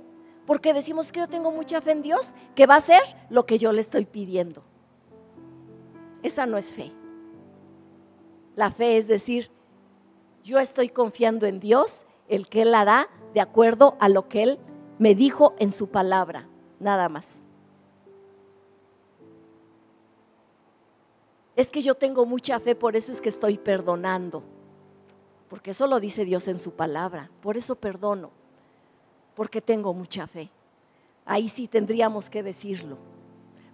porque 0.46 0.72
decimos 0.72 1.12
que 1.12 1.20
yo 1.20 1.28
tengo 1.28 1.50
mucha 1.50 1.80
fe 1.80 1.92
en 1.92 2.02
Dios, 2.02 2.32
que 2.54 2.66
va 2.66 2.76
a 2.76 2.80
ser 2.80 3.02
lo 3.28 3.46
que 3.46 3.58
yo 3.58 3.72
le 3.72 3.80
estoy 3.80 4.06
pidiendo. 4.06 4.62
Esa 6.22 6.46
no 6.46 6.56
es 6.56 6.74
fe. 6.74 6.92
La 8.56 8.70
fe 8.70 8.96
es 8.96 9.06
decir, 9.06 9.50
yo 10.42 10.58
estoy 10.58 10.88
confiando 10.88 11.46
en 11.46 11.60
Dios, 11.60 12.04
el 12.28 12.48
que 12.48 12.62
Él 12.62 12.74
hará 12.74 13.08
de 13.34 13.40
acuerdo 13.40 13.96
a 14.00 14.08
lo 14.08 14.28
que 14.28 14.42
Él 14.42 14.58
me 14.98 15.14
dijo 15.14 15.54
en 15.58 15.72
su 15.72 15.88
palabra, 15.88 16.48
nada 16.78 17.08
más. 17.08 17.49
Es 21.60 21.70
que 21.70 21.82
yo 21.82 21.94
tengo 21.94 22.24
mucha 22.24 22.58
fe, 22.58 22.74
por 22.74 22.96
eso 22.96 23.12
es 23.12 23.20
que 23.20 23.28
estoy 23.28 23.58
perdonando. 23.58 24.42
Porque 25.48 25.72
eso 25.72 25.86
lo 25.86 26.00
dice 26.00 26.24
Dios 26.24 26.48
en 26.48 26.58
su 26.58 26.70
palabra. 26.70 27.28
Por 27.42 27.56
eso 27.56 27.74
perdono. 27.74 28.30
Porque 29.34 29.60
tengo 29.60 29.92
mucha 29.92 30.26
fe. 30.26 30.48
Ahí 31.26 31.48
sí 31.48 31.68
tendríamos 31.68 32.30
que 32.30 32.42
decirlo. 32.42 32.96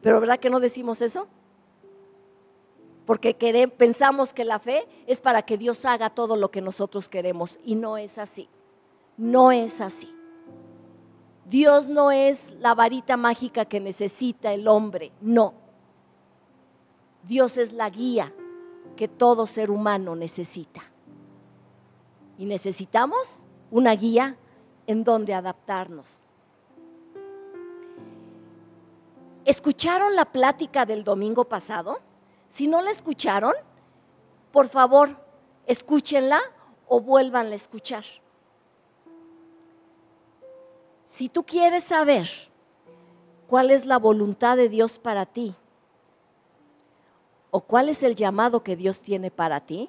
Pero 0.00 0.20
¿verdad 0.20 0.40
que 0.40 0.50
no 0.50 0.58
decimos 0.58 1.00
eso? 1.00 1.28
Porque 3.04 3.34
pensamos 3.78 4.32
que 4.32 4.44
la 4.44 4.58
fe 4.58 4.88
es 5.06 5.20
para 5.20 5.42
que 5.42 5.56
Dios 5.56 5.84
haga 5.84 6.10
todo 6.10 6.34
lo 6.34 6.50
que 6.50 6.60
nosotros 6.60 7.08
queremos. 7.08 7.58
Y 7.64 7.76
no 7.76 7.98
es 7.98 8.18
así. 8.18 8.48
No 9.16 9.52
es 9.52 9.80
así. 9.80 10.12
Dios 11.44 11.86
no 11.86 12.10
es 12.10 12.52
la 12.58 12.74
varita 12.74 13.16
mágica 13.16 13.64
que 13.64 13.78
necesita 13.78 14.52
el 14.52 14.66
hombre. 14.66 15.12
No. 15.20 15.65
Dios 17.26 17.56
es 17.56 17.72
la 17.72 17.90
guía 17.90 18.32
que 18.96 19.08
todo 19.08 19.46
ser 19.46 19.70
humano 19.70 20.14
necesita. 20.14 20.82
Y 22.38 22.44
necesitamos 22.44 23.44
una 23.70 23.92
guía 23.96 24.36
en 24.86 25.02
donde 25.02 25.34
adaptarnos. 25.34 26.26
¿Escucharon 29.44 30.14
la 30.14 30.24
plática 30.24 30.86
del 30.86 31.04
domingo 31.04 31.44
pasado? 31.44 32.00
Si 32.48 32.66
no 32.66 32.80
la 32.80 32.90
escucharon, 32.90 33.54
por 34.52 34.68
favor, 34.68 35.16
escúchenla 35.66 36.40
o 36.88 37.00
vuelvan 37.00 37.52
a 37.52 37.54
escuchar. 37.54 38.04
Si 41.06 41.28
tú 41.28 41.44
quieres 41.44 41.84
saber 41.84 42.28
cuál 43.46 43.70
es 43.70 43.86
la 43.86 43.98
voluntad 43.98 44.56
de 44.56 44.68
Dios 44.68 44.98
para 44.98 45.26
ti, 45.26 45.54
o 47.56 47.62
cuál 47.62 47.88
es 47.88 48.02
el 48.02 48.14
llamado 48.14 48.62
que 48.62 48.76
Dios 48.76 49.00
tiene 49.00 49.30
para 49.30 49.60
ti, 49.60 49.88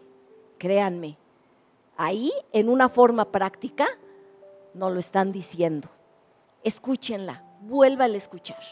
créanme, 0.57 1.18
ahí 1.97 2.32
en 2.53 2.70
una 2.70 2.88
forma 2.88 3.26
práctica 3.26 3.86
no 4.74 4.89
lo 4.89 5.01
están 5.01 5.34
diciendo. 5.34 5.89
Escúchenla, 6.63 7.43
vuélvala 7.59 8.13
a 8.13 8.18
escuchar. 8.18 8.63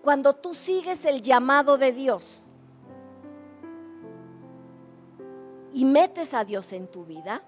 Cuando 0.00 0.32
tú 0.32 0.54
sigues 0.54 1.04
el 1.06 1.22
llamado 1.22 1.76
de 1.76 1.90
Dios 1.90 2.44
y 5.72 5.84
metes 5.84 6.34
a 6.34 6.44
Dios 6.44 6.72
en 6.72 6.86
tu 6.86 7.04
vida, 7.04 7.42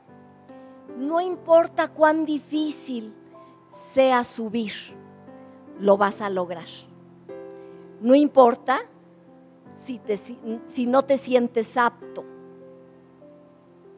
no 0.98 1.20
importa 1.20 1.86
cuán 1.92 2.26
difícil 2.26 3.14
sea 3.70 4.24
subir, 4.24 4.72
lo 5.78 5.96
vas 5.96 6.20
a 6.20 6.28
lograr. 6.28 6.66
No 8.00 8.14
importa 8.14 8.80
si, 9.72 10.00
si 10.66 10.86
no 10.86 11.02
te 11.04 11.18
sientes 11.18 11.76
apto. 11.76 12.24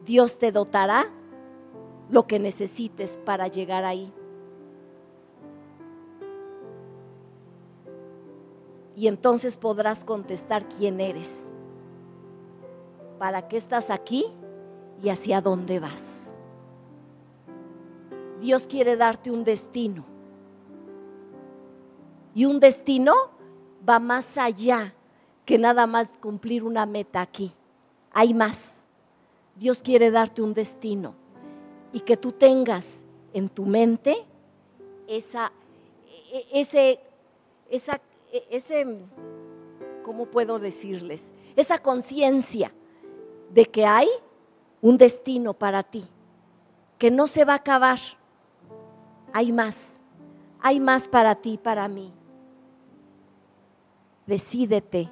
Dios 0.05 0.37
te 0.37 0.51
dotará 0.51 1.09
lo 2.09 2.25
que 2.25 2.39
necesites 2.39 3.17
para 3.17 3.47
llegar 3.47 3.85
ahí. 3.85 4.11
Y 8.95 9.07
entonces 9.07 9.55
podrás 9.55 10.03
contestar 10.03 10.67
quién 10.67 10.99
eres, 10.99 11.53
para 13.17 13.47
qué 13.47 13.55
estás 13.55 13.89
aquí 13.89 14.25
y 15.01 15.09
hacia 15.09 15.39
dónde 15.39 15.79
vas. 15.79 16.33
Dios 18.41 18.67
quiere 18.67 18.97
darte 18.97 19.31
un 19.31 19.43
destino. 19.43 20.03
Y 22.35 22.45
un 22.45 22.59
destino 22.59 23.13
va 23.87 23.99
más 23.99 24.37
allá 24.37 24.93
que 25.45 25.57
nada 25.57 25.87
más 25.87 26.11
cumplir 26.21 26.63
una 26.63 26.85
meta 26.85 27.21
aquí. 27.21 27.51
Hay 28.11 28.33
más. 28.33 28.85
Dios 29.55 29.81
quiere 29.81 30.11
darte 30.11 30.41
un 30.41 30.53
destino 30.53 31.15
y 31.91 32.01
que 32.01 32.17
tú 32.17 32.31
tengas 32.31 33.03
en 33.33 33.49
tu 33.49 33.65
mente 33.65 34.25
esa, 35.07 35.51
e, 36.31 36.45
ese, 36.51 36.99
esa, 37.69 37.99
e, 38.31 38.45
ese, 38.51 38.85
¿cómo 40.03 40.27
puedo 40.27 40.59
decirles? 40.59 41.31
Esa 41.55 41.79
conciencia 41.79 42.71
de 43.51 43.65
que 43.65 43.85
hay 43.85 44.07
un 44.81 44.97
destino 44.97 45.53
para 45.53 45.83
ti, 45.83 46.05
que 46.97 47.11
no 47.11 47.27
se 47.27 47.43
va 47.43 47.53
a 47.53 47.57
acabar. 47.57 47.99
Hay 49.33 49.51
más, 49.51 49.99
hay 50.61 50.79
más 50.79 51.07
para 51.07 51.35
ti, 51.35 51.57
para 51.57 51.87
mí. 51.87 52.13
Decídete 54.29 55.09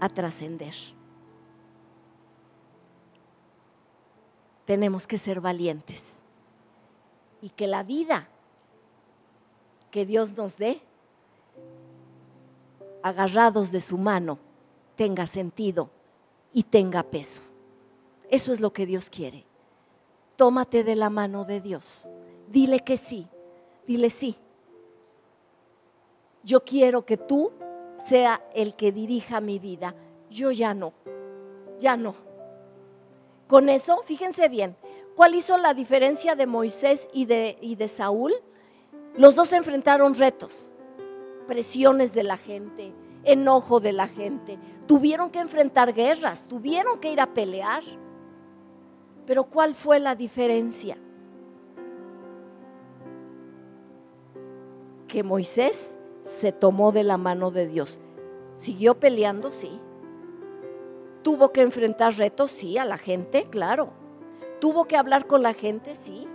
a 0.00 0.08
trascender. 0.08 0.74
tenemos 4.66 5.06
que 5.06 5.16
ser 5.16 5.40
valientes 5.40 6.20
y 7.40 7.48
que 7.50 7.66
la 7.66 7.84
vida 7.84 8.28
que 9.90 10.04
Dios 10.04 10.36
nos 10.36 10.58
dé, 10.58 10.82
agarrados 13.02 13.70
de 13.70 13.80
su 13.80 13.96
mano, 13.96 14.38
tenga 14.96 15.26
sentido 15.26 15.88
y 16.52 16.64
tenga 16.64 17.04
peso. 17.04 17.40
Eso 18.28 18.52
es 18.52 18.60
lo 18.60 18.72
que 18.72 18.84
Dios 18.84 19.08
quiere. 19.08 19.44
Tómate 20.34 20.82
de 20.82 20.96
la 20.96 21.08
mano 21.08 21.44
de 21.44 21.60
Dios. 21.60 22.10
Dile 22.48 22.80
que 22.80 22.96
sí. 22.96 23.28
Dile 23.86 24.10
sí. 24.10 24.36
Yo 26.42 26.64
quiero 26.64 27.06
que 27.06 27.16
tú 27.16 27.52
sea 28.06 28.42
el 28.54 28.74
que 28.74 28.92
dirija 28.92 29.40
mi 29.40 29.58
vida. 29.58 29.94
Yo 30.30 30.50
ya 30.52 30.74
no. 30.74 30.92
Ya 31.78 31.96
no. 31.96 32.14
Con 33.46 33.68
eso, 33.68 34.02
fíjense 34.04 34.48
bien, 34.48 34.76
¿cuál 35.14 35.34
hizo 35.34 35.56
la 35.56 35.74
diferencia 35.74 36.34
de 36.34 36.46
Moisés 36.46 37.08
y 37.12 37.26
de, 37.26 37.58
y 37.60 37.76
de 37.76 37.88
Saúl? 37.88 38.32
Los 39.16 39.34
dos 39.34 39.52
enfrentaron 39.52 40.14
retos, 40.14 40.74
presiones 41.46 42.12
de 42.12 42.24
la 42.24 42.36
gente, 42.36 42.92
enojo 43.22 43.78
de 43.80 43.92
la 43.92 44.08
gente, 44.08 44.58
tuvieron 44.86 45.30
que 45.30 45.38
enfrentar 45.38 45.94
guerras, 45.94 46.46
tuvieron 46.48 46.98
que 46.98 47.12
ir 47.12 47.20
a 47.20 47.32
pelear. 47.32 47.82
Pero 49.26 49.44
¿cuál 49.44 49.74
fue 49.74 50.00
la 50.00 50.14
diferencia? 50.14 50.96
Que 55.06 55.22
Moisés 55.22 55.96
se 56.26 56.52
tomó 56.52 56.92
de 56.92 57.04
la 57.04 57.16
mano 57.16 57.50
de 57.50 57.66
Dios. 57.66 57.98
¿Siguió 58.56 58.98
peleando? 58.98 59.52
Sí. 59.52 59.80
Tuvo 61.22 61.52
que 61.52 61.62
enfrentar 61.62 62.14
retos, 62.14 62.50
sí, 62.50 62.76
a 62.78 62.84
la 62.84 62.98
gente, 62.98 63.46
claro. 63.48 63.90
Tuvo 64.60 64.84
que 64.84 64.96
hablar 64.96 65.26
con 65.26 65.42
la 65.42 65.54
gente, 65.54 65.94
sí. 65.94 66.26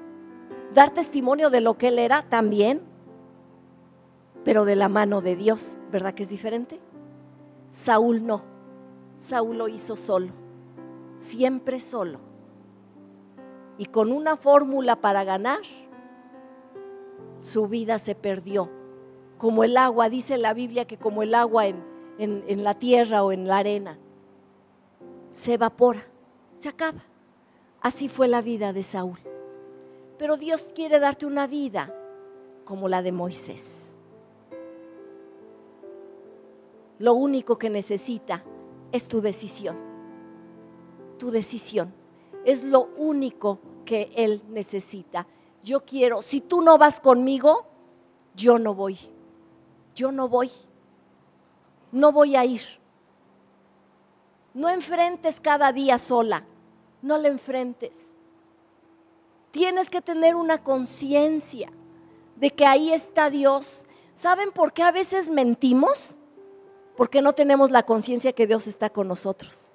Dar 0.74 0.92
testimonio 0.92 1.50
de 1.50 1.62
lo 1.62 1.78
que 1.78 1.89
él 1.89 2.00
era, 2.00 2.24
también. 2.30 2.82
Pero 4.44 4.66
de 4.66 4.76
la 4.76 4.89
mano 4.89 5.22
de 5.22 5.36
Dios, 5.36 5.78
¿verdad 5.92 6.14
que 6.14 6.24
es 6.24 6.30
diferente? 6.30 6.80
Saúl 7.70 8.26
no. 8.26 8.42
Saúl 9.18 9.58
lo 9.58 9.68
hizo 9.68 9.96
solo, 9.96 10.32
siempre 11.18 11.80
solo. 11.80 12.20
Y 13.78 13.86
con 13.86 14.12
una 14.12 14.36
fórmula 14.36 14.96
para 14.96 15.24
ganar, 15.24 15.62
su 17.38 17.68
vida 17.68 18.00
se 18.00 18.16
perdió. 18.16 18.81
Como 19.42 19.64
el 19.64 19.76
agua, 19.76 20.08
dice 20.08 20.38
la 20.38 20.54
Biblia 20.54 20.86
que 20.86 21.00
como 21.00 21.24
el 21.24 21.34
agua 21.34 21.66
en, 21.66 21.84
en 22.20 22.64
la 22.64 22.76
tierra 22.76 23.24
o 23.24 23.32
en 23.32 23.48
la 23.48 23.58
arena 23.58 23.98
se 25.32 25.56
evapora, 25.56 26.04
se 26.58 26.70
acaba. 26.70 27.04
Así 27.82 28.08
fue 28.08 28.28
la 28.28 28.44
vida 28.44 28.72
de 28.72 28.84
Saúl. 28.84 29.18
Pero 30.20 30.38
Dios 30.38 30.70
quiere 30.76 31.00
darte 31.00 31.26
una 31.26 31.48
vida 31.48 31.92
como 32.66 32.88
la 32.88 33.02
de 33.02 33.12
Moisés. 33.12 33.94
Lo 37.00 37.16
único 37.16 37.58
que 37.58 37.72
necesita 37.72 38.44
es 38.92 39.08
tu 39.08 39.22
decisión. 39.22 39.76
Tu 41.18 41.32
decisión. 41.32 41.92
Es 42.46 42.64
lo 42.64 42.89
único 42.96 43.58
que 43.86 44.12
Él 44.16 44.44
necesita. 44.50 45.26
Yo 45.64 45.84
quiero, 45.84 46.22
si 46.22 46.42
tú 46.42 46.62
no 46.62 46.78
vas 46.78 47.00
conmigo, 47.00 47.66
yo 48.36 48.60
no 48.60 48.76
voy. 48.76 49.00
Yo 50.02 50.12
no 50.12 50.28
voy. 50.28 50.49
No 51.91 52.12
voy 52.12 52.36
a 52.36 52.43
ir. 52.43 52.64
No 54.52 54.68
enfrentes 54.68 55.39
cada 55.39 55.72
día 55.72 55.99
sola, 55.99 56.43
no 57.04 57.20
la 57.20 57.28
enfrentes. 57.28 58.12
Tienes 59.52 59.91
que 59.91 60.02
tener 60.02 60.36
una 60.36 60.64
conciencia 60.64 61.72
de 62.36 62.49
que 62.49 62.66
ahí 62.66 62.91
está 62.91 63.30
Dios. 63.30 63.86
¿Saben 64.16 64.52
por 64.52 64.74
qué 64.74 64.82
a 64.82 64.91
veces 64.91 65.30
mentimos? 65.30 66.18
Porque 66.97 67.22
no 67.22 67.34
tenemos 67.34 67.70
la 67.70 67.84
conciencia 67.84 68.34
que 68.34 68.47
Dios 68.47 68.66
está 68.66 68.89
con 68.89 69.08
nosotros. 69.08 69.72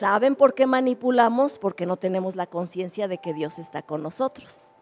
¿Saben 0.00 0.34
por 0.34 0.54
qué 0.54 0.66
manipulamos? 0.66 1.60
Porque 1.60 1.86
no 1.86 1.96
tenemos 1.96 2.34
la 2.34 2.48
conciencia 2.48 3.06
de 3.06 3.18
que 3.18 3.32
Dios 3.34 3.60
está 3.60 3.82
con 3.82 4.02
nosotros. 4.02 4.72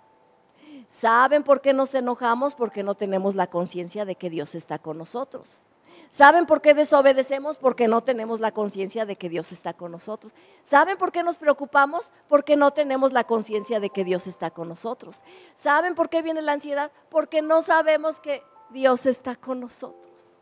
¿Saben 0.95 1.43
por 1.43 1.61
qué 1.61 1.73
nos 1.73 1.93
enojamos? 1.93 2.55
Porque 2.55 2.85
no 2.85 2.95
tenemos 2.95 3.35
la 3.35 3.49
conciencia 3.49 4.05
de 4.05 4.15
que 4.15 4.31
Dios 4.31 4.55
está 4.55 4.79
con 4.79 4.97
nosotros. 4.97 5.67
¿Saben 6.09 6.47
por 6.47 6.61
qué 6.61 6.73
desobedecemos? 6.73 7.59
Porque 7.59 7.89
no 7.89 8.05
tenemos 8.05 8.39
la 8.39 8.53
conciencia 8.53 9.05
de 9.05 9.17
que 9.17 9.29
Dios 9.29 9.51
está 9.51 9.75
con 9.75 9.91
nosotros. 9.91 10.33
¿Saben 10.63 10.97
por 10.97 11.11
qué 11.11 11.25
nos 11.25 11.37
preocupamos? 11.37 12.13
Porque 12.29 12.55
no 12.55 12.71
tenemos 12.71 13.13
la 13.13 13.25
conciencia 13.25 13.81
de 13.81 13.91
que 13.91 14.05
Dios 14.05 14.29
está 14.29 14.53
con 14.53 14.69
nosotros. 14.69 15.25
¿Saben 15.57 15.97
por 15.97 16.09
qué 16.09 16.23
viene 16.23 16.43
la 16.43 16.53
ansiedad? 16.53 16.93
Porque 17.09 17.43
no 17.43 17.63
sabemos 17.63 18.21
que 18.21 18.45
Dios 18.71 19.05
está 19.05 19.35
con 19.35 19.59
nosotros. 19.59 20.39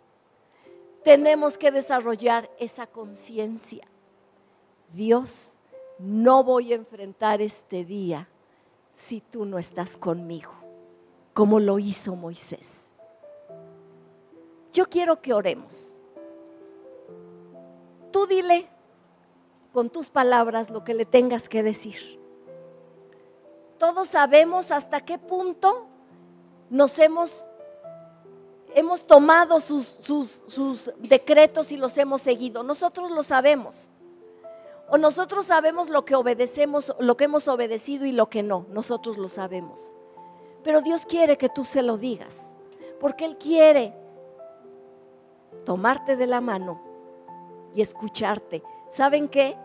Tenemos 1.03 1.57
que 1.57 1.71
desarrollar 1.71 2.51
esa 2.59 2.87
conciencia. 2.87 3.89
Dios, 4.93 5.57
no 5.99 6.45
voy 6.45 6.75
a 6.75 6.77
enfrentar 6.77 7.41
este 7.41 7.87
día 7.87 8.29
si 8.93 9.21
tú 9.21 9.45
no 9.45 9.59
estás 9.59 9.97
conmigo, 9.97 10.53
como 11.33 11.61
lo 11.61 11.79
hizo 11.79 12.15
Moisés. 12.15 12.89
Yo 14.73 14.89
quiero 14.89 15.21
que 15.21 15.33
oremos. 15.33 16.01
Tú 18.11 18.27
dile 18.27 18.69
con 19.73 19.91
tus 19.91 20.11
palabras 20.11 20.71
lo 20.71 20.85
que 20.85 20.95
le 20.95 21.07
tengas 21.07 21.49
que 21.49 21.63
decir. 21.63 22.21
Todos 23.79 24.09
sabemos 24.09 24.71
hasta 24.71 25.01
qué 25.01 25.19
punto 25.19 25.87
nos 26.71 26.99
hemos, 26.99 27.47
hemos 28.75 29.07
tomado 29.07 29.61
sus, 29.61 29.99
sus, 30.01 30.43
sus 30.47 30.91
decretos 30.99 31.73
y 31.73 31.77
los 31.77 31.97
hemos 31.99 32.23
seguido. 32.23 32.63
Nosotros 32.63 33.11
lo 33.11 33.23
sabemos. 33.23 33.92
O 34.93 34.99
nosotros 34.99 35.47
sabemos 35.47 35.89
lo 35.89 36.05
que 36.05 36.15
obedecemos, 36.15 36.95
lo 36.99 37.17
que 37.17 37.25
hemos 37.25 37.49
obedecido 37.49 38.05
y 38.05 38.13
lo 38.13 38.29
que 38.29 38.43
no. 38.43 38.67
Nosotros 38.69 39.17
lo 39.17 39.31
sabemos. 39.31 39.97
Pero 40.63 40.83
Dios 40.83 41.07
quiere 41.07 41.39
que 41.39 41.49
tú 41.49 41.65
se 41.65 41.83
lo 41.83 41.97
digas. 41.97 42.55
Porque 43.01 43.25
Él 43.25 43.39
quiere 43.39 43.95
tomarte 45.65 46.15
de 46.15 46.27
la 46.27 46.43
mano 46.43 46.79
y 47.75 47.81
escucharte. 47.81 48.63
¿Saben 48.91 49.31
qué? 49.31 49.57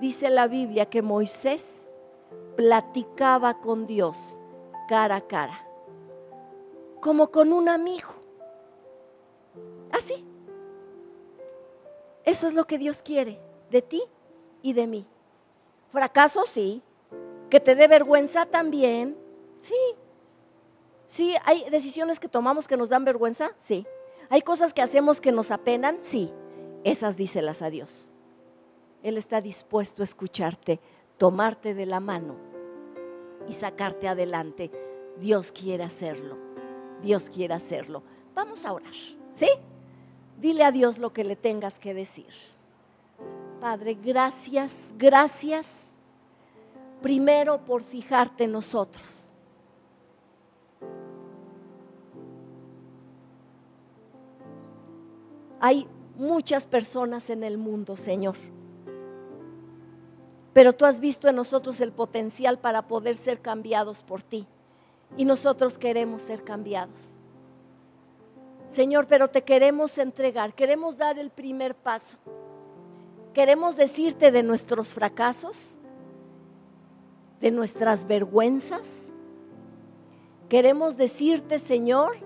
Dice 0.00 0.28
la 0.28 0.48
Biblia 0.48 0.86
que 0.86 1.02
Moisés 1.02 1.92
platicaba 2.56 3.60
con 3.60 3.86
Dios 3.86 4.40
cara 4.88 5.14
a 5.14 5.20
cara, 5.20 5.64
como 7.00 7.30
con 7.30 7.52
un 7.52 7.68
amigo. 7.68 8.08
Así. 9.92 10.24
Eso 12.24 12.48
es 12.48 12.54
lo 12.54 12.66
que 12.66 12.78
Dios 12.78 13.02
quiere 13.02 13.40
de 13.70 13.82
ti 13.82 14.02
y 14.62 14.72
de 14.72 14.86
mí. 14.86 15.06
Fracaso, 15.92 16.44
sí. 16.46 16.82
Que 17.50 17.60
te 17.60 17.74
dé 17.74 17.88
vergüenza 17.88 18.46
también. 18.46 19.16
Sí. 19.60 19.74
Sí, 21.06 21.34
hay 21.44 21.68
decisiones 21.70 22.20
que 22.20 22.28
tomamos 22.28 22.68
que 22.68 22.76
nos 22.76 22.88
dan 22.90 23.04
vergüenza, 23.04 23.52
sí. 23.58 23.86
¿Hay 24.28 24.42
cosas 24.42 24.74
que 24.74 24.82
hacemos 24.82 25.20
que 25.20 25.32
nos 25.32 25.50
apenan? 25.50 25.98
Sí. 26.00 26.30
esas 26.84 27.16
díselas 27.16 27.62
a 27.62 27.70
Dios. 27.70 28.12
Él 29.02 29.16
está 29.16 29.40
dispuesto 29.40 30.02
a 30.02 30.04
escucharte, 30.04 30.80
tomarte 31.16 31.74
de 31.74 31.86
la 31.86 32.00
mano 32.00 32.36
y 33.48 33.52
sacarte 33.52 34.08
adelante. 34.08 34.70
Dios 35.18 35.52
quiere 35.52 35.84
hacerlo. 35.84 36.36
Dios 37.02 37.30
quiere 37.30 37.54
hacerlo. 37.54 38.02
Vamos 38.34 38.64
a 38.64 38.72
orar, 38.72 38.94
¿sí? 39.32 39.48
Dile 40.40 40.64
a 40.64 40.72
Dios 40.72 40.98
lo 40.98 41.12
que 41.12 41.24
le 41.24 41.36
tengas 41.36 41.78
que 41.78 41.94
decir. 41.94 42.32
Padre, 43.60 43.94
gracias, 44.00 44.94
gracias 44.96 45.98
primero 47.02 47.58
por 47.58 47.82
fijarte 47.82 48.44
en 48.44 48.52
nosotros. 48.52 49.32
Hay 55.60 55.88
muchas 56.16 56.68
personas 56.68 57.30
en 57.30 57.42
el 57.42 57.58
mundo, 57.58 57.96
Señor, 57.96 58.36
pero 60.52 60.72
tú 60.72 60.84
has 60.84 61.00
visto 61.00 61.28
en 61.28 61.34
nosotros 61.34 61.80
el 61.80 61.90
potencial 61.90 62.58
para 62.58 62.82
poder 62.82 63.16
ser 63.16 63.40
cambiados 63.40 64.04
por 64.04 64.22
ti 64.22 64.46
y 65.16 65.24
nosotros 65.24 65.78
queremos 65.78 66.22
ser 66.22 66.44
cambiados. 66.44 67.18
Señor, 68.68 69.06
pero 69.08 69.28
te 69.28 69.42
queremos 69.42 69.98
entregar, 69.98 70.54
queremos 70.54 70.96
dar 70.96 71.18
el 71.18 71.30
primer 71.30 71.74
paso. 71.74 72.18
Queremos 73.38 73.76
decirte 73.76 74.32
de 74.32 74.42
nuestros 74.42 74.92
fracasos, 74.92 75.78
de 77.40 77.52
nuestras 77.52 78.04
vergüenzas. 78.04 79.12
Queremos 80.48 80.96
decirte, 80.96 81.60
Señor, 81.60 82.16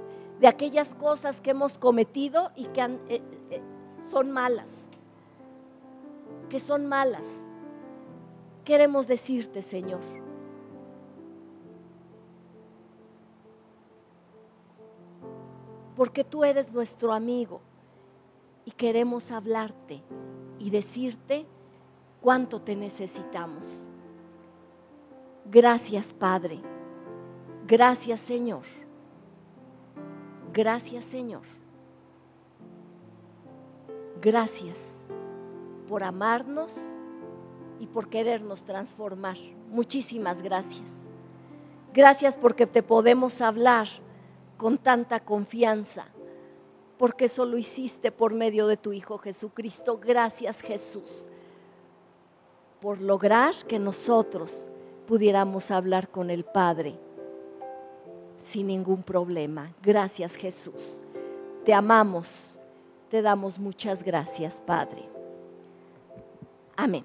de 0.41 0.47
aquellas 0.47 0.95
cosas 0.95 1.43
que 1.43 1.51
hemos 1.51 1.77
cometido 1.77 2.51
y 2.57 2.65
que 2.69 2.81
eh, 2.81 3.21
eh, 3.51 3.61
son 4.11 4.31
malas, 4.31 4.89
que 6.49 6.59
son 6.59 6.87
malas. 6.87 7.47
Queremos 8.65 9.07
decirte, 9.07 9.61
Señor. 9.61 10.01
porque 15.95 16.25
tú 16.25 16.43
eres 16.43 16.73
nuestro 16.73 17.13
amigo 17.13 17.61
y 18.65 18.71
queremos 18.71 19.31
hablarte 19.31 20.03
y 20.63 20.71
decirte 20.71 21.45
cuánto 22.21 22.63
te 22.63 22.77
necesitamos. 22.77 23.89
Gracias 25.45 26.13
Padre, 26.13 26.61
gracias 27.67 28.21
Señor, 28.21 28.63
gracias 30.53 31.05
Señor, 31.05 31.43
gracias 34.21 35.05
por 35.89 36.05
amarnos 36.05 36.77
y 37.81 37.89
por 37.89 38.09
querernos 38.09 38.63
transformar. 38.63 39.37
Muchísimas 39.69 40.43
gracias. 40.43 41.09
Gracias 41.93 42.37
porque 42.37 42.69
te 42.69 42.85
podemos 42.85 43.41
hablar 43.41 43.89
con 44.57 44.79
tanta 44.79 45.19
confianza, 45.19 46.07
porque 47.03 47.25
eso 47.25 47.45
lo 47.47 47.59
hiciste 47.59 48.13
por 48.13 48.33
medio 48.33 48.69
de 48.69 48.77
tu 48.77 48.93
Hijo 48.93 49.19
Jesucristo. 49.19 49.99
Gracias 49.99 50.61
Jesús 50.61 51.27
por 52.81 53.01
lograr 53.01 53.57
que 53.67 53.81
nosotros 53.81 54.69
pudiéramos 55.09 55.73
hablar 55.73 56.13
con 56.13 56.31
el 56.31 56.45
Padre 56.45 56.95
sin 58.39 58.69
ningún 58.69 59.03
problema. 59.03 59.75
Gracias 59.83 60.37
Jesús. 60.37 61.03
Te 61.65 61.75
amamos. 61.75 62.61
Te 63.11 63.21
damos 63.21 63.59
muchas 63.59 64.05
gracias, 64.05 64.63
Padre. 64.65 65.03
Amén. 66.77 67.05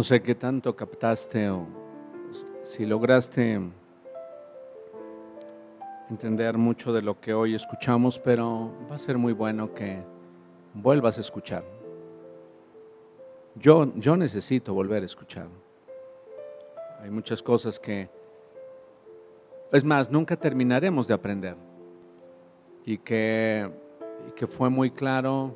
No 0.00 0.04
sé 0.04 0.22
qué 0.22 0.34
tanto 0.34 0.74
captaste 0.74 1.50
o 1.50 1.66
si 2.64 2.86
lograste 2.86 3.60
entender 6.08 6.56
mucho 6.56 6.94
de 6.94 7.02
lo 7.02 7.20
que 7.20 7.34
hoy 7.34 7.54
escuchamos, 7.54 8.18
pero 8.18 8.72
va 8.90 8.94
a 8.94 8.98
ser 8.98 9.18
muy 9.18 9.34
bueno 9.34 9.74
que 9.74 9.98
vuelvas 10.72 11.18
a 11.18 11.20
escuchar. 11.20 11.64
Yo, 13.56 13.92
yo 13.94 14.16
necesito 14.16 14.72
volver 14.72 15.02
a 15.02 15.04
escuchar. 15.04 15.48
Hay 17.02 17.10
muchas 17.10 17.42
cosas 17.42 17.78
que, 17.78 18.08
es 19.70 19.84
más, 19.84 20.10
nunca 20.10 20.34
terminaremos 20.34 21.08
de 21.08 21.12
aprender. 21.12 21.56
Y 22.86 22.96
que, 22.96 23.70
y 24.26 24.30
que 24.30 24.46
fue 24.46 24.70
muy 24.70 24.92
claro 24.92 25.54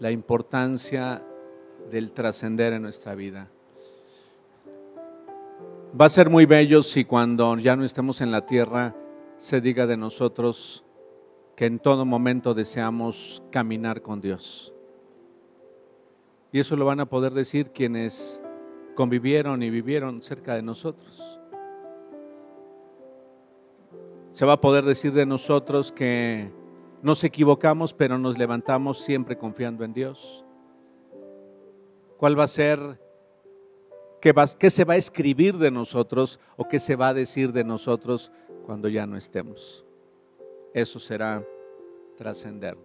la 0.00 0.10
importancia 0.10 1.22
del 1.90 2.12
trascender 2.12 2.72
en 2.72 2.82
nuestra 2.82 3.14
vida. 3.14 3.48
Va 5.98 6.06
a 6.06 6.08
ser 6.08 6.28
muy 6.28 6.44
bello 6.44 6.82
si 6.82 7.04
cuando 7.04 7.56
ya 7.56 7.76
no 7.76 7.84
estemos 7.84 8.20
en 8.20 8.32
la 8.32 8.46
tierra 8.46 8.96
se 9.38 9.60
diga 9.60 9.86
de 9.86 9.96
nosotros 9.96 10.84
que 11.56 11.66
en 11.66 11.78
todo 11.78 12.04
momento 12.04 12.54
deseamos 12.54 13.42
caminar 13.50 14.02
con 14.02 14.20
Dios. 14.20 14.72
Y 16.52 16.60
eso 16.60 16.76
lo 16.76 16.84
van 16.84 17.00
a 17.00 17.06
poder 17.06 17.32
decir 17.32 17.70
quienes 17.70 18.40
convivieron 18.94 19.62
y 19.62 19.70
vivieron 19.70 20.22
cerca 20.22 20.54
de 20.54 20.62
nosotros. 20.62 21.40
Se 24.32 24.44
va 24.44 24.54
a 24.54 24.60
poder 24.60 24.84
decir 24.84 25.12
de 25.12 25.26
nosotros 25.26 25.92
que 25.92 26.50
nos 27.02 27.22
equivocamos, 27.22 27.94
pero 27.94 28.18
nos 28.18 28.38
levantamos 28.38 29.00
siempre 29.00 29.36
confiando 29.36 29.84
en 29.84 29.92
Dios. 29.92 30.43
¿Cuál 32.16 32.38
va 32.38 32.44
a 32.44 32.48
ser 32.48 32.98
¿Qué, 34.58 34.70
se 34.70 34.84
va 34.84 34.94
a 34.94 34.96
escribir 34.96 35.58
de 35.58 35.70
nosotros 35.70 36.40
o 36.56 36.66
qué 36.66 36.80
se 36.80 36.96
va 36.96 37.08
a 37.08 37.14
decir 37.14 37.52
de 37.52 37.62
nosotros 37.62 38.32
cuando 38.64 38.88
ya 38.88 39.06
no 39.06 39.18
estemos? 39.18 39.84
Eso 40.72 40.98
será 40.98 41.46
trascender. 42.16 42.78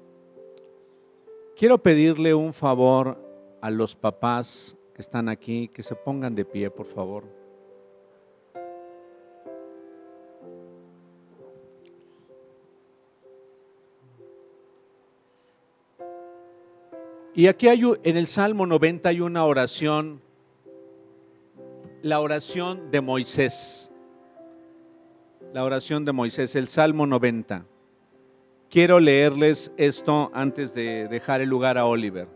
Quiero 1.56 1.78
pedirle 1.78 2.34
un 2.34 2.52
favor 2.52 3.18
a 3.62 3.70
los 3.70 3.96
papás 3.96 4.76
que 4.94 5.02
están 5.02 5.30
aquí, 5.30 5.70
que 5.70 5.82
se 5.82 5.96
pongan 5.96 6.36
de 6.36 6.44
pie, 6.44 6.70
por 6.70 6.88
favor. 6.88 7.24
Y 17.40 17.48
aquí 17.48 17.70
hay 17.70 17.82
en 18.04 18.18
el 18.18 18.28
Salmo 18.28 18.66
90 18.66 19.08
hay 19.08 19.22
una 19.22 19.46
oración 19.46 20.22
la 22.02 22.20
oración 22.20 22.92
de 22.92 23.00
Moisés. 23.00 23.90
La 25.54 25.64
oración 25.64 26.04
de 26.04 26.12
Moisés, 26.12 26.54
el 26.58 26.68
Salmo 26.68 27.08
90. 27.08 27.66
Quiero 28.70 29.00
leerles 29.00 29.72
esto 29.78 30.30
antes 30.34 30.74
de 30.74 31.08
dejar 31.08 31.40
el 31.40 31.48
lugar 31.48 31.78
a 31.78 31.86
Oliver. 31.86 32.28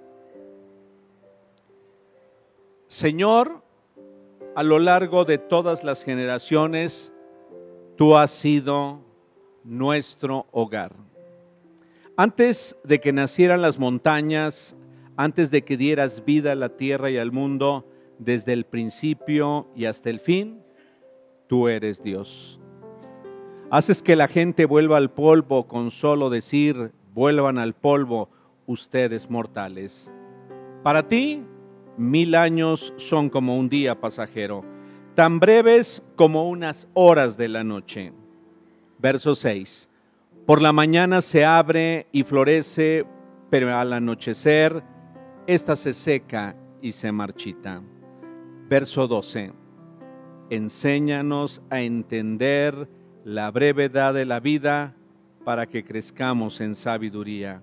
Señor, 2.87 3.61
a 4.55 4.63
lo 4.63 4.79
largo 4.79 5.25
de 5.25 5.37
todas 5.37 5.83
las 5.83 6.05
generaciones, 6.05 7.11
tú 7.97 8.15
has 8.15 8.31
sido 8.31 9.01
nuestro 9.65 10.47
hogar. 10.53 10.95
Antes 12.15 12.77
de 12.85 13.01
que 13.01 13.11
nacieran 13.11 13.61
las 13.61 13.77
montañas, 13.77 14.77
antes 15.17 15.51
de 15.51 15.63
que 15.63 15.77
dieras 15.77 16.23
vida 16.25 16.51
a 16.51 16.55
la 16.55 16.69
tierra 16.69 17.09
y 17.09 17.17
al 17.17 17.31
mundo, 17.31 17.87
desde 18.19 18.53
el 18.53 18.65
principio 18.65 19.67
y 19.75 19.85
hasta 19.85 20.09
el 20.09 20.19
fin, 20.19 20.61
tú 21.47 21.67
eres 21.67 22.01
Dios. 22.03 22.59
Haces 23.69 24.01
que 24.01 24.15
la 24.15 24.27
gente 24.27 24.65
vuelva 24.65 24.97
al 24.97 25.11
polvo 25.11 25.67
con 25.67 25.91
solo 25.91 26.29
decir, 26.29 26.91
vuelvan 27.13 27.57
al 27.57 27.73
polvo 27.73 28.29
ustedes 28.65 29.29
mortales. 29.29 30.11
Para 30.83 31.07
ti, 31.07 31.43
mil 31.97 32.35
años 32.35 32.93
son 32.97 33.29
como 33.29 33.57
un 33.57 33.69
día 33.69 33.99
pasajero, 33.99 34.63
tan 35.15 35.39
breves 35.39 36.03
como 36.15 36.49
unas 36.49 36.87
horas 36.93 37.37
de 37.37 37.49
la 37.49 37.63
noche. 37.63 38.13
Verso 38.99 39.35
6. 39.35 39.89
Por 40.45 40.61
la 40.61 40.71
mañana 40.71 41.21
se 41.21 41.45
abre 41.45 42.07
y 42.11 42.23
florece, 42.23 43.05
pero 43.49 43.75
al 43.75 43.93
anochecer, 43.93 44.83
esta 45.47 45.75
se 45.75 45.93
seca 45.93 46.55
y 46.81 46.93
se 46.93 47.11
marchita. 47.11 47.81
Verso 48.69 49.07
12. 49.07 49.51
Enséñanos 50.49 51.61
a 51.69 51.81
entender 51.81 52.87
la 53.25 53.51
brevedad 53.51 54.13
de 54.13 54.25
la 54.25 54.39
vida 54.39 54.95
para 55.43 55.67
que 55.67 55.83
crezcamos 55.83 56.61
en 56.61 56.75
sabiduría. 56.75 57.61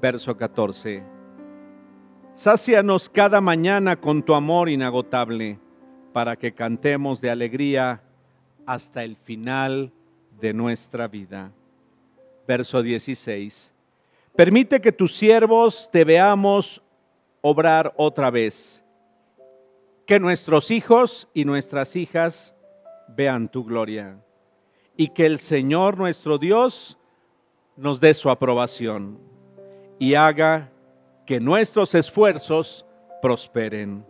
Verso 0.00 0.36
14. 0.36 1.02
Sácianos 2.34 3.08
cada 3.08 3.40
mañana 3.40 3.96
con 3.96 4.22
tu 4.22 4.34
amor 4.34 4.68
inagotable, 4.68 5.58
para 6.12 6.36
que 6.36 6.52
cantemos 6.52 7.20
de 7.20 7.30
alegría 7.30 8.02
hasta 8.66 9.02
el 9.02 9.16
final 9.16 9.92
de 10.40 10.54
nuestra 10.54 11.08
vida. 11.08 11.50
Verso 12.46 12.82
16. 12.82 13.72
Permite 14.36 14.80
que 14.80 14.92
tus 14.92 15.14
siervos 15.16 15.88
te 15.92 16.04
veamos 16.04 16.80
obrar 17.40 17.92
otra 17.96 18.30
vez, 18.30 18.84
que 20.06 20.20
nuestros 20.20 20.70
hijos 20.70 21.28
y 21.32 21.44
nuestras 21.44 21.96
hijas 21.96 22.54
vean 23.08 23.48
tu 23.48 23.64
gloria 23.64 24.18
y 24.96 25.08
que 25.08 25.26
el 25.26 25.38
Señor 25.38 25.96
nuestro 25.96 26.38
Dios 26.38 26.98
nos 27.76 28.00
dé 28.00 28.12
su 28.14 28.28
aprobación 28.28 29.18
y 29.98 30.14
haga 30.14 30.70
que 31.26 31.40
nuestros 31.40 31.94
esfuerzos 31.94 32.84
prosperen. 33.22 34.04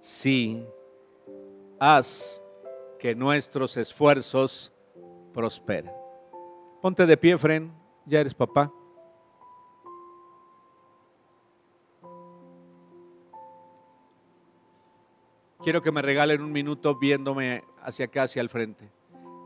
Sí, 0.00 0.64
haz 1.78 2.42
que 2.98 3.14
nuestros 3.14 3.76
esfuerzos 3.76 4.72
prosperen. 5.32 5.92
Ponte 6.82 7.06
de 7.06 7.16
pie, 7.16 7.38
Fren, 7.38 7.72
ya 8.06 8.20
eres 8.20 8.34
papá. 8.34 8.72
Quiero 15.68 15.82
que 15.82 15.92
me 15.92 16.00
regalen 16.00 16.40
un 16.40 16.50
minuto 16.50 16.94
viéndome 16.94 17.62
hacia 17.82 18.06
acá, 18.06 18.22
hacia 18.22 18.40
el 18.40 18.48
frente. 18.48 18.90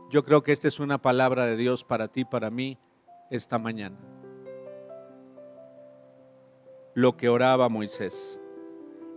Yo 0.09 0.23
creo 0.23 0.41
que 0.41 0.53
esta 0.53 0.69
es 0.69 0.79
una 0.79 0.97
palabra 0.97 1.45
de 1.47 1.57
Dios 1.57 1.83
para 1.83 2.07
ti, 2.07 2.23
para 2.23 2.49
mí, 2.49 2.77
esta 3.29 3.59
mañana. 3.59 3.97
Lo 6.93 7.17
que 7.17 7.27
oraba 7.27 7.67
Moisés 7.67 8.39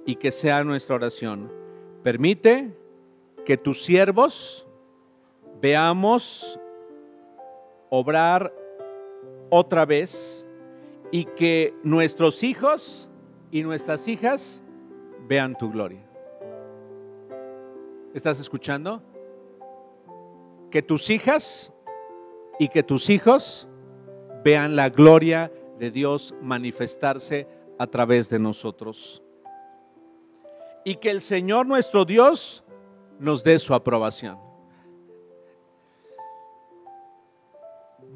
y 0.05 0.17
que 0.17 0.33
sea 0.33 0.65
nuestra 0.65 0.97
oración. 0.97 1.53
Permite 2.03 2.77
que 3.45 3.57
tus 3.57 3.85
siervos 3.85 4.67
veamos 5.63 6.59
obrar 7.89 8.53
otra 9.49 9.87
vez 9.87 10.45
y 11.13 11.25
que 11.25 11.73
nuestros 11.85 12.43
hijos 12.43 13.09
y 13.53 13.63
nuestras 13.63 14.09
hijas 14.09 14.61
vean 15.29 15.57
tu 15.57 15.71
gloria. 15.71 16.06
¿Estás 18.17 18.41
escuchando? 18.41 19.03
Que 20.71 20.81
tus 20.81 21.11
hijas 21.11 21.71
y 22.59 22.69
que 22.69 22.83
tus 22.83 23.11
hijos 23.11 23.69
vean 24.43 24.75
la 24.75 24.89
gloria 24.89 25.53
de 25.79 25.91
Dios 25.91 26.35
manifestarse 26.41 27.47
a 27.79 27.87
través 27.87 28.31
de 28.31 28.39
nosotros. 28.39 29.23
Y 30.83 30.95
que 30.95 31.11
el 31.11 31.21
Señor 31.21 31.67
nuestro 31.67 32.07
Dios 32.07 32.65
nos 33.19 33.45
dé 33.45 33.59
su 33.59 33.75
aprobación. 33.75 34.39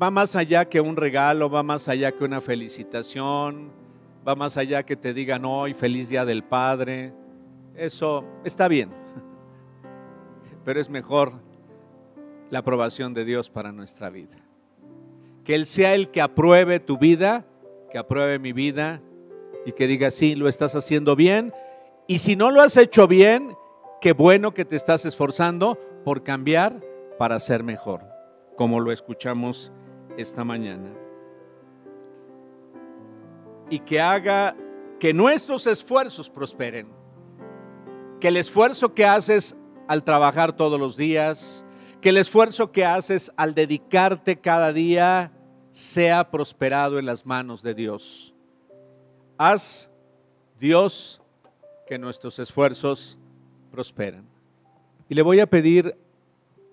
Va 0.02 0.10
más 0.10 0.34
allá 0.34 0.64
que 0.64 0.80
un 0.80 0.96
regalo, 0.96 1.50
va 1.50 1.62
más 1.62 1.88
allá 1.88 2.10
que 2.10 2.24
una 2.24 2.40
felicitación, 2.40 3.70
va 4.26 4.34
más 4.34 4.56
allá 4.56 4.82
que 4.82 4.96
te 4.96 5.12
digan 5.12 5.44
hoy 5.44 5.74
feliz 5.74 6.08
día 6.08 6.24
del 6.24 6.42
Padre. 6.42 7.12
Eso 7.74 8.24
está 8.44 8.66
bien 8.66 8.99
pero 10.64 10.80
es 10.80 10.90
mejor 10.90 11.32
la 12.50 12.60
aprobación 12.60 13.14
de 13.14 13.24
Dios 13.24 13.50
para 13.50 13.72
nuestra 13.72 14.10
vida. 14.10 14.36
Que 15.44 15.54
Él 15.54 15.66
sea 15.66 15.94
el 15.94 16.10
que 16.10 16.20
apruebe 16.20 16.80
tu 16.80 16.98
vida, 16.98 17.44
que 17.90 17.98
apruebe 17.98 18.38
mi 18.38 18.52
vida 18.52 19.00
y 19.64 19.72
que 19.72 19.86
diga, 19.86 20.10
sí, 20.10 20.34
lo 20.34 20.48
estás 20.48 20.74
haciendo 20.74 21.16
bien. 21.16 21.52
Y 22.06 22.18
si 22.18 22.36
no 22.36 22.50
lo 22.50 22.60
has 22.60 22.76
hecho 22.76 23.06
bien, 23.06 23.56
qué 24.00 24.12
bueno 24.12 24.52
que 24.52 24.64
te 24.64 24.76
estás 24.76 25.04
esforzando 25.04 25.78
por 26.04 26.22
cambiar 26.22 26.80
para 27.18 27.38
ser 27.40 27.62
mejor, 27.62 28.02
como 28.56 28.80
lo 28.80 28.92
escuchamos 28.92 29.72
esta 30.16 30.44
mañana. 30.44 30.90
Y 33.68 33.80
que 33.80 34.00
haga 34.00 34.56
que 34.98 35.14
nuestros 35.14 35.66
esfuerzos 35.66 36.28
prosperen. 36.28 36.88
Que 38.18 38.28
el 38.28 38.36
esfuerzo 38.36 38.94
que 38.94 39.06
haces 39.06 39.56
al 39.90 40.04
trabajar 40.04 40.52
todos 40.52 40.78
los 40.78 40.96
días, 40.96 41.64
que 42.00 42.10
el 42.10 42.16
esfuerzo 42.18 42.70
que 42.70 42.84
haces 42.84 43.32
al 43.36 43.56
dedicarte 43.56 44.38
cada 44.38 44.72
día 44.72 45.32
sea 45.72 46.30
prosperado 46.30 47.00
en 47.00 47.06
las 47.06 47.26
manos 47.26 47.60
de 47.60 47.74
Dios. 47.74 48.32
Haz, 49.36 49.90
Dios, 50.60 51.20
que 51.88 51.98
nuestros 51.98 52.38
esfuerzos 52.38 53.18
prosperan. 53.72 54.28
Y 55.08 55.16
le 55.16 55.22
voy 55.22 55.40
a 55.40 55.48
pedir 55.48 55.98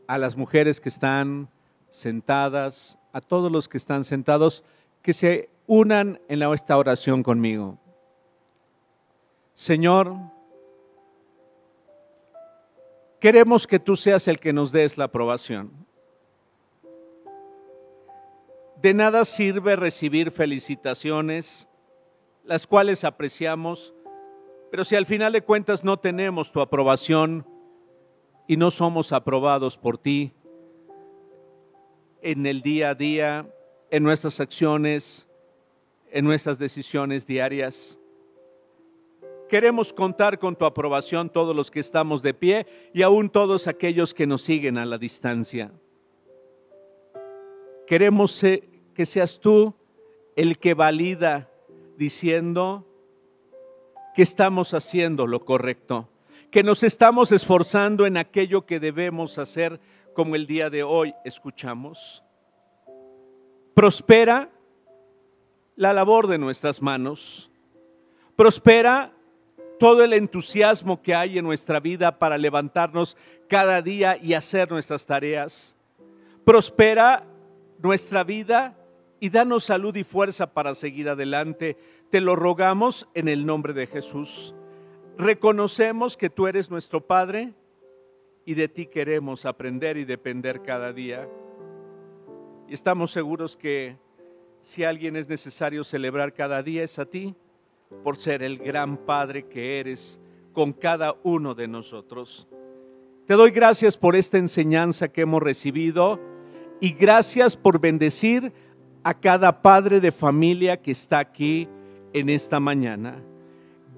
a 0.06 0.20
las 0.20 0.38
mujeres 0.38 0.80
que 0.80 0.90
están 0.90 1.50
sentadas, 1.90 3.00
a 3.14 3.20
todos 3.20 3.52
los 3.52 3.68
que 3.68 3.80
están 3.80 4.04
sentados, 4.04 4.64
que 5.02 5.14
se 5.14 5.50
unan 5.66 6.22
en 6.28 6.44
esta 6.44 6.78
oración 6.78 7.24
conmigo. 7.24 7.80
Señor, 9.56 10.37
Queremos 13.20 13.66
que 13.66 13.80
tú 13.80 13.96
seas 13.96 14.28
el 14.28 14.40
que 14.40 14.54
nos 14.54 14.72
des 14.72 14.98
la 14.98 15.06
aprobación. 15.06 15.72
De 18.82 18.94
nada 18.94 19.26
sirve 19.26 19.76
recibir 19.76 20.30
felicitaciones, 20.30 21.68
las 22.44 22.68
cuales 22.68 23.04
apreciamos, 23.04 23.96
pero 24.70 24.86
si 24.86 24.96
al 24.96 25.08
final 25.08 25.34
de 25.34 25.42
cuentas 25.42 25.84
no 25.84 25.98
tenemos 25.98 26.52
tu 26.52 26.62
aprobación 26.62 27.48
y 28.48 28.56
no 28.56 28.70
somos 28.70 29.12
aprobados 29.12 29.78
por 29.78 29.98
ti 29.98 30.34
en 32.22 32.46
el 32.46 32.62
día 32.62 32.92
a 32.92 32.96
día, 32.96 33.52
en 33.90 34.04
nuestras 34.04 34.40
acciones, 34.40 35.28
en 36.12 36.24
nuestras 36.24 36.60
decisiones 36.60 37.26
diarias, 37.26 37.98
Queremos 39.50 39.94
contar 39.94 40.40
con 40.40 40.56
tu 40.56 40.66
aprobación 40.66 41.30
todos 41.30 41.56
los 41.56 41.72
que 41.72 41.80
estamos 41.80 42.22
de 42.22 42.34
pie 42.34 42.68
y 42.94 43.02
aún 43.02 43.30
todos 43.30 43.68
aquellos 43.68 44.14
que 44.14 44.28
nos 44.28 44.42
siguen 44.42 44.78
a 44.78 44.86
la 44.86 44.98
distancia. 44.98 45.72
Queremos 47.86 48.42
que 48.94 49.06
seas 49.06 49.40
tú 49.40 49.74
el 50.36 50.58
que 50.60 50.74
valida 50.74 51.50
diciendo 51.96 52.86
que 54.14 54.22
estamos 54.22 54.74
haciendo 54.74 55.28
lo 55.28 55.40
correcto, 55.40 56.10
que 56.52 56.64
nos 56.64 56.84
estamos 56.84 57.32
esforzando 57.32 58.06
en 58.06 58.18
aquello 58.18 58.66
que 58.66 58.82
debemos 58.82 59.38
hacer 59.38 59.80
como 60.14 60.36
el 60.36 60.46
día 60.46 60.70
de 60.70 60.84
hoy 60.84 61.14
escuchamos. 61.24 62.24
Prospera 63.74 64.50
la 65.76 65.94
labor 65.94 66.28
de 66.28 66.38
nuestras 66.38 66.82
manos. 66.82 67.50
Prospera 68.36 69.14
todo 69.80 70.04
el 70.04 70.14
entusiasmo 70.14 71.02
que 71.02 71.16
hay 71.16 71.38
en 71.38 71.46
nuestra 71.46 71.80
vida 71.80 72.18
para 72.20 72.38
levantarnos 72.38 73.18
cada 73.48 73.82
día 73.82 74.18
y 74.22 74.34
hacer 74.34 74.70
nuestras 74.72 75.06
tareas. 75.06 75.76
Prospera 76.44 77.26
nuestra 77.80 78.24
vida 78.24 78.78
y 79.20 79.30
danos 79.30 79.66
salud 79.66 79.96
y 79.96 80.04
fuerza 80.04 80.54
para 80.54 80.76
seguir 80.76 81.10
adelante. 81.10 81.78
Te 82.10 82.22
lo 82.22 82.36
rogamos 82.36 83.08
en 83.14 83.28
el 83.28 83.46
nombre 83.46 83.74
de 83.74 83.88
Jesús. 83.88 84.56
Reconocemos 85.18 86.18
que 86.18 86.30
tú 86.30 86.48
eres 86.48 86.70
nuestro 86.70 87.06
Padre 87.06 87.54
y 88.46 88.54
de 88.54 88.68
ti 88.68 88.86
queremos 88.86 89.46
aprender 89.46 89.98
y 89.98 90.06
depender 90.06 90.62
cada 90.62 90.94
día. 90.94 91.28
Y 92.68 92.74
estamos 92.74 93.12
seguros 93.12 93.58
que 93.58 93.98
si 94.62 94.84
alguien 94.84 95.16
es 95.16 95.28
necesario 95.30 95.84
celebrar 95.84 96.34
cada 96.34 96.62
día 96.64 96.84
es 96.84 97.00
a 97.00 97.06
ti 97.06 97.36
por 98.04 98.18
ser 98.18 98.44
el 98.44 98.58
gran 98.58 98.98
Padre 98.98 99.48
que 99.48 99.80
eres 99.80 100.20
con 100.54 100.74
cada 100.74 101.16
uno 101.24 101.54
de 101.54 101.68
nosotros. 101.68 102.48
Te 103.26 103.34
doy 103.34 103.52
gracias 103.52 103.98
por 103.98 104.16
esta 104.16 104.38
enseñanza 104.38 105.10
que 105.10 105.22
hemos 105.22 105.44
recibido 105.44 106.20
y 106.80 106.94
gracias 106.94 107.56
por 107.56 107.80
bendecir 107.80 108.54
a 109.04 109.14
cada 109.14 109.62
padre 109.62 110.00
de 110.00 110.12
familia 110.12 110.82
que 110.82 110.92
está 110.92 111.20
aquí 111.20 111.68
en 112.14 112.30
esta 112.30 112.60
mañana. 112.60 113.22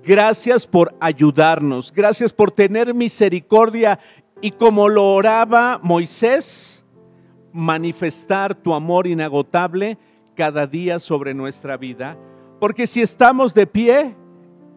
Gracias 0.03 0.65
por 0.65 0.95
ayudarnos, 0.99 1.91
gracias 1.91 2.33
por 2.33 2.51
tener 2.51 2.93
misericordia 2.93 3.99
y 4.41 4.51
como 4.51 4.89
lo 4.89 5.13
oraba 5.13 5.79
Moisés, 5.83 6.83
manifestar 7.51 8.55
tu 8.55 8.73
amor 8.73 9.07
inagotable 9.07 9.97
cada 10.35 10.67
día 10.67 10.99
sobre 10.99 11.33
nuestra 11.33 11.77
vida 11.77 12.17
porque 12.60 12.86
si 12.88 13.01
estamos 13.01 13.53
de 13.53 13.66
pie, 13.66 14.16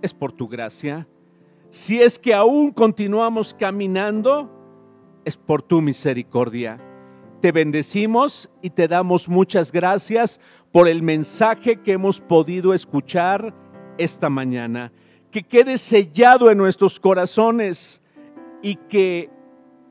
es 0.00 0.14
por 0.14 0.32
tu 0.32 0.48
gracia. 0.48 1.06
Si 1.70 2.00
es 2.00 2.18
que 2.18 2.34
aún 2.34 2.70
continuamos 2.70 3.54
caminando, 3.54 4.50
es 5.24 5.36
por 5.36 5.62
tu 5.62 5.80
misericordia. 5.80 6.80
te 7.40 7.50
bendecimos 7.50 8.48
y 8.62 8.70
te 8.70 8.86
damos 8.86 9.28
muchas 9.28 9.72
gracias 9.72 10.38
por 10.70 10.86
el 10.86 11.02
mensaje 11.02 11.80
que 11.80 11.90
hemos 11.90 12.20
podido 12.20 12.72
escuchar 12.72 13.52
esta 13.98 14.30
mañana. 14.30 14.92
Que 15.32 15.42
quede 15.42 15.76
sellado 15.76 16.52
en 16.52 16.58
nuestros 16.58 17.00
corazones 17.00 18.00
y 18.62 18.76
que 18.76 19.28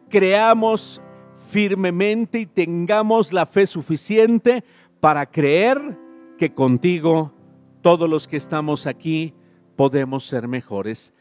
creamos 0.09 1.01
firmemente 1.49 2.39
y 2.39 2.45
tengamos 2.45 3.33
la 3.33 3.45
fe 3.45 3.67
suficiente 3.67 4.63
para 5.01 5.25
creer 5.25 5.99
que 6.37 6.53
contigo 6.53 7.33
todos 7.81 8.09
los 8.09 8.27
que 8.27 8.37
estamos 8.37 8.85
aquí 8.85 9.33
podemos 9.75 10.25
ser 10.25 10.47
mejores. 10.47 11.13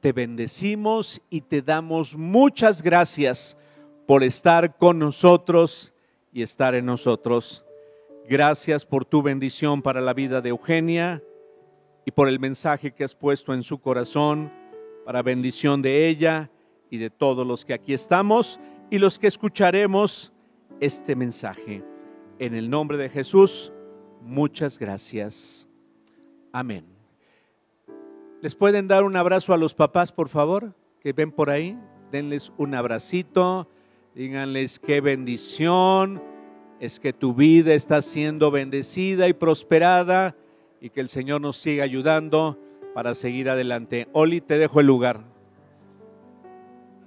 Te 0.00 0.12
bendecimos 0.12 1.20
y 1.30 1.42
te 1.42 1.62
damos 1.62 2.16
muchas 2.16 2.82
gracias 2.82 3.56
por 4.06 4.24
estar 4.24 4.76
con 4.76 4.98
nosotros 4.98 5.92
y 6.32 6.42
estar 6.42 6.74
en 6.74 6.86
nosotros. 6.86 7.64
Gracias 8.28 8.84
por 8.86 9.04
tu 9.04 9.22
bendición 9.22 9.82
para 9.82 10.00
la 10.00 10.14
vida 10.14 10.40
de 10.40 10.50
Eugenia 10.50 11.22
y 12.04 12.10
por 12.10 12.28
el 12.28 12.40
mensaje 12.40 12.92
que 12.92 13.04
has 13.04 13.14
puesto 13.14 13.54
en 13.54 13.62
su 13.62 13.78
corazón 13.78 14.52
para 15.04 15.22
bendición 15.22 15.82
de 15.82 16.08
ella 16.08 16.50
y 16.90 16.98
de 16.98 17.10
todos 17.10 17.46
los 17.46 17.64
que 17.64 17.74
aquí 17.74 17.92
estamos 17.92 18.58
y 18.90 18.98
los 18.98 19.18
que 19.18 19.26
escucharemos 19.26 20.32
este 20.80 21.14
mensaje. 21.14 21.84
En 22.38 22.54
el 22.54 22.70
nombre 22.70 22.96
de 22.96 23.08
Jesús, 23.08 23.72
muchas 24.22 24.78
gracias. 24.78 25.69
Amén. 26.52 26.84
¿Les 28.42 28.54
pueden 28.54 28.88
dar 28.88 29.04
un 29.04 29.16
abrazo 29.16 29.52
a 29.52 29.58
los 29.58 29.74
papás, 29.74 30.12
por 30.12 30.28
favor, 30.28 30.74
que 31.00 31.12
ven 31.12 31.30
por 31.30 31.50
ahí? 31.50 31.78
Denles 32.10 32.52
un 32.56 32.74
abracito, 32.74 33.68
díganles 34.14 34.78
qué 34.78 35.00
bendición, 35.00 36.22
es 36.80 36.98
que 36.98 37.12
tu 37.12 37.34
vida 37.34 37.74
está 37.74 38.00
siendo 38.02 38.50
bendecida 38.50 39.28
y 39.28 39.34
prosperada 39.34 40.34
y 40.80 40.90
que 40.90 41.00
el 41.00 41.08
Señor 41.08 41.42
nos 41.42 41.58
siga 41.58 41.84
ayudando 41.84 42.58
para 42.94 43.14
seguir 43.14 43.50
adelante. 43.50 44.08
Oli, 44.12 44.40
te 44.40 44.58
dejo 44.58 44.80
el 44.80 44.86
lugar. 44.86 45.24